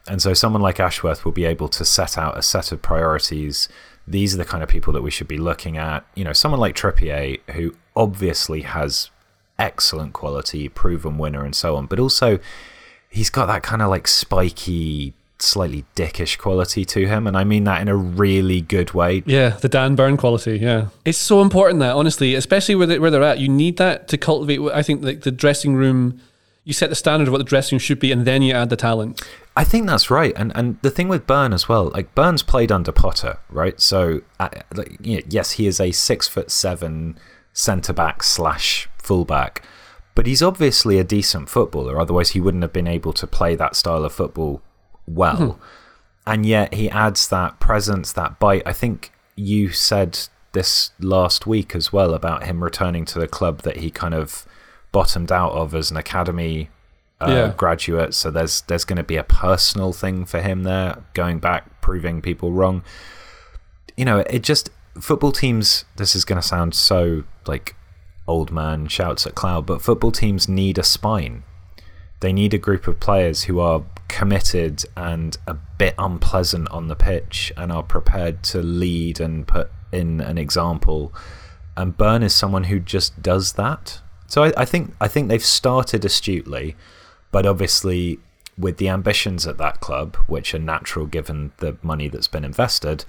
And 0.05 0.21
so 0.21 0.33
someone 0.33 0.61
like 0.61 0.81
Ashworth 0.81 1.23
will 1.23 1.31
be 1.31 1.45
able 1.45 1.69
to 1.69 1.85
set 1.85 2.17
out 2.17 2.37
a 2.37 2.41
set 2.41 2.73
of 2.73 2.81
priorities. 2.81 3.69
These 4.07 4.33
are 4.33 4.37
the 4.37 4.45
kind 4.45 4.63
of 4.63 4.69
people 4.69 4.93
that 4.93 5.01
we 5.01 5.11
should 5.11 5.27
be 5.27 5.37
looking 5.37 5.77
at. 5.77 6.05
You 6.15 6.23
know, 6.23 6.33
someone 6.33 6.61
like 6.61 6.75
Trippier, 6.75 7.39
who 7.51 7.75
obviously 7.95 8.61
has 8.61 9.09
excellent 9.59 10.13
quality, 10.13 10.69
proven 10.69 11.17
winner, 11.17 11.43
and 11.43 11.55
so 11.55 11.75
on, 11.75 11.87
but 11.87 11.99
also 11.99 12.39
he's 13.09 13.29
got 13.29 13.47
that 13.47 13.63
kind 13.63 13.81
of 13.81 13.89
like 13.89 14.07
spiky, 14.07 15.13
slightly 15.39 15.83
dickish 15.95 16.37
quality 16.37 16.85
to 16.85 17.07
him. 17.07 17.27
And 17.27 17.37
I 17.37 17.43
mean 17.43 17.63
that 17.65 17.81
in 17.81 17.87
a 17.87 17.95
really 17.95 18.61
good 18.61 18.93
way. 18.93 19.23
Yeah, 19.25 19.49
the 19.49 19.69
Dan 19.69 19.95
Burn 19.95 20.15
quality. 20.15 20.57
Yeah, 20.57 20.87
it's 21.05 21.17
so 21.17 21.41
important 21.41 21.79
that 21.79 21.95
honestly, 21.95 22.35
especially 22.35 22.75
where 22.75 22.87
they, 22.87 22.99
where 22.99 23.11
they're 23.11 23.23
at, 23.23 23.39
you 23.39 23.49
need 23.49 23.77
that 23.77 24.07
to 24.09 24.17
cultivate. 24.17 24.59
I 24.73 24.83
think 24.83 25.03
like 25.03 25.21
the 25.21 25.31
dressing 25.31 25.75
room, 25.75 26.21
you 26.63 26.73
set 26.73 26.89
the 26.89 26.95
standard 26.95 27.27
of 27.27 27.31
what 27.31 27.39
the 27.39 27.43
dressing 27.43 27.75
room 27.75 27.79
should 27.79 27.99
be, 27.99 28.11
and 28.11 28.25
then 28.25 28.41
you 28.41 28.53
add 28.53 28.69
the 28.69 28.75
talent. 28.75 29.21
I 29.57 29.63
think 29.63 29.87
that's 29.87 30.11
right, 30.11 30.33
and 30.35 30.51
and 30.55 30.79
the 30.83 30.91
thing 30.91 31.07
with 31.07 31.25
Burn 31.25 31.51
as 31.51 31.67
well, 31.67 31.89
like 31.89 32.13
Burn's 32.13 32.43
played 32.43 32.71
under 32.71 32.91
Potter, 32.91 33.39
right? 33.49 33.81
So, 33.81 34.21
uh, 34.39 34.49
like, 34.75 34.97
you 35.01 35.17
know, 35.17 35.23
yes, 35.27 35.53
he 35.53 35.65
is 35.65 35.79
a 35.79 35.91
six 35.91 36.27
foot 36.27 36.51
seven 36.51 37.17
centre 37.53 37.91
back 37.91 38.21
slash 38.21 38.87
fullback, 38.99 39.63
but 40.13 40.27
he's 40.27 40.43
obviously 40.43 40.99
a 40.99 41.03
decent 41.03 41.49
footballer. 41.49 41.99
Otherwise, 41.99 42.29
he 42.29 42.39
wouldn't 42.39 42.61
have 42.61 42.71
been 42.71 42.87
able 42.87 43.13
to 43.13 43.25
play 43.25 43.55
that 43.55 43.75
style 43.75 44.05
of 44.05 44.13
football 44.13 44.61
well. 45.07 45.59
And 46.27 46.45
yet, 46.45 46.75
he 46.75 46.87
adds 46.91 47.27
that 47.29 47.59
presence, 47.59 48.13
that 48.13 48.37
bite. 48.37 48.61
I 48.63 48.73
think 48.73 49.11
you 49.35 49.69
said 49.71 50.19
this 50.51 50.91
last 50.99 51.47
week 51.47 51.73
as 51.73 51.91
well 51.91 52.13
about 52.13 52.43
him 52.43 52.63
returning 52.63 53.05
to 53.05 53.17
the 53.17 53.27
club 53.27 53.63
that 53.63 53.77
he 53.77 53.89
kind 53.89 54.13
of 54.13 54.45
bottomed 54.91 55.31
out 55.31 55.53
of 55.53 55.73
as 55.73 55.89
an 55.89 55.97
academy 55.97 56.69
uh, 57.21 57.27
Yeah. 57.29 57.53
graduate. 57.55 58.13
So 58.13 58.29
there's 58.31 58.61
there's 58.61 58.85
going 58.85 58.97
to 58.97 59.03
be 59.03 59.15
a 59.17 59.23
personal 59.23 59.93
thing 59.93 60.25
for 60.25 60.41
him 60.41 60.63
there, 60.63 61.03
going 61.13 61.39
back, 61.39 61.81
proving 61.81 62.21
people 62.21 62.51
wrong. 62.51 62.83
You 63.95 64.05
know, 64.05 64.19
it 64.29 64.43
just 64.43 64.69
football 64.99 65.31
teams. 65.31 65.85
This 65.95 66.15
is 66.15 66.25
going 66.25 66.41
to 66.41 66.47
sound 66.47 66.75
so 66.75 67.23
like 67.45 67.75
old 68.27 68.51
man 68.51 68.87
shouts 68.87 69.25
at 69.25 69.35
cloud, 69.35 69.65
but 69.65 69.81
football 69.81 70.11
teams 70.11 70.47
need 70.49 70.77
a 70.77 70.83
spine. 70.83 71.43
They 72.19 72.33
need 72.33 72.53
a 72.53 72.57
group 72.57 72.87
of 72.87 72.99
players 72.99 73.43
who 73.43 73.59
are 73.59 73.83
committed 74.07 74.83
and 74.95 75.37
a 75.47 75.53
bit 75.53 75.93
unpleasant 75.97 76.67
on 76.69 76.87
the 76.87 76.95
pitch 76.95 77.51
and 77.55 77.71
are 77.71 77.83
prepared 77.83 78.41
to 78.41 78.61
lead 78.61 79.19
and 79.19 79.47
put 79.47 79.69
in 79.91 80.19
an 80.21 80.37
example. 80.37 81.13
And 81.75 81.95
Burn 81.95 82.23
is 82.23 82.33
someone 82.33 82.65
who 82.65 82.79
just 82.79 83.21
does 83.21 83.53
that. 83.53 84.01
So 84.27 84.43
I, 84.45 84.53
I 84.57 84.65
think 84.65 84.93
I 84.99 85.07
think 85.07 85.27
they've 85.29 85.43
started 85.43 86.03
astutely, 86.03 86.75
but 87.31 87.45
obviously 87.45 88.19
with 88.57 88.77
the 88.77 88.89
ambitions 88.89 89.45
at 89.45 89.57
that 89.57 89.79
club, 89.79 90.15
which 90.27 90.53
are 90.55 90.59
natural 90.59 91.05
given 91.05 91.51
the 91.57 91.77
money 91.83 92.07
that's 92.07 92.27
been 92.27 92.43
invested, 92.43 93.05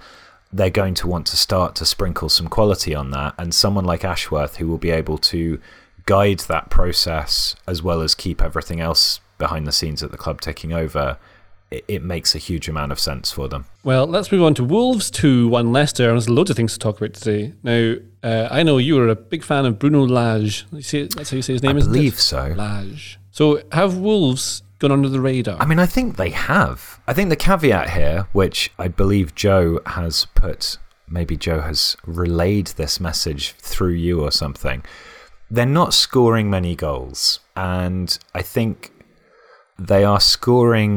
they're 0.53 0.71
going 0.71 0.95
to 0.95 1.07
want 1.07 1.27
to 1.27 1.37
start 1.37 1.75
to 1.77 1.85
sprinkle 1.87 2.29
some 2.29 2.49
quality 2.49 2.95
on 2.95 3.11
that. 3.11 3.35
And 3.39 3.55
someone 3.55 3.85
like 3.85 4.05
Ashworth, 4.05 4.57
who 4.57 4.67
will 4.69 4.79
be 4.79 4.91
able 4.91 5.19
to 5.19 5.61
guide 6.07 6.41
that 6.41 6.71
process 6.71 7.55
as 7.67 7.83
well 7.83 8.01
as 8.01 8.15
keep 8.15 8.43
everything 8.43 8.81
else 8.81 9.21
behind 9.39 9.67
the 9.67 9.73
scenes 9.73 10.03
at 10.03 10.11
the 10.11 10.17
club 10.17 10.41
taking 10.41 10.73
over, 10.73 11.19
it, 11.71 11.85
it 11.87 12.03
makes 12.03 12.35
a 12.35 12.39
huge 12.39 12.69
amount 12.69 12.93
of 12.93 12.99
sense 12.99 13.31
for 13.31 13.49
them. 13.49 13.67
Well, 13.85 14.07
let's 14.07 14.33
move 14.33 14.43
on 14.43 14.55
to 14.55 14.65
Wolves 14.65 15.11
2 15.11 15.49
1 15.49 15.73
Leicester. 15.73 16.07
There's 16.09 16.29
loads 16.31 16.51
of 16.51 16.57
things 16.57 16.73
to 16.75 16.79
talk 16.79 16.99
about 16.99 17.15
today. 17.15 17.53
Now, 17.63 17.97
uh, 18.23 18.49
I 18.51 18.63
know 18.63 18.79
you 18.79 18.99
are 19.01 19.09
a 19.09 19.15
big 19.17 19.43
fan 19.45 19.65
of 19.67 19.79
Bruno 19.79 20.07
Lage. 20.07 20.67
You 20.73 20.83
say, 20.83 21.03
that's 21.09 21.31
how 21.31 21.37
you 21.37 21.43
say 21.43 21.53
his 21.55 21.63
name, 21.63 21.77
I 21.77 21.79
isn't 21.79 21.93
believe 21.93 22.15
it? 22.15 22.19
so. 22.19 22.55
Lage. 22.57 23.18
So, 23.39 23.63
have 23.71 23.97
Wolves 23.97 24.65
gone 24.81 24.91
under 24.91 25.09
the 25.09 25.21
radar? 25.21 25.59
I 25.61 25.65
mean, 25.65 25.79
I 25.79 25.87
think 25.87 26.17
they 26.17 26.31
have. 26.31 26.99
I 27.07 27.13
think 27.13 27.29
the 27.29 27.37
caveat 27.37 27.91
here, 27.91 28.27
which 28.33 28.73
I 28.81 28.89
believe 28.89 29.37
Joe 29.37 29.79
has 29.87 30.27
put, 30.35 30.77
maybe 31.09 31.37
Joe 31.37 31.61
has 31.61 31.97
relayed 32.05 32.67
this 32.67 32.99
message 32.99 33.53
through 33.53 33.93
you 33.93 34.25
or 34.25 34.33
something. 34.33 34.83
They're 35.49 35.67
not 35.67 35.95
scoring 35.95 36.51
many 36.51 36.75
goals. 36.75 37.39
And 37.55 38.19
I 38.35 38.43
think 38.43 38.91
they 39.79 40.03
are 40.03 40.19
scoring 40.19 40.89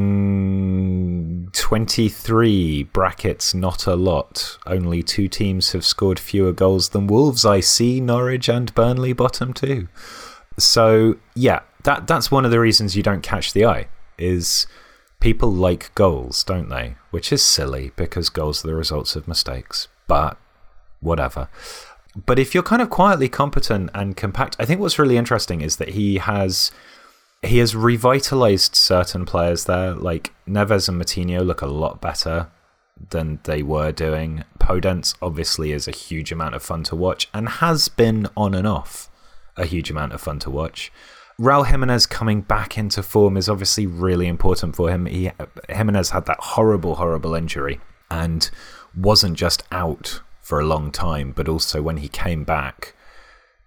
23 1.54 2.84
brackets, 2.86 3.54
not 3.54 3.86
a 3.86 3.96
lot. 3.96 4.58
Only 4.66 5.04
two 5.04 5.28
teams 5.28 5.74
have 5.74 5.86
scored 5.86 6.18
fewer 6.18 6.54
goals 6.54 6.90
than 6.90 7.06
Wolves. 7.06 7.46
I 7.46 7.60
see 7.60 8.02
Norwich 8.02 8.50
and 8.50 8.74
Burnley 8.74 9.14
bottom 9.14 9.54
two. 9.54 9.90
So, 10.64 11.18
yeah, 11.36 11.62
that 11.84 12.08
that's 12.08 12.32
one 12.32 12.46
of 12.46 12.52
the 12.52 12.60
reasons 12.60 12.96
you 12.96 13.04
don't 13.04 13.24
catch 13.24 13.54
the 13.54 13.66
eye 13.66 13.88
is 14.18 14.68
people 15.20 15.52
like 15.52 15.94
goals, 15.96 16.44
don't 16.44 16.70
they? 16.70 16.96
Which 17.12 17.32
is 17.32 17.42
silly 17.42 17.92
because 17.96 18.30
goals 18.30 18.64
are 18.64 18.68
the 18.68 18.76
results 18.76 19.16
of 19.16 19.28
mistakes. 19.28 19.88
But 20.08 20.38
whatever. 21.00 21.50
But 22.26 22.40
if 22.40 22.54
you're 22.54 22.64
kind 22.64 22.82
of 22.82 22.90
quietly 22.90 23.30
competent 23.30 23.90
and 23.94 24.18
compact, 24.18 24.56
I 24.60 24.66
think 24.66 24.82
what's 24.82 25.00
really 25.00 25.18
interesting 25.18 25.62
is 25.62 25.78
that 25.78 25.90
he 25.90 26.18
has 26.18 26.72
he 27.42 27.58
has 27.58 27.76
revitalized 27.76 28.76
certain 28.76 29.26
players 29.26 29.66
there. 29.66 29.94
Like 29.94 30.34
Neves 30.48 30.90
and 30.90 31.02
Moutinho 31.02 31.46
look 31.46 31.62
a 31.62 31.68
lot 31.68 32.02
better 32.02 32.50
than 33.10 33.40
they 33.44 33.64
were 33.64 33.92
doing. 33.92 34.44
Podence 34.60 35.16
obviously 35.22 35.72
is 35.72 35.88
a 35.88 35.92
huge 35.92 36.32
amount 36.32 36.56
of 36.56 36.62
fun 36.62 36.84
to 36.84 36.96
watch 36.96 37.30
and 37.34 37.48
has 37.48 37.88
been 37.88 38.28
on 38.38 38.54
and 38.54 38.68
off 38.68 39.10
a 39.62 39.66
huge 39.66 39.90
amount 39.90 40.14
of 40.14 40.22
fun 40.22 40.40
to 40.40 40.50
watch. 40.50 40.92
Raul 41.40 41.66
Jimenez 41.66 42.06
coming 42.06 42.42
back 42.42 42.78
into 42.78 43.02
form 43.02 43.38
is 43.38 43.50
obviously 43.50 43.88
really 43.88 44.28
important 44.28 44.76
for 44.76 44.90
him. 44.90 45.06
He, 45.06 45.32
Jimenez 45.70 46.12
had 46.12 46.26
that 46.26 46.40
horrible, 46.40 46.96
horrible 46.96 47.34
injury 47.34 47.80
and 48.10 48.50
wasn't 48.96 49.38
just 49.38 49.64
out 49.72 50.22
for 50.42 50.60
a 50.60 50.66
long 50.66 50.92
time, 50.92 51.32
but 51.32 51.48
also 51.48 51.82
when 51.82 51.98
he 51.98 52.08
came 52.08 52.44
back, 52.44 52.94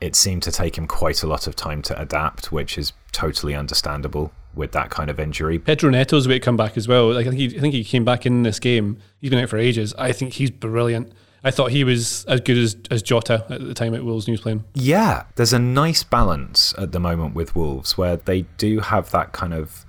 it 0.01 0.14
seemed 0.14 0.42
to 0.42 0.53
take 0.53 0.76
him 0.76 0.86
quite 0.86 1.22
a 1.22 1.26
lot 1.26 1.47
of 1.47 1.57
time 1.57 1.82
to 1.82 2.01
adapt, 2.01 2.53
which 2.53 2.76
is 2.76 2.92
totally 3.12 3.55
understandable 3.55 4.32
with 4.55 4.72
that 4.72 4.90
kind 4.90 5.11
of 5.11 5.18
injury. 5.18 5.59
Pedro 5.59 5.90
Neto's 5.90 6.28
way 6.28 6.34
to 6.34 6.40
come 6.40 6.57
back 6.57 6.76
as 6.76 6.86
well. 6.86 7.12
Like 7.12 7.26
I 7.26 7.30
think 7.30 7.40
he, 7.40 7.57
I 7.57 7.61
think 7.61 7.74
he 7.74 7.84
came 7.84 8.05
back 8.05 8.26
in 8.26 8.42
this 8.42 8.61
game. 8.61 8.99
He's 9.20 9.30
been 9.30 9.38
out 9.38 9.49
for 9.49 9.59
ages. 9.59 9.95
I 9.99 10.12
think 10.12 10.34
he's 10.34 10.51
brilliant. 10.51 11.12
I 11.45 11.51
thought 11.51 11.72
he 11.72 11.84
was 11.84 12.24
as 12.24 12.40
good 12.40 12.57
as, 12.57 12.76
as 12.90 13.03
Jota 13.03 13.45
at 13.51 13.61
the 13.61 13.74
time 13.74 13.95
at 13.95 14.03
Wolves 14.03 14.26
News 14.26 14.40
playing. 14.40 14.64
Yeah, 14.72 15.24
there's 15.36 15.53
a 15.53 15.59
nice 15.59 16.03
balance 16.03 16.74
at 16.78 16.92
the 16.92 17.01
moment 17.01 17.34
with 17.34 17.55
Wolves 17.55 17.99
where 17.99 18.16
they 18.16 18.42
do 18.57 18.80
have 18.80 19.11
that 19.11 19.32
kind 19.32 19.53
of 19.53 19.84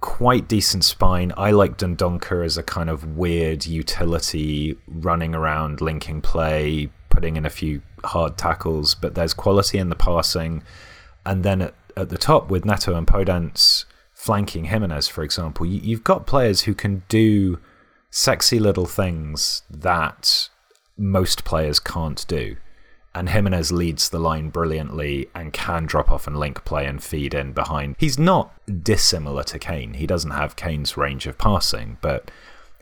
quite 0.00 0.46
decent 0.46 0.84
spine. 0.84 1.32
I 1.38 1.50
like 1.52 1.78
Dendoncker 1.78 2.44
as 2.44 2.58
a 2.58 2.62
kind 2.62 2.90
of 2.90 3.16
weird 3.16 3.64
utility 3.64 4.76
running 4.86 5.34
around, 5.34 5.80
linking 5.80 6.20
play, 6.20 6.90
putting 7.08 7.36
in 7.36 7.46
a 7.46 7.50
few 7.50 7.80
hard 8.04 8.36
tackles, 8.36 8.94
but 8.94 9.14
there's 9.14 9.32
quality 9.32 9.78
in 9.78 9.88
the 9.88 9.96
passing. 9.96 10.62
And 11.24 11.42
then 11.42 11.62
at, 11.62 11.74
at 11.96 12.10
the 12.10 12.18
top 12.18 12.50
with 12.50 12.66
Neto 12.66 12.94
and 12.94 13.06
Podence 13.06 13.86
flanking 14.12 14.64
Jimenez, 14.64 15.08
for 15.08 15.24
example, 15.24 15.64
you, 15.64 15.80
you've 15.80 16.04
got 16.04 16.26
players 16.26 16.62
who 16.62 16.74
can 16.74 17.02
do 17.08 17.58
sexy 18.10 18.58
little 18.58 18.86
things 18.86 19.62
that 19.70 20.50
most 20.96 21.44
players 21.44 21.80
can't 21.80 22.24
do. 22.28 22.56
And 23.14 23.28
Jimenez 23.28 23.70
leads 23.70 24.08
the 24.08 24.18
line 24.18 24.48
brilliantly 24.48 25.28
and 25.34 25.52
can 25.52 25.86
drop 25.86 26.10
off 26.10 26.26
and 26.26 26.36
link 26.36 26.64
play 26.64 26.84
and 26.84 27.02
feed 27.02 27.32
in 27.32 27.52
behind. 27.52 27.94
He's 27.98 28.18
not 28.18 28.52
dissimilar 28.82 29.44
to 29.44 29.58
Kane. 29.58 29.94
He 29.94 30.06
doesn't 30.06 30.32
have 30.32 30.56
Kane's 30.56 30.96
range 30.96 31.26
of 31.26 31.38
passing, 31.38 31.98
but 32.00 32.30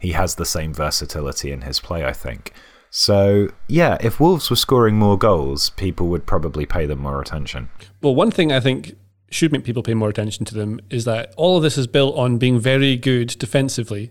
he 0.00 0.12
has 0.12 0.36
the 0.36 0.46
same 0.46 0.72
versatility 0.72 1.52
in 1.52 1.62
his 1.62 1.80
play, 1.80 2.04
I 2.04 2.14
think. 2.14 2.52
So, 2.88 3.48
yeah, 3.68 3.98
if 4.00 4.20
Wolves 4.20 4.48
were 4.48 4.56
scoring 4.56 4.96
more 4.96 5.18
goals, 5.18 5.70
people 5.70 6.08
would 6.08 6.26
probably 6.26 6.66
pay 6.66 6.86
them 6.86 7.00
more 7.00 7.20
attention. 7.20 7.68
Well, 8.02 8.14
one 8.14 8.30
thing 8.30 8.52
I 8.52 8.60
think 8.60 8.96
should 9.30 9.52
make 9.52 9.64
people 9.64 9.82
pay 9.82 9.94
more 9.94 10.08
attention 10.08 10.44
to 10.46 10.54
them 10.54 10.80
is 10.90 11.04
that 11.04 11.32
all 11.36 11.58
of 11.58 11.62
this 11.62 11.78
is 11.78 11.86
built 11.86 12.16
on 12.16 12.38
being 12.38 12.58
very 12.58 12.96
good 12.96 13.28
defensively. 13.38 14.10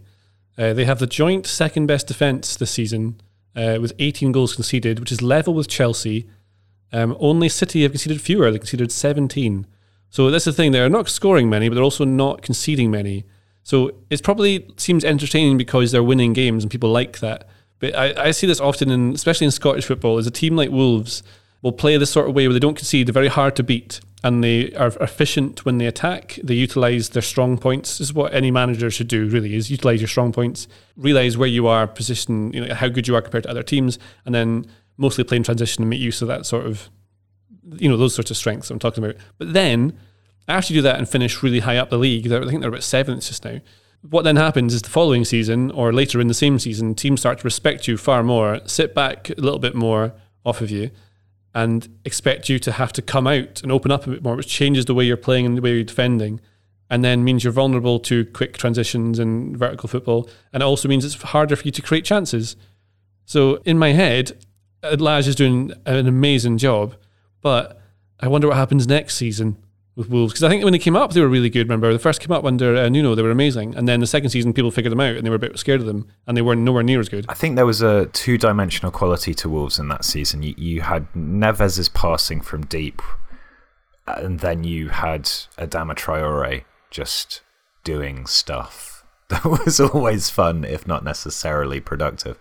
Uh, 0.57 0.73
they 0.73 0.85
have 0.85 0.99
the 0.99 1.07
joint 1.07 1.47
second 1.47 1.87
best 1.87 2.07
defence 2.07 2.55
this 2.55 2.71
season 2.71 3.21
uh, 3.55 3.77
with 3.81 3.93
18 3.99 4.31
goals 4.31 4.55
conceded, 4.55 4.99
which 4.99 5.11
is 5.11 5.21
level 5.21 5.53
with 5.53 5.67
Chelsea. 5.67 6.27
Um, 6.93 7.15
only 7.19 7.49
City 7.49 7.83
have 7.83 7.91
conceded 7.91 8.21
fewer. 8.21 8.51
They 8.51 8.59
conceded 8.59 8.91
17. 8.91 9.67
So 10.09 10.29
that's 10.29 10.45
the 10.45 10.53
thing. 10.53 10.71
They're 10.71 10.89
not 10.89 11.09
scoring 11.09 11.49
many, 11.49 11.69
but 11.69 11.75
they're 11.75 11.83
also 11.83 12.05
not 12.05 12.41
conceding 12.41 12.91
many. 12.91 13.25
So 13.63 13.91
it 14.09 14.23
probably 14.23 14.67
seems 14.77 15.05
entertaining 15.05 15.57
because 15.57 15.91
they're 15.91 16.03
winning 16.03 16.33
games 16.33 16.63
and 16.63 16.71
people 16.71 16.91
like 16.91 17.19
that. 17.19 17.47
But 17.79 17.95
I, 17.95 18.27
I 18.27 18.31
see 18.31 18.47
this 18.47 18.59
often, 18.59 18.91
in, 18.91 19.13
especially 19.13 19.45
in 19.45 19.51
Scottish 19.51 19.85
football, 19.85 20.17
is 20.17 20.27
a 20.27 20.31
team 20.31 20.55
like 20.55 20.69
Wolves 20.69 21.23
will 21.61 21.71
play 21.71 21.97
this 21.97 22.11
sort 22.11 22.27
of 22.27 22.35
way 22.35 22.47
where 22.47 22.53
they 22.53 22.59
don't 22.59 22.75
concede, 22.75 23.07
they're 23.07 23.13
very 23.13 23.27
hard 23.27 23.55
to 23.55 23.63
beat, 23.63 24.01
and 24.23 24.43
they 24.43 24.71
are 24.73 24.87
efficient 24.99 25.65
when 25.65 25.77
they 25.77 25.87
attack. 25.87 26.39
They 26.43 26.53
utilise 26.53 27.09
their 27.09 27.21
strong 27.21 27.57
points. 27.57 27.97
This 27.97 28.09
is 28.09 28.13
what 28.13 28.33
any 28.33 28.51
manager 28.51 28.91
should 28.91 29.07
do, 29.07 29.27
really, 29.27 29.55
is 29.55 29.71
utilise 29.71 29.99
your 29.99 30.07
strong 30.07 30.31
points, 30.31 30.67
realise 30.95 31.37
where 31.37 31.47
you 31.47 31.67
are, 31.67 31.87
position, 31.87 32.53
you 32.53 32.65
know, 32.65 32.75
how 32.75 32.87
good 32.87 33.07
you 33.07 33.15
are 33.15 33.21
compared 33.21 33.43
to 33.43 33.49
other 33.49 33.63
teams, 33.63 33.97
and 34.25 34.35
then 34.35 34.67
mostly 34.97 35.23
play 35.23 35.37
in 35.37 35.43
transition 35.43 35.81
and 35.81 35.89
make 35.89 35.99
use 35.99 36.21
of 36.21 36.27
that 36.27 36.45
sort 36.45 36.67
of, 36.67 36.89
you 37.77 37.89
know, 37.89 37.97
those 37.97 38.13
sorts 38.13 38.29
of 38.29 38.37
strengths 38.37 38.69
I'm 38.69 38.79
talking 38.79 39.03
about. 39.03 39.17
But 39.39 39.53
then, 39.53 39.97
after 40.47 40.73
you 40.73 40.79
do 40.79 40.83
that 40.83 40.99
and 40.99 41.09
finish 41.09 41.41
really 41.41 41.59
high 41.59 41.77
up 41.77 41.89
the 41.89 41.97
league, 41.97 42.31
I 42.31 42.45
think 42.45 42.61
they're 42.61 42.69
about 42.69 42.83
seventh 42.83 43.25
just 43.25 43.43
now. 43.43 43.59
What 44.07 44.23
then 44.23 44.35
happens 44.35 44.73
is 44.73 44.81
the 44.81 44.89
following 44.89 45.25
season 45.25 45.71
or 45.71 45.93
later 45.93 46.19
in 46.19 46.27
the 46.27 46.33
same 46.33 46.59
season, 46.59 46.95
teams 46.95 47.19
start 47.21 47.39
to 47.39 47.43
respect 47.43 47.87
you 47.87 47.97
far 47.97 48.23
more, 48.23 48.59
sit 48.65 48.93
back 48.93 49.29
a 49.29 49.41
little 49.41 49.59
bit 49.59 49.75
more 49.75 50.13
off 50.43 50.61
of 50.61 50.71
you, 50.71 50.91
and 51.53 51.87
expect 52.05 52.49
you 52.49 52.59
to 52.59 52.71
have 52.71 52.93
to 52.93 53.01
come 53.01 53.27
out 53.27 53.61
and 53.61 53.71
open 53.71 53.91
up 53.91 54.07
a 54.07 54.09
bit 54.09 54.23
more, 54.23 54.35
which 54.35 54.47
changes 54.47 54.85
the 54.85 54.93
way 54.93 55.05
you're 55.05 55.17
playing 55.17 55.45
and 55.45 55.57
the 55.57 55.61
way 55.61 55.73
you're 55.75 55.83
defending, 55.83 56.39
and 56.89 57.03
then 57.03 57.23
means 57.23 57.43
you're 57.43 57.53
vulnerable 57.53 57.99
to 57.99 58.25
quick 58.25 58.57
transitions 58.57 59.19
and 59.19 59.57
vertical 59.57 59.89
football, 59.89 60.29
and 60.53 60.61
it 60.61 60.65
also 60.65 60.87
means 60.87 61.03
it's 61.03 61.21
harder 61.21 61.55
for 61.55 61.63
you 61.63 61.71
to 61.71 61.81
create 61.81 62.05
chances. 62.05 62.55
So 63.25 63.55
in 63.65 63.77
my 63.77 63.91
head, 63.93 64.37
Lage 64.83 65.27
is 65.27 65.35
doing 65.35 65.73
an 65.85 66.07
amazing 66.07 66.57
job, 66.57 66.95
but 67.41 67.79
I 68.19 68.27
wonder 68.27 68.47
what 68.47 68.57
happens 68.57 68.87
next 68.87 69.15
season 69.15 69.57
with 69.95 70.09
Wolves 70.09 70.33
because 70.33 70.43
I 70.43 70.49
think 70.49 70.63
when 70.63 70.73
they 70.73 70.79
came 70.79 70.95
up, 70.95 71.11
they 71.11 71.21
were 71.21 71.27
really 71.27 71.49
good. 71.49 71.67
Remember, 71.67 71.91
the 71.91 71.99
first 71.99 72.21
came 72.21 72.31
up 72.31 72.45
under 72.45 72.75
uh, 72.75 72.89
Nuno, 72.89 73.15
they 73.15 73.21
were 73.21 73.31
amazing, 73.31 73.75
and 73.75 73.87
then 73.87 73.99
the 73.99 74.07
second 74.07 74.29
season, 74.29 74.53
people 74.53 74.71
figured 74.71 74.91
them 74.91 75.01
out 75.01 75.15
and 75.15 75.25
they 75.25 75.29
were 75.29 75.35
a 75.35 75.39
bit 75.39 75.57
scared 75.57 75.81
of 75.81 75.87
them, 75.87 76.07
and 76.27 76.37
they 76.37 76.41
were 76.41 76.55
nowhere 76.55 76.83
near 76.83 76.99
as 76.99 77.09
good. 77.09 77.25
I 77.27 77.33
think 77.33 77.55
there 77.55 77.65
was 77.65 77.81
a 77.81 78.05
two-dimensional 78.07 78.91
quality 78.91 79.33
to 79.35 79.49
Wolves 79.49 79.79
in 79.79 79.89
that 79.89 80.05
season. 80.05 80.43
You, 80.43 80.55
you 80.57 80.81
had 80.81 81.07
Neves's 81.15 81.89
passing 81.89 82.41
from 82.41 82.65
deep, 82.65 83.01
and 84.07 84.39
then 84.39 84.63
you 84.63 84.89
had 84.89 85.23
Adama 85.57 85.95
Traore 85.95 86.63
just 86.89 87.41
doing 87.83 88.25
stuff 88.25 88.91
that 89.31 89.45
was 89.45 89.79
always 89.79 90.29
fun, 90.29 90.65
if 90.65 90.85
not 90.85 91.03
necessarily 91.03 91.79
productive. 91.79 92.37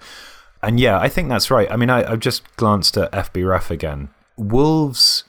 And 0.62 0.78
yeah, 0.78 0.98
I 0.98 1.08
think 1.08 1.28
that's 1.28 1.50
right. 1.50 1.70
I 1.70 1.76
mean, 1.76 1.88
I, 1.88 2.10
I've 2.10 2.20
just 2.20 2.42
glanced 2.56 2.96
at 2.98 3.12
FBref 3.12 3.70
again. 3.70 4.10
Wolves 4.36 5.24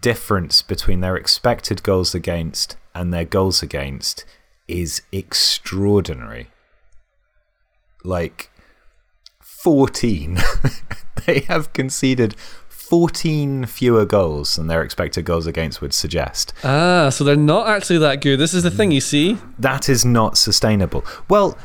difference 0.00 0.62
between 0.62 1.00
their 1.00 1.16
expected 1.16 1.82
goals 1.82 2.14
against 2.14 2.76
and 2.94 3.12
their 3.12 3.24
goals 3.24 3.62
against 3.62 4.24
is 4.68 5.02
extraordinary. 5.12 6.48
Like 8.04 8.50
14. 9.40 10.38
they 11.26 11.40
have 11.40 11.72
conceded 11.72 12.34
14 12.68 13.64
fewer 13.66 14.04
goals 14.04 14.56
than 14.56 14.66
their 14.66 14.82
expected 14.82 15.24
goals 15.24 15.46
against 15.46 15.80
would 15.80 15.94
suggest. 15.94 16.52
Ah, 16.62 17.08
so 17.08 17.24
they're 17.24 17.36
not 17.36 17.68
actually 17.68 17.98
that 17.98 18.20
good. 18.20 18.38
This 18.38 18.52
is 18.52 18.64
the 18.64 18.70
thing, 18.70 18.92
you 18.92 19.00
see? 19.00 19.38
That 19.58 19.88
is 19.88 20.04
not 20.04 20.36
sustainable. 20.36 21.04
Well, 21.28 21.56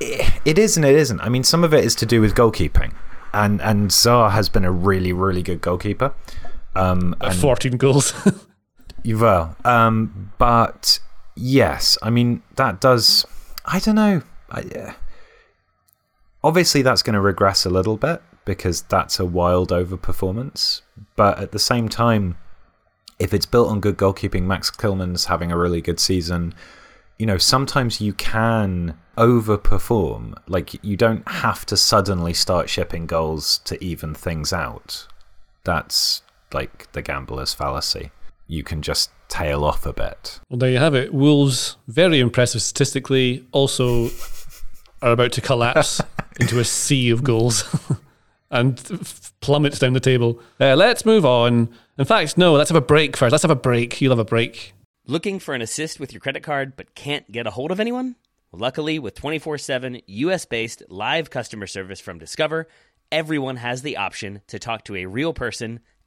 it 0.00 0.58
is 0.58 0.76
and 0.76 0.86
it 0.86 0.94
isn't. 0.94 1.20
I 1.20 1.28
mean, 1.28 1.44
some 1.44 1.64
of 1.64 1.74
it 1.74 1.84
is 1.84 1.94
to 1.96 2.06
do 2.06 2.20
with 2.20 2.34
goalkeeping. 2.34 2.94
And, 3.32 3.60
and 3.60 3.90
Zaha 3.90 4.30
has 4.30 4.48
been 4.48 4.64
a 4.64 4.70
really, 4.70 5.12
really 5.12 5.42
good 5.42 5.60
goalkeeper. 5.60 6.14
Um, 6.74 7.14
and 7.20 7.34
14 7.34 7.76
goals. 7.76 8.12
well, 9.04 9.56
um, 9.64 10.32
but 10.38 10.98
yes, 11.36 11.98
I 12.02 12.10
mean, 12.10 12.42
that 12.56 12.80
does. 12.80 13.26
I 13.64 13.78
don't 13.78 13.94
know. 13.94 14.22
I, 14.50 14.60
uh, 14.60 14.92
obviously, 16.42 16.82
that's 16.82 17.02
going 17.02 17.14
to 17.14 17.20
regress 17.20 17.64
a 17.64 17.70
little 17.70 17.96
bit 17.96 18.22
because 18.44 18.82
that's 18.82 19.18
a 19.18 19.24
wild 19.24 19.70
overperformance. 19.70 20.82
But 21.16 21.38
at 21.38 21.52
the 21.52 21.58
same 21.58 21.88
time, 21.88 22.36
if 23.18 23.32
it's 23.32 23.46
built 23.46 23.70
on 23.70 23.80
good 23.80 23.96
goalkeeping, 23.96 24.42
Max 24.42 24.70
Kilman's 24.70 25.26
having 25.26 25.50
a 25.50 25.58
really 25.58 25.80
good 25.80 26.00
season. 26.00 26.54
You 27.18 27.26
know, 27.26 27.38
sometimes 27.38 28.00
you 28.00 28.12
can 28.12 28.98
overperform. 29.16 30.36
Like, 30.48 30.82
you 30.84 30.96
don't 30.96 31.26
have 31.28 31.64
to 31.66 31.76
suddenly 31.76 32.34
start 32.34 32.68
shipping 32.68 33.06
goals 33.06 33.58
to 33.58 33.82
even 33.82 34.14
things 34.14 34.52
out. 34.52 35.06
That's 35.62 36.22
like 36.54 36.90
the 36.92 37.02
gambler's 37.02 37.52
fallacy. 37.52 38.10
You 38.46 38.62
can 38.62 38.82
just 38.82 39.10
tail 39.28 39.64
off 39.64 39.86
a 39.86 39.92
bit. 39.92 40.40
Well, 40.48 40.58
there 40.58 40.70
you 40.70 40.78
have 40.78 40.94
it. 40.94 41.12
Wolves, 41.12 41.76
very 41.88 42.20
impressive 42.20 42.62
statistically, 42.62 43.46
also 43.52 44.10
are 45.02 45.12
about 45.12 45.32
to 45.32 45.40
collapse 45.40 46.00
into 46.40 46.58
a 46.60 46.64
sea 46.64 47.10
of 47.10 47.24
goals 47.24 47.64
and 48.50 48.76
plummets 49.40 49.78
down 49.78 49.92
the 49.92 50.00
table. 50.00 50.40
Uh, 50.60 50.76
let's 50.76 51.04
move 51.04 51.24
on. 51.24 51.68
In 51.98 52.04
fact, 52.04 52.38
no, 52.38 52.54
let's 52.54 52.70
have 52.70 52.76
a 52.76 52.80
break 52.80 53.16
first. 53.16 53.32
Let's 53.32 53.42
have 53.42 53.50
a 53.50 53.56
break. 53.56 54.00
You'll 54.00 54.12
have 54.12 54.18
a 54.18 54.24
break. 54.24 54.72
Looking 55.06 55.38
for 55.38 55.54
an 55.54 55.62
assist 55.62 56.00
with 56.00 56.12
your 56.12 56.20
credit 56.20 56.42
card 56.42 56.76
but 56.76 56.94
can't 56.94 57.30
get 57.30 57.46
a 57.46 57.50
hold 57.50 57.70
of 57.70 57.80
anyone? 57.80 58.16
Luckily, 58.52 58.98
with 58.98 59.14
24 59.16 59.58
7 59.58 60.00
US 60.06 60.44
based 60.44 60.82
live 60.88 61.28
customer 61.28 61.66
service 61.66 62.00
from 62.00 62.18
Discover, 62.18 62.68
everyone 63.10 63.56
has 63.56 63.82
the 63.82 63.96
option 63.96 64.42
to 64.46 64.58
talk 64.58 64.84
to 64.84 64.96
a 64.96 65.06
real 65.06 65.34
person 65.34 65.80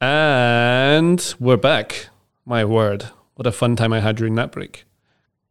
And 0.00 1.34
we're 1.40 1.56
back. 1.56 2.08
My 2.46 2.64
word. 2.64 3.08
What 3.34 3.48
a 3.48 3.52
fun 3.52 3.74
time 3.74 3.92
I 3.92 3.98
had 3.98 4.16
during 4.16 4.36
that 4.36 4.52
break. 4.52 4.84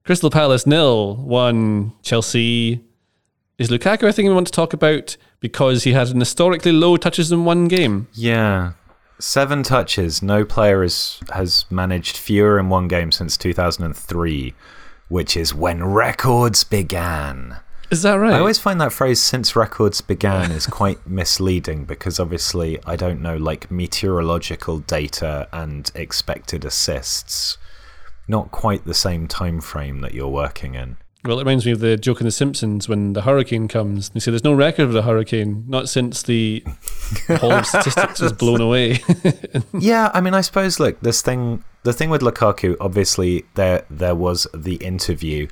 Crystal 0.06 0.30
Palace 0.30 0.66
nil, 0.66 1.16
one 1.18 1.91
Chelsea. 2.02 2.82
Is 3.58 3.70
Lukaku 3.70 4.08
a 4.08 4.14
thing 4.14 4.26
we 4.26 4.34
want 4.34 4.48
to 4.48 4.54
talk 4.54 4.72
about 4.72 5.18
because 5.41 5.84
he 5.84 5.91
had 5.91 6.08
an 6.10 6.20
historically 6.20 6.72
low 6.72 6.95
touches 6.95 7.30
in 7.30 7.43
one 7.43 7.68
game? 7.68 8.08
Yeah. 8.14 8.74
Seven 9.20 9.64
touches. 9.64 10.22
No 10.22 10.45
player 10.45 10.82
has, 10.82 11.20
has 11.34 11.66
managed 11.70 12.16
fewer 12.16 12.58
in 12.58 12.70
one 12.70 12.88
game 12.88 13.12
since 13.12 13.36
2003, 13.36 14.54
which 15.10 15.36
is 15.36 15.54
when 15.54 15.84
records 15.84 16.64
began. 16.64 17.58
Is 17.90 18.02
that 18.02 18.16
right? 18.16 18.34
I 18.34 18.40
always 18.40 18.60
find 18.60 18.82
that 18.82 18.92
phrase 18.92 19.22
since 19.22 19.56
records 19.56 20.02
began 20.02 20.52
is 20.52 20.68
quite 20.68 21.06
misleading 21.08 21.86
because 21.86 22.20
obviously 22.20 22.80
I 22.86 22.96
don't 22.96 23.22
know 23.22 23.38
like 23.38 23.72
meteorological 23.72 24.80
data 24.80 25.48
and 25.54 25.90
expected 25.96 26.66
assists. 26.66 27.58
Not 28.28 28.52
quite 28.52 28.84
the 28.84 28.94
same 28.94 29.28
time 29.28 29.62
frame 29.62 30.02
that 30.02 30.14
you're 30.14 30.28
working 30.28 30.76
in. 30.76 30.98
Well, 31.24 31.40
it 31.40 31.42
reminds 31.42 31.66
me 31.66 31.72
of 31.72 31.80
the 31.80 31.98
joke 31.98 32.22
in 32.22 32.26
The 32.26 32.32
Simpsons 32.32 32.88
when 32.88 33.14
the 33.14 33.24
hurricane 33.24 33.68
comes. 33.68 34.10
They 34.10 34.20
say 34.20 34.32
there's 34.32 34.44
no 34.44 34.54
record 34.54 34.84
of 34.84 34.94
the 34.94 35.02
hurricane, 35.02 35.66
not 35.68 35.90
since 35.90 36.24
the 36.24 36.64
whole 37.28 37.52
of 37.52 37.66
statistics 37.66 38.22
was 38.22 38.34
blown 38.34 38.62
away. 38.62 39.00
yeah, 39.80 40.12
I 40.14 40.22
mean, 40.22 40.34
I 40.34 40.42
suppose 40.42 40.80
look, 40.80 41.00
this 41.02 41.22
thing, 41.22 41.64
the 41.84 41.92
thing 41.92 42.10
with 42.10 42.22
Lukaku, 42.22 42.78
obviously 42.80 43.46
there 43.56 43.84
there 43.90 44.16
was 44.16 44.48
the 44.54 44.76
interview, 44.76 45.48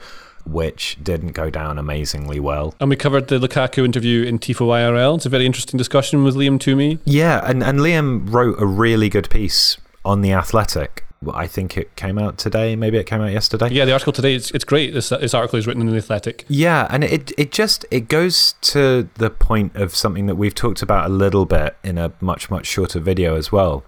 which 0.45 0.97
didn't 1.03 1.31
go 1.31 1.49
down 1.49 1.77
amazingly 1.77 2.39
well. 2.39 2.75
and 2.79 2.89
we 2.89 2.95
covered 2.95 3.27
the 3.27 3.39
Lukaku 3.39 3.83
interview 3.83 4.23
in 4.23 4.39
Tifo 4.39 4.67
IRL. 4.67 5.15
It's 5.17 5.25
a 5.25 5.29
very 5.29 5.45
interesting 5.45 5.77
discussion 5.77 6.23
with 6.23 6.35
Liam 6.35 6.59
Twomey. 6.59 6.99
Yeah, 7.05 7.41
and 7.43 7.63
and 7.63 7.79
Liam 7.79 8.31
wrote 8.31 8.55
a 8.59 8.65
really 8.65 9.09
good 9.09 9.29
piece 9.29 9.77
on 10.03 10.21
the 10.21 10.31
Athletic. 10.31 11.03
I 11.33 11.47
think 11.47 11.75
it 11.77 11.95
came 11.95 12.19
out 12.19 12.37
today. 12.37 12.75
Maybe 12.75 12.97
it 12.97 13.05
came 13.05 13.21
out 13.21 13.31
yesterday. 13.31 13.69
Yeah, 13.71 13.85
the 13.85 13.93
article 13.93 14.13
today, 14.13 14.35
it's, 14.35 14.51
it's 14.51 14.63
great. 14.63 14.93
This, 14.93 15.09
this 15.09 15.33
article 15.33 15.57
is 15.57 15.65
written 15.65 15.81
in 15.81 15.89
The 15.89 15.97
Athletic. 15.97 16.45
Yeah, 16.47 16.87
and 16.91 17.03
it 17.03 17.31
it 17.37 17.51
just 17.51 17.83
it 17.89 18.07
goes 18.07 18.53
to 18.61 19.09
the 19.15 19.31
point 19.31 19.75
of 19.75 19.95
something 19.95 20.27
that 20.27 20.35
we've 20.35 20.53
talked 20.53 20.83
about 20.83 21.09
a 21.09 21.13
little 21.13 21.45
bit 21.45 21.77
in 21.83 21.97
a 21.97 22.11
much 22.21 22.51
much 22.51 22.67
shorter 22.67 22.99
video 22.99 23.35
as 23.35 23.51
well, 23.51 23.83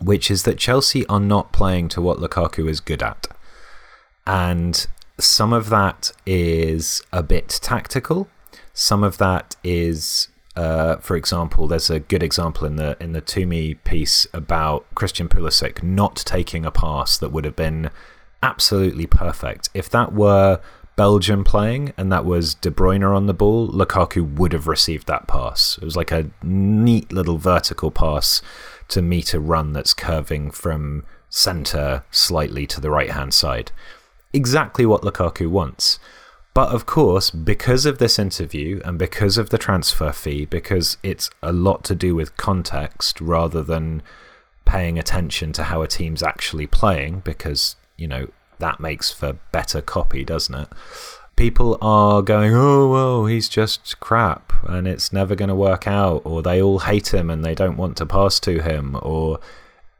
which 0.00 0.30
is 0.30 0.44
that 0.44 0.56
Chelsea 0.58 1.04
are 1.06 1.18
not 1.18 1.52
playing 1.52 1.88
to 1.88 2.00
what 2.00 2.18
Lukaku 2.18 2.68
is 2.68 2.78
good 2.78 3.02
at, 3.02 3.26
and 4.24 4.86
some 5.18 5.52
of 5.52 5.68
that 5.70 6.12
is 6.26 7.02
a 7.12 7.22
bit 7.22 7.60
tactical. 7.62 8.28
Some 8.72 9.04
of 9.04 9.18
that 9.18 9.56
is, 9.62 10.28
uh, 10.56 10.96
for 10.96 11.16
example, 11.16 11.68
there's 11.68 11.90
a 11.90 12.00
good 12.00 12.22
example 12.22 12.66
in 12.66 12.76
the 12.76 12.96
in 13.00 13.12
the 13.12 13.22
Twomey 13.22 13.82
piece 13.84 14.26
about 14.32 14.86
Christian 14.94 15.28
Pulisic 15.28 15.82
not 15.82 16.16
taking 16.16 16.64
a 16.64 16.70
pass 16.70 17.16
that 17.18 17.30
would 17.30 17.44
have 17.44 17.56
been 17.56 17.90
absolutely 18.42 19.06
perfect. 19.06 19.70
If 19.74 19.88
that 19.90 20.12
were 20.12 20.60
Belgium 20.96 21.44
playing 21.44 21.92
and 21.96 22.12
that 22.12 22.24
was 22.24 22.54
De 22.54 22.70
Bruyne 22.70 23.04
on 23.04 23.26
the 23.26 23.34
ball, 23.34 23.68
Lukaku 23.68 24.36
would 24.36 24.52
have 24.52 24.68
received 24.68 25.06
that 25.06 25.26
pass. 25.26 25.78
It 25.80 25.84
was 25.84 25.96
like 25.96 26.12
a 26.12 26.30
neat 26.42 27.12
little 27.12 27.38
vertical 27.38 27.90
pass 27.90 28.42
to 28.88 29.02
meet 29.02 29.34
a 29.34 29.40
run 29.40 29.72
that's 29.72 29.94
curving 29.94 30.50
from 30.50 31.04
centre 31.30 32.04
slightly 32.10 32.66
to 32.66 32.80
the 32.80 32.90
right 32.90 33.10
hand 33.10 33.34
side. 33.34 33.72
Exactly 34.34 34.84
what 34.84 35.00
Lukaku 35.00 35.48
wants. 35.48 35.98
But 36.54 36.68
of 36.68 36.86
course, 36.86 37.30
because 37.30 37.86
of 37.86 37.98
this 37.98 38.18
interview 38.18 38.80
and 38.84 38.98
because 38.98 39.38
of 39.38 39.50
the 39.50 39.58
transfer 39.58 40.12
fee, 40.12 40.44
because 40.44 40.98
it's 41.02 41.30
a 41.42 41.52
lot 41.52 41.82
to 41.84 41.94
do 41.94 42.14
with 42.14 42.36
context 42.36 43.20
rather 43.20 43.62
than 43.62 44.02
paying 44.64 44.98
attention 44.98 45.52
to 45.54 45.64
how 45.64 45.82
a 45.82 45.88
team's 45.88 46.22
actually 46.22 46.66
playing, 46.66 47.20
because, 47.20 47.76
you 47.96 48.06
know, 48.06 48.28
that 48.58 48.78
makes 48.78 49.10
for 49.10 49.34
better 49.52 49.80
copy, 49.80 50.24
doesn't 50.24 50.54
it? 50.54 50.68
People 51.36 51.76
are 51.80 52.22
going, 52.22 52.54
oh, 52.54 52.88
well, 52.88 53.26
he's 53.26 53.48
just 53.48 53.98
crap 53.98 54.52
and 54.68 54.86
it's 54.86 55.12
never 55.12 55.34
going 55.34 55.48
to 55.48 55.54
work 55.54 55.88
out, 55.88 56.22
or 56.24 56.40
they 56.40 56.62
all 56.62 56.80
hate 56.80 57.12
him 57.12 57.30
and 57.30 57.44
they 57.44 57.54
don't 57.54 57.76
want 57.76 57.96
to 57.96 58.06
pass 58.06 58.38
to 58.40 58.62
him, 58.62 58.98
or, 59.02 59.38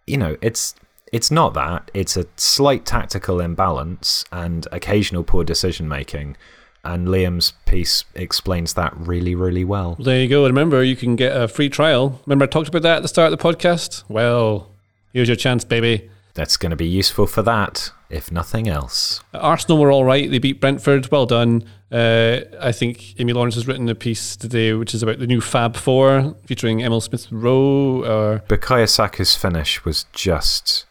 you 0.06 0.16
know, 0.16 0.36
it's. 0.40 0.74
It's 1.14 1.30
not 1.30 1.54
that. 1.54 1.92
It's 1.94 2.16
a 2.16 2.26
slight 2.36 2.84
tactical 2.84 3.38
imbalance 3.38 4.24
and 4.32 4.66
occasional 4.72 5.22
poor 5.22 5.44
decision 5.44 5.88
making. 5.88 6.36
And 6.82 7.06
Liam's 7.06 7.52
piece 7.66 8.02
explains 8.16 8.74
that 8.74 8.92
really, 8.96 9.36
really 9.36 9.64
well. 9.64 9.94
There 9.94 10.20
you 10.20 10.28
go. 10.28 10.44
Remember, 10.44 10.82
you 10.82 10.96
can 10.96 11.14
get 11.14 11.40
a 11.40 11.46
free 11.46 11.68
trial. 11.68 12.20
Remember, 12.26 12.46
I 12.46 12.48
talked 12.48 12.66
about 12.66 12.82
that 12.82 12.96
at 12.96 13.02
the 13.02 13.08
start 13.08 13.32
of 13.32 13.38
the 13.38 13.44
podcast? 13.44 14.02
Well, 14.08 14.72
here's 15.12 15.28
your 15.28 15.36
chance, 15.36 15.62
baby. 15.62 16.10
That's 16.34 16.56
going 16.56 16.70
to 16.70 16.76
be 16.76 16.88
useful 16.88 17.28
for 17.28 17.42
that, 17.42 17.92
if 18.10 18.32
nothing 18.32 18.66
else. 18.66 19.22
Arsenal 19.32 19.78
were 19.78 19.92
all 19.92 20.04
right. 20.04 20.28
They 20.28 20.40
beat 20.40 20.60
Brentford. 20.60 21.12
Well 21.12 21.26
done. 21.26 21.62
Uh, 21.92 22.40
I 22.60 22.72
think 22.72 23.20
Amy 23.20 23.32
Lawrence 23.32 23.54
has 23.54 23.68
written 23.68 23.88
a 23.88 23.94
piece 23.94 24.34
today 24.34 24.72
which 24.72 24.96
is 24.96 25.04
about 25.04 25.20
the 25.20 25.28
new 25.28 25.40
Fab 25.40 25.76
Four 25.76 26.34
featuring 26.44 26.80
Emil 26.80 27.00
Smith 27.00 27.30
Rowe. 27.30 28.02
Or 28.04 28.42
Bukayo 28.48 28.88
Saka's 28.88 29.36
finish 29.36 29.84
was 29.84 30.06
just 30.12 30.86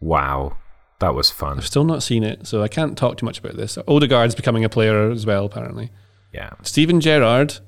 wow. 0.00 0.56
That 1.00 1.14
was 1.14 1.30
fun. 1.30 1.58
I've 1.58 1.66
still 1.66 1.84
not 1.84 2.02
seen 2.02 2.22
it, 2.22 2.46
so 2.46 2.62
I 2.62 2.68
can't 2.68 2.96
talk 2.96 3.18
too 3.18 3.26
much 3.26 3.38
about 3.38 3.56
this. 3.56 3.76
Odegaard's 3.88 4.34
becoming 4.34 4.64
a 4.64 4.68
player 4.68 5.10
as 5.10 5.26
well, 5.26 5.44
apparently. 5.44 5.90
Yeah. 6.32 6.50
Steven 6.62 7.00
Gerrard, 7.00 7.58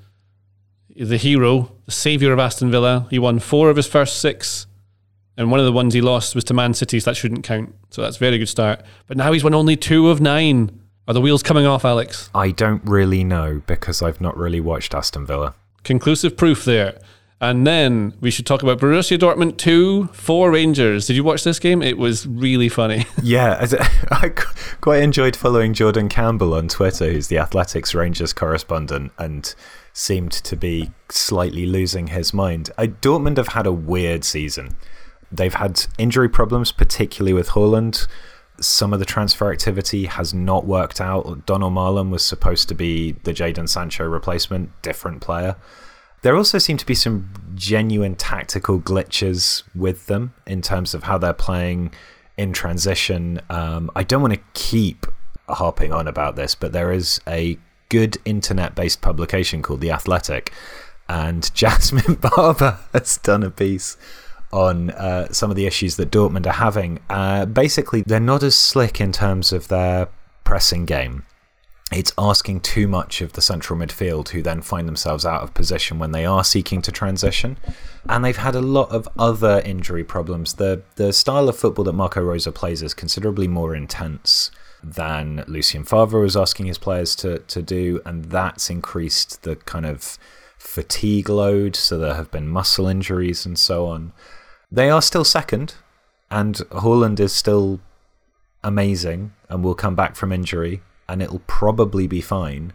the 0.94 1.16
hero, 1.16 1.72
the 1.84 1.92
saviour 1.92 2.32
of 2.32 2.38
Aston 2.38 2.70
Villa. 2.70 3.06
He 3.10 3.18
won 3.18 3.38
four 3.38 3.68
of 3.68 3.76
his 3.76 3.86
first 3.86 4.20
six, 4.20 4.66
and 5.36 5.50
one 5.50 5.60
of 5.60 5.66
the 5.66 5.72
ones 5.72 5.92
he 5.92 6.00
lost 6.00 6.34
was 6.34 6.44
to 6.44 6.54
Man 6.54 6.72
City, 6.72 7.00
so 7.00 7.10
that 7.10 7.16
shouldn't 7.16 7.44
count. 7.44 7.74
So 7.90 8.00
that's 8.02 8.16
a 8.16 8.20
very 8.20 8.38
good 8.38 8.48
start. 8.48 8.82
But 9.06 9.16
now 9.16 9.32
he's 9.32 9.44
won 9.44 9.54
only 9.54 9.76
two 9.76 10.08
of 10.08 10.20
nine. 10.20 10.80
Are 11.08 11.14
the 11.14 11.20
wheels 11.20 11.42
coming 11.42 11.66
off, 11.66 11.84
Alex? 11.84 12.30
I 12.34 12.50
don't 12.50 12.82
really 12.84 13.22
know 13.22 13.62
because 13.66 14.02
I've 14.02 14.20
not 14.20 14.36
really 14.36 14.60
watched 14.60 14.94
Aston 14.94 15.26
Villa. 15.26 15.54
Conclusive 15.84 16.36
proof 16.36 16.64
there. 16.64 16.98
And 17.38 17.66
then 17.66 18.14
we 18.20 18.30
should 18.30 18.46
talk 18.46 18.62
about 18.62 18.78
Borussia 18.78 19.18
Dortmund 19.18 19.58
2 19.58 20.06
4 20.06 20.50
Rangers. 20.50 21.06
Did 21.06 21.16
you 21.16 21.24
watch 21.24 21.44
this 21.44 21.58
game? 21.58 21.82
It 21.82 21.98
was 21.98 22.26
really 22.26 22.68
funny. 22.68 23.06
Yeah, 23.22 23.66
I 24.10 24.32
quite 24.80 25.02
enjoyed 25.02 25.34
following 25.34 25.74
Jordan 25.74 26.08
Campbell 26.08 26.54
on 26.54 26.68
Twitter, 26.68 27.12
who's 27.12 27.28
the 27.28 27.38
Athletics 27.38 27.94
Rangers 27.94 28.32
correspondent, 28.32 29.10
and 29.18 29.52
seemed 29.92 30.30
to 30.32 30.56
be 30.56 30.92
slightly 31.08 31.66
losing 31.66 32.08
his 32.08 32.32
mind. 32.32 32.70
Dortmund 32.78 33.36
have 33.36 33.48
had 33.48 33.66
a 33.66 33.72
weird 33.72 34.22
season. 34.22 34.76
They've 35.32 35.54
had 35.54 35.86
injury 35.98 36.28
problems, 36.28 36.70
particularly 36.70 37.32
with 37.32 37.50
Haaland. 37.50 38.06
Some 38.60 38.92
of 38.92 39.00
the 39.00 39.04
transfer 39.04 39.52
activity 39.52 40.06
has 40.06 40.32
not 40.32 40.66
worked 40.66 41.00
out. 41.00 41.24
Donyell 41.46 41.72
Malen 41.72 42.10
was 42.10 42.24
supposed 42.24 42.68
to 42.68 42.74
be 42.74 43.12
the 43.24 43.32
Jadon 43.32 43.68
Sancho 43.68 44.04
replacement, 44.04 44.70
different 44.82 45.20
player. 45.20 45.56
There 46.26 46.34
also 46.34 46.58
seem 46.58 46.76
to 46.78 46.84
be 46.84 46.96
some 46.96 47.30
genuine 47.54 48.16
tactical 48.16 48.80
glitches 48.80 49.62
with 49.76 50.06
them 50.06 50.34
in 50.44 50.60
terms 50.60 50.92
of 50.92 51.04
how 51.04 51.18
they're 51.18 51.32
playing 51.32 51.92
in 52.36 52.52
transition. 52.52 53.40
Um, 53.48 53.92
I 53.94 54.02
don't 54.02 54.22
want 54.22 54.34
to 54.34 54.40
keep 54.52 55.06
harping 55.48 55.92
on 55.92 56.08
about 56.08 56.34
this, 56.34 56.56
but 56.56 56.72
there 56.72 56.90
is 56.90 57.20
a 57.28 57.56
good 57.90 58.18
internet 58.24 58.74
based 58.74 59.02
publication 59.02 59.62
called 59.62 59.80
The 59.80 59.92
Athletic, 59.92 60.52
and 61.08 61.48
Jasmine 61.54 62.14
Barber 62.14 62.80
has 62.92 63.18
done 63.18 63.44
a 63.44 63.50
piece 63.52 63.96
on 64.52 64.90
uh, 64.90 65.32
some 65.32 65.50
of 65.50 65.56
the 65.56 65.66
issues 65.66 65.94
that 65.94 66.10
Dortmund 66.10 66.48
are 66.48 66.54
having. 66.54 66.98
Uh, 67.08 67.46
basically, 67.46 68.02
they're 68.02 68.18
not 68.18 68.42
as 68.42 68.56
slick 68.56 69.00
in 69.00 69.12
terms 69.12 69.52
of 69.52 69.68
their 69.68 70.08
pressing 70.42 70.86
game 70.86 71.22
it's 71.92 72.12
asking 72.18 72.60
too 72.60 72.88
much 72.88 73.20
of 73.20 73.34
the 73.34 73.40
central 73.40 73.78
midfield, 73.78 74.30
who 74.30 74.42
then 74.42 74.60
find 74.60 74.88
themselves 74.88 75.24
out 75.24 75.42
of 75.42 75.54
position 75.54 75.98
when 75.98 76.10
they 76.10 76.26
are 76.26 76.42
seeking 76.42 76.82
to 76.82 76.90
transition. 76.90 77.56
And 78.08 78.24
they've 78.24 78.36
had 78.36 78.56
a 78.56 78.60
lot 78.60 78.90
of 78.90 79.08
other 79.18 79.62
injury 79.64 80.02
problems. 80.02 80.54
The, 80.54 80.82
the 80.96 81.12
style 81.12 81.48
of 81.48 81.56
football 81.56 81.84
that 81.84 81.92
Marco 81.92 82.22
Rose 82.22 82.48
plays 82.48 82.82
is 82.82 82.92
considerably 82.92 83.46
more 83.46 83.74
intense 83.74 84.50
than 84.82 85.44
Lucien 85.46 85.84
Favre 85.84 86.20
was 86.20 86.36
asking 86.36 86.66
his 86.66 86.78
players 86.78 87.14
to, 87.16 87.38
to 87.40 87.62
do, 87.62 88.00
and 88.04 88.26
that's 88.26 88.68
increased 88.68 89.42
the 89.42 89.56
kind 89.56 89.86
of 89.86 90.18
fatigue 90.58 91.28
load, 91.28 91.76
so 91.76 91.98
there 91.98 92.14
have 92.14 92.30
been 92.30 92.48
muscle 92.48 92.88
injuries 92.88 93.46
and 93.46 93.58
so 93.58 93.86
on. 93.86 94.12
They 94.70 94.90
are 94.90 95.02
still 95.02 95.24
second, 95.24 95.74
and 96.30 96.56
Haaland 96.70 97.20
is 97.20 97.32
still 97.32 97.80
amazing 98.62 99.32
and 99.48 99.62
will 99.62 99.74
come 99.74 99.94
back 99.94 100.16
from 100.16 100.32
injury, 100.32 100.82
and 101.08 101.22
it'll 101.22 101.42
probably 101.46 102.06
be 102.06 102.20
fine. 102.20 102.72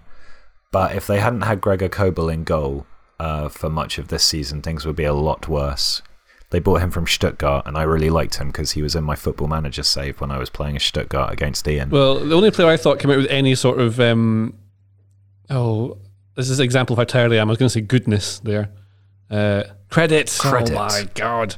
But 0.72 0.96
if 0.96 1.06
they 1.08 1.20
hadn't 1.20 1.42
had 1.42 1.62
Gregor 1.62 1.90
Kobel 1.90 2.30
in 2.30 2.44
goal 2.44 2.86
uh, 3.20 3.50
for 3.50 3.70
much 3.70 3.98
of 3.98 4.08
this 4.08 4.24
season, 4.24 4.62
things 4.62 4.86
would 4.86 4.96
be 4.96 5.04
a 5.04 5.14
lot 5.14 5.48
worse. 5.48 6.02
They 6.50 6.60
bought 6.60 6.82
him 6.82 6.92
from 6.92 7.08
Stuttgart, 7.08 7.66
and 7.66 7.78
I 7.78 7.84
really 7.84 8.10
liked 8.10 8.36
him 8.36 8.48
because 8.48 8.72
he 8.72 8.82
was 8.82 8.96
in 8.96 9.06
my 9.06 9.16
football 9.16 9.48
manager 9.48 9.84
save 9.84 10.20
when 10.20 10.32
I 10.32 10.38
was 10.38 10.50
playing 10.50 10.80
Stuttgart 10.80 11.32
against 11.32 11.68
Ian. 11.68 11.90
Well, 11.90 12.20
the 12.20 12.36
only 12.36 12.52
player 12.52 12.68
I 12.68 12.78
thought 12.78 13.00
came 13.00 13.10
out 13.12 13.18
with 13.18 13.30
any 13.32 13.56
sort 13.56 13.80
of 13.80 14.00
um, 14.00 14.54
oh, 15.50 15.98
this 16.36 16.50
is 16.50 16.60
an 16.60 16.66
example 16.66 16.94
of 16.94 16.98
how 16.98 17.04
tired 17.04 17.32
I 17.32 17.38
am. 17.38 17.50
I 17.50 17.52
was 17.52 17.58
going 17.58 17.70
to 17.70 17.74
say 17.74 17.82
goodness 17.82 18.40
there. 18.40 18.70
Uh, 19.30 19.64
credit. 19.90 20.36
Credit. 20.40 20.74
Oh 20.74 20.88
my 20.88 21.08
god. 21.14 21.56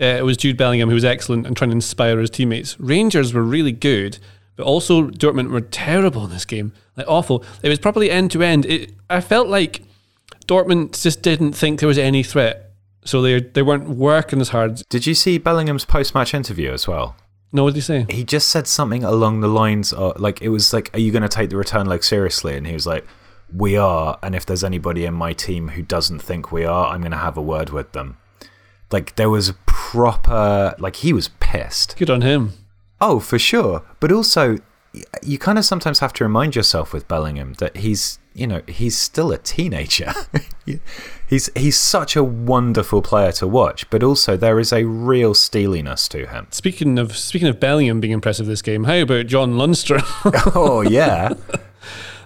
Uh, 0.00 0.04
it 0.04 0.24
was 0.24 0.36
Jude 0.36 0.56
Bellingham 0.56 0.88
who 0.88 0.94
was 0.94 1.04
excellent 1.04 1.46
and 1.46 1.56
trying 1.56 1.70
to 1.70 1.76
inspire 1.76 2.18
his 2.18 2.30
teammates. 2.30 2.78
Rangers 2.78 3.32
were 3.32 3.42
really 3.42 3.72
good, 3.72 4.18
but 4.56 4.64
also 4.66 5.08
Dortmund 5.08 5.50
were 5.50 5.60
terrible 5.60 6.24
in 6.24 6.30
this 6.30 6.44
game. 6.44 6.72
Like 6.96 7.06
awful. 7.08 7.44
It 7.62 7.68
was 7.68 7.78
probably 7.78 8.10
end 8.10 8.30
to 8.32 8.42
end. 8.42 8.66
It- 8.66 8.92
I 9.08 9.20
felt 9.20 9.48
like 9.48 9.82
Dortmund 10.46 11.00
just 11.00 11.22
didn't 11.22 11.52
think 11.52 11.80
there 11.80 11.86
was 11.88 11.98
any 11.98 12.22
threat, 12.22 12.70
so 13.04 13.22
they 13.22 13.40
they 13.40 13.62
weren't 13.62 13.88
working 13.90 14.40
as 14.40 14.50
hard. 14.50 14.82
Did 14.88 15.06
you 15.06 15.14
see 15.14 15.38
Bellingham's 15.38 15.84
post 15.84 16.14
match 16.14 16.34
interview 16.34 16.72
as 16.72 16.86
well? 16.88 17.16
No, 17.52 17.62
what 17.64 17.70
did 17.74 17.76
he 17.76 17.80
say? 17.82 18.06
He 18.10 18.24
just 18.24 18.48
said 18.50 18.66
something 18.66 19.04
along 19.04 19.40
the 19.40 19.48
lines 19.48 19.92
of, 19.92 20.18
like, 20.20 20.42
it 20.42 20.48
was 20.48 20.72
like, 20.72 20.90
Are 20.94 20.98
you 20.98 21.12
going 21.12 21.22
to 21.22 21.28
take 21.28 21.48
the 21.48 21.56
return 21.56 21.86
leg 21.86 22.02
seriously? 22.02 22.56
And 22.56 22.66
he 22.66 22.72
was 22.74 22.86
like, 22.86 23.06
We 23.54 23.76
are. 23.76 24.18
And 24.22 24.34
if 24.34 24.44
there's 24.44 24.64
anybody 24.64 25.04
in 25.04 25.14
my 25.14 25.32
team 25.32 25.68
who 25.68 25.82
doesn't 25.82 26.18
think 26.18 26.50
we 26.50 26.64
are, 26.64 26.88
I'm 26.88 27.00
going 27.00 27.12
to 27.12 27.16
have 27.18 27.36
a 27.36 27.42
word 27.42 27.70
with 27.70 27.92
them. 27.92 28.18
Like, 28.90 29.14
there 29.14 29.30
was 29.30 29.52
proper, 29.64 30.74
like, 30.78 30.96
he 30.96 31.12
was 31.12 31.28
pissed. 31.40 31.96
Good 31.96 32.10
on 32.10 32.22
him. 32.22 32.52
Oh, 33.00 33.20
for 33.20 33.38
sure. 33.38 33.82
But 34.00 34.12
also, 34.12 34.58
you 35.22 35.38
kind 35.38 35.58
of 35.58 35.64
sometimes 35.64 35.98
have 35.98 36.12
to 36.14 36.24
remind 36.24 36.56
yourself 36.56 36.92
with 36.92 37.06
Bellingham 37.08 37.54
that 37.54 37.78
he's, 37.78 38.18
you 38.34 38.46
know, 38.46 38.62
he's 38.66 38.96
still 38.96 39.32
a 39.32 39.38
teenager. 39.38 40.12
he's 41.28 41.50
he's 41.54 41.76
such 41.76 42.16
a 42.16 42.24
wonderful 42.24 43.02
player 43.02 43.32
to 43.32 43.46
watch, 43.46 43.88
but 43.90 44.02
also 44.02 44.36
there 44.36 44.58
is 44.58 44.72
a 44.72 44.84
real 44.84 45.34
steeliness 45.34 46.08
to 46.08 46.26
him. 46.26 46.46
Speaking 46.50 46.98
of 46.98 47.16
speaking 47.16 47.48
of 47.48 47.60
Bellingham 47.60 48.00
being 48.00 48.12
impressive 48.12 48.46
this 48.46 48.62
game, 48.62 48.84
how 48.84 48.96
about 48.96 49.26
John 49.26 49.54
Lundstram? 49.54 50.04
oh 50.54 50.80
yeah. 50.80 51.34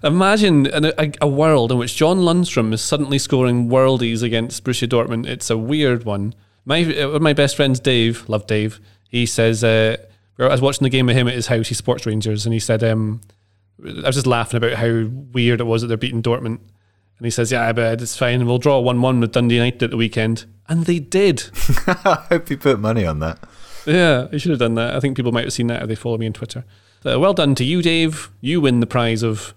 Imagine 0.03 0.67
an, 0.69 0.87
a, 0.87 1.13
a 1.21 1.29
world 1.29 1.71
in 1.71 1.77
which 1.77 1.95
John 1.95 2.21
Lundstram 2.21 2.73
is 2.73 2.81
suddenly 2.81 3.19
scoring 3.19 3.69
worldies 3.69 4.23
against 4.23 4.65
Borussia 4.65 4.89
Dortmund. 4.89 5.27
It's 5.27 5.51
a 5.51 5.59
weird 5.59 6.05
one. 6.05 6.35
My 6.65 6.85
uh, 6.85 7.19
my 7.19 7.33
best 7.33 7.57
friends, 7.57 7.81
Dave, 7.81 8.27
love 8.29 8.47
Dave. 8.47 8.81
He 9.09 9.27
says 9.27 9.63
uh, 9.63 9.97
I 10.47 10.53
was 10.53 10.61
watching 10.61 10.85
the 10.85 10.91
game 10.91 11.07
with 11.07 11.17
him 11.17 11.29
at 11.29 11.35
his 11.35 11.49
house. 11.49 11.69
He 11.69 11.75
supports 11.75 12.07
Rangers, 12.07 12.47
and 12.47 12.53
he 12.53 12.61
said 12.61 12.83
um, 12.83 13.21
I 13.85 14.07
was 14.07 14.15
just 14.15 14.27
laughing 14.27 14.59
about 14.59 14.75
how 14.75 15.07
weird 15.33 15.61
it 15.61 15.65
was 15.65 15.83
that 15.83 15.89
they're 15.89 15.97
beating 15.97 16.23
Dortmund. 16.23 16.59
And 17.19 17.27
he 17.27 17.31
says, 17.31 17.53
"Yeah, 17.53 17.73
but 17.73 18.01
it's 18.01 18.17
fine. 18.17 18.47
We'll 18.47 18.59
draw 18.59 18.81
one-one 18.81 19.21
with 19.21 19.33
Dundee 19.33 19.57
United 19.57 19.83
at 19.83 19.91
the 19.91 19.97
weekend." 19.97 20.47
And 20.69 20.87
they 20.87 20.99
did. 20.99 21.51
I 21.87 22.27
hope 22.31 22.49
you 22.49 22.57
put 22.57 22.81
money 22.81 23.05
on 23.05 23.19
that. 23.21 23.39
Yeah, 23.87 24.29
I 24.33 24.37
should 24.37 24.51
have 24.51 24.59
done 24.59 24.75
that. 24.77 24.95
I 24.95 25.01
think 25.01 25.17
people 25.17 25.33
might 25.33 25.45
have 25.45 25.53
seen 25.53 25.67
that 25.67 25.83
if 25.83 25.89
they 25.89 25.95
follow 25.95 26.17
me 26.19 26.27
on 26.27 26.33
Twitter. 26.33 26.65
Uh, 27.05 27.19
well 27.19 27.35
done 27.35 27.55
to 27.57 27.65
you, 27.65 27.83
Dave. 27.83 28.31
You 28.41 28.61
win 28.61 28.81
the 28.81 28.87
prize 28.87 29.23
of 29.23 29.55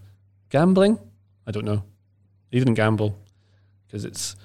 gambling. 0.49 0.99
I 1.45 1.51
don't 1.51 1.65
know. 1.65 1.83
You 2.51 2.59
didn't 2.59 2.75
gamble 2.75 3.17
because 3.87 4.05
it's 4.05 4.35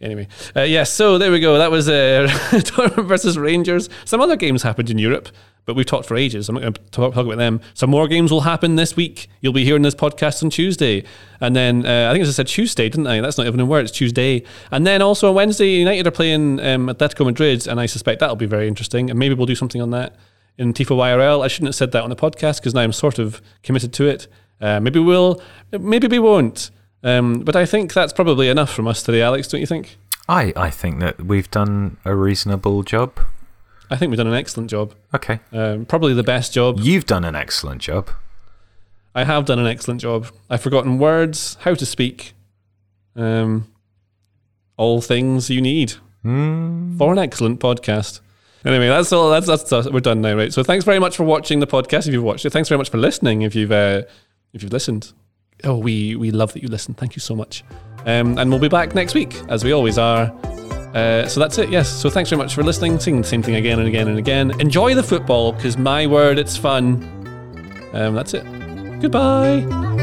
anyway. 0.00 0.28
Uh, 0.56 0.62
yeah, 0.62 0.84
so 0.84 1.18
there 1.18 1.30
we 1.30 1.40
go. 1.40 1.58
That 1.58 1.70
was 1.70 1.88
uh, 1.88 2.26
Dortmund 2.50 3.06
versus 3.06 3.38
Rangers. 3.38 3.88
Some 4.04 4.20
other 4.20 4.36
games 4.36 4.62
happened 4.62 4.90
in 4.90 4.98
Europe, 4.98 5.28
but 5.68 5.76
we've 5.76 5.84
talked 5.84 6.06
for 6.06 6.16
ages. 6.16 6.48
I'm 6.48 6.54
not 6.54 6.62
going 6.62 6.72
to 6.72 6.80
talk, 6.90 7.12
talk 7.12 7.26
about 7.26 7.36
them. 7.36 7.60
Some 7.74 7.90
more 7.90 8.08
games 8.08 8.30
will 8.30 8.40
happen 8.40 8.76
this 8.76 8.96
week. 8.96 9.28
You'll 9.42 9.52
be 9.52 9.66
hearing 9.66 9.82
this 9.82 9.94
podcast 9.94 10.42
on 10.42 10.48
Tuesday, 10.48 11.04
and 11.42 11.54
then 11.54 11.84
uh, 11.84 12.08
I 12.08 12.14
think 12.14 12.26
I 12.26 12.30
said 12.30 12.46
Tuesday, 12.46 12.88
didn't 12.88 13.06
I? 13.06 13.20
That's 13.20 13.36
not 13.36 13.46
even 13.46 13.60
a 13.60 13.66
word. 13.66 13.84
It's 13.84 13.92
Tuesday, 13.92 14.44
and 14.70 14.86
then 14.86 15.02
also 15.02 15.28
on 15.28 15.34
Wednesday, 15.34 15.68
United 15.68 16.06
are 16.06 16.10
playing 16.10 16.58
um, 16.60 16.86
Atletico 16.86 17.26
Madrid, 17.26 17.68
and 17.68 17.78
I 17.78 17.84
suspect 17.84 18.20
that'll 18.20 18.34
be 18.34 18.46
very 18.46 18.66
interesting. 18.66 19.10
And 19.10 19.18
maybe 19.18 19.34
we'll 19.34 19.44
do 19.44 19.54
something 19.54 19.82
on 19.82 19.90
that 19.90 20.16
in 20.56 20.72
Tifo 20.72 20.96
IRL. 20.96 21.44
I 21.44 21.48
shouldn't 21.48 21.68
have 21.68 21.74
said 21.74 21.92
that 21.92 22.02
on 22.02 22.08
the 22.08 22.16
podcast 22.16 22.60
because 22.60 22.72
now 22.72 22.80
I'm 22.80 22.94
sort 22.94 23.18
of 23.18 23.42
committed 23.62 23.92
to 23.92 24.06
it. 24.06 24.26
Uh, 24.62 24.80
maybe 24.80 25.00
we'll, 25.00 25.42
maybe 25.70 26.06
we 26.06 26.18
won't. 26.18 26.70
Um, 27.02 27.40
but 27.40 27.54
I 27.54 27.66
think 27.66 27.92
that's 27.92 28.14
probably 28.14 28.48
enough 28.48 28.72
from 28.72 28.88
us 28.88 29.02
today, 29.02 29.20
Alex. 29.20 29.48
Don't 29.48 29.60
you 29.60 29.66
think? 29.66 29.98
I, 30.30 30.54
I 30.56 30.70
think 30.70 31.00
that 31.00 31.26
we've 31.26 31.50
done 31.50 31.98
a 32.06 32.14
reasonable 32.14 32.84
job. 32.84 33.20
I 33.90 33.96
think 33.96 34.10
we've 34.10 34.18
done 34.18 34.26
an 34.26 34.34
excellent 34.34 34.70
job. 34.70 34.94
Okay. 35.14 35.40
Um, 35.52 35.86
probably 35.86 36.14
the 36.14 36.22
best 36.22 36.52
job. 36.52 36.78
You've 36.80 37.06
done 37.06 37.24
an 37.24 37.34
excellent 37.34 37.80
job. 37.80 38.10
I 39.14 39.24
have 39.24 39.46
done 39.46 39.58
an 39.58 39.66
excellent 39.66 40.00
job. 40.00 40.28
I've 40.50 40.60
forgotten 40.60 40.98
words, 40.98 41.56
how 41.60 41.74
to 41.74 41.86
speak, 41.86 42.34
um, 43.16 43.66
all 44.76 45.00
things 45.00 45.50
you 45.50 45.60
need 45.60 45.94
for 46.22 47.12
an 47.12 47.18
excellent 47.18 47.60
podcast. 47.60 48.20
Anyway, 48.64 48.88
that's 48.88 49.12
all. 49.12 49.30
That's, 49.30 49.46
that's 49.46 49.70
that's 49.70 49.88
we're 49.88 50.00
done 50.00 50.20
now, 50.20 50.34
right? 50.36 50.52
So 50.52 50.62
thanks 50.62 50.84
very 50.84 50.98
much 50.98 51.16
for 51.16 51.24
watching 51.24 51.60
the 51.60 51.66
podcast. 51.66 52.06
If 52.06 52.12
you've 52.12 52.24
watched 52.24 52.44
it, 52.44 52.50
thanks 52.50 52.68
very 52.68 52.78
much 52.78 52.90
for 52.90 52.98
listening. 52.98 53.42
If 53.42 53.54
you've 53.54 53.72
uh, 53.72 54.02
if 54.52 54.62
you've 54.62 54.72
listened, 54.72 55.12
oh, 55.64 55.78
we 55.78 56.16
we 56.16 56.30
love 56.30 56.52
that 56.52 56.62
you 56.62 56.68
listen. 56.68 56.94
Thank 56.94 57.16
you 57.16 57.20
so 57.20 57.34
much. 57.34 57.64
Um, 58.04 58.36
and 58.38 58.50
we'll 58.50 58.60
be 58.60 58.68
back 58.68 58.94
next 58.94 59.14
week, 59.14 59.40
as 59.48 59.64
we 59.64 59.72
always 59.72 59.96
are. 59.96 60.32
Uh, 60.94 61.26
so 61.28 61.40
that's 61.40 61.58
it. 61.58 61.68
Yes. 61.70 61.88
So 61.88 62.10
thanks 62.10 62.30
very 62.30 62.40
much 62.42 62.54
for 62.54 62.62
listening. 62.62 62.98
Seeing 62.98 63.20
the 63.20 63.26
same 63.26 63.42
thing 63.42 63.56
again 63.56 63.78
and 63.78 63.88
again 63.88 64.08
and 64.08 64.18
again. 64.18 64.60
Enjoy 64.60 64.94
the 64.94 65.02
football, 65.02 65.52
because 65.52 65.76
my 65.76 66.06
word, 66.06 66.38
it's 66.38 66.56
fun. 66.56 67.02
Um, 67.92 68.14
that's 68.14 68.34
it. 68.34 68.44
Goodbye. 69.00 69.97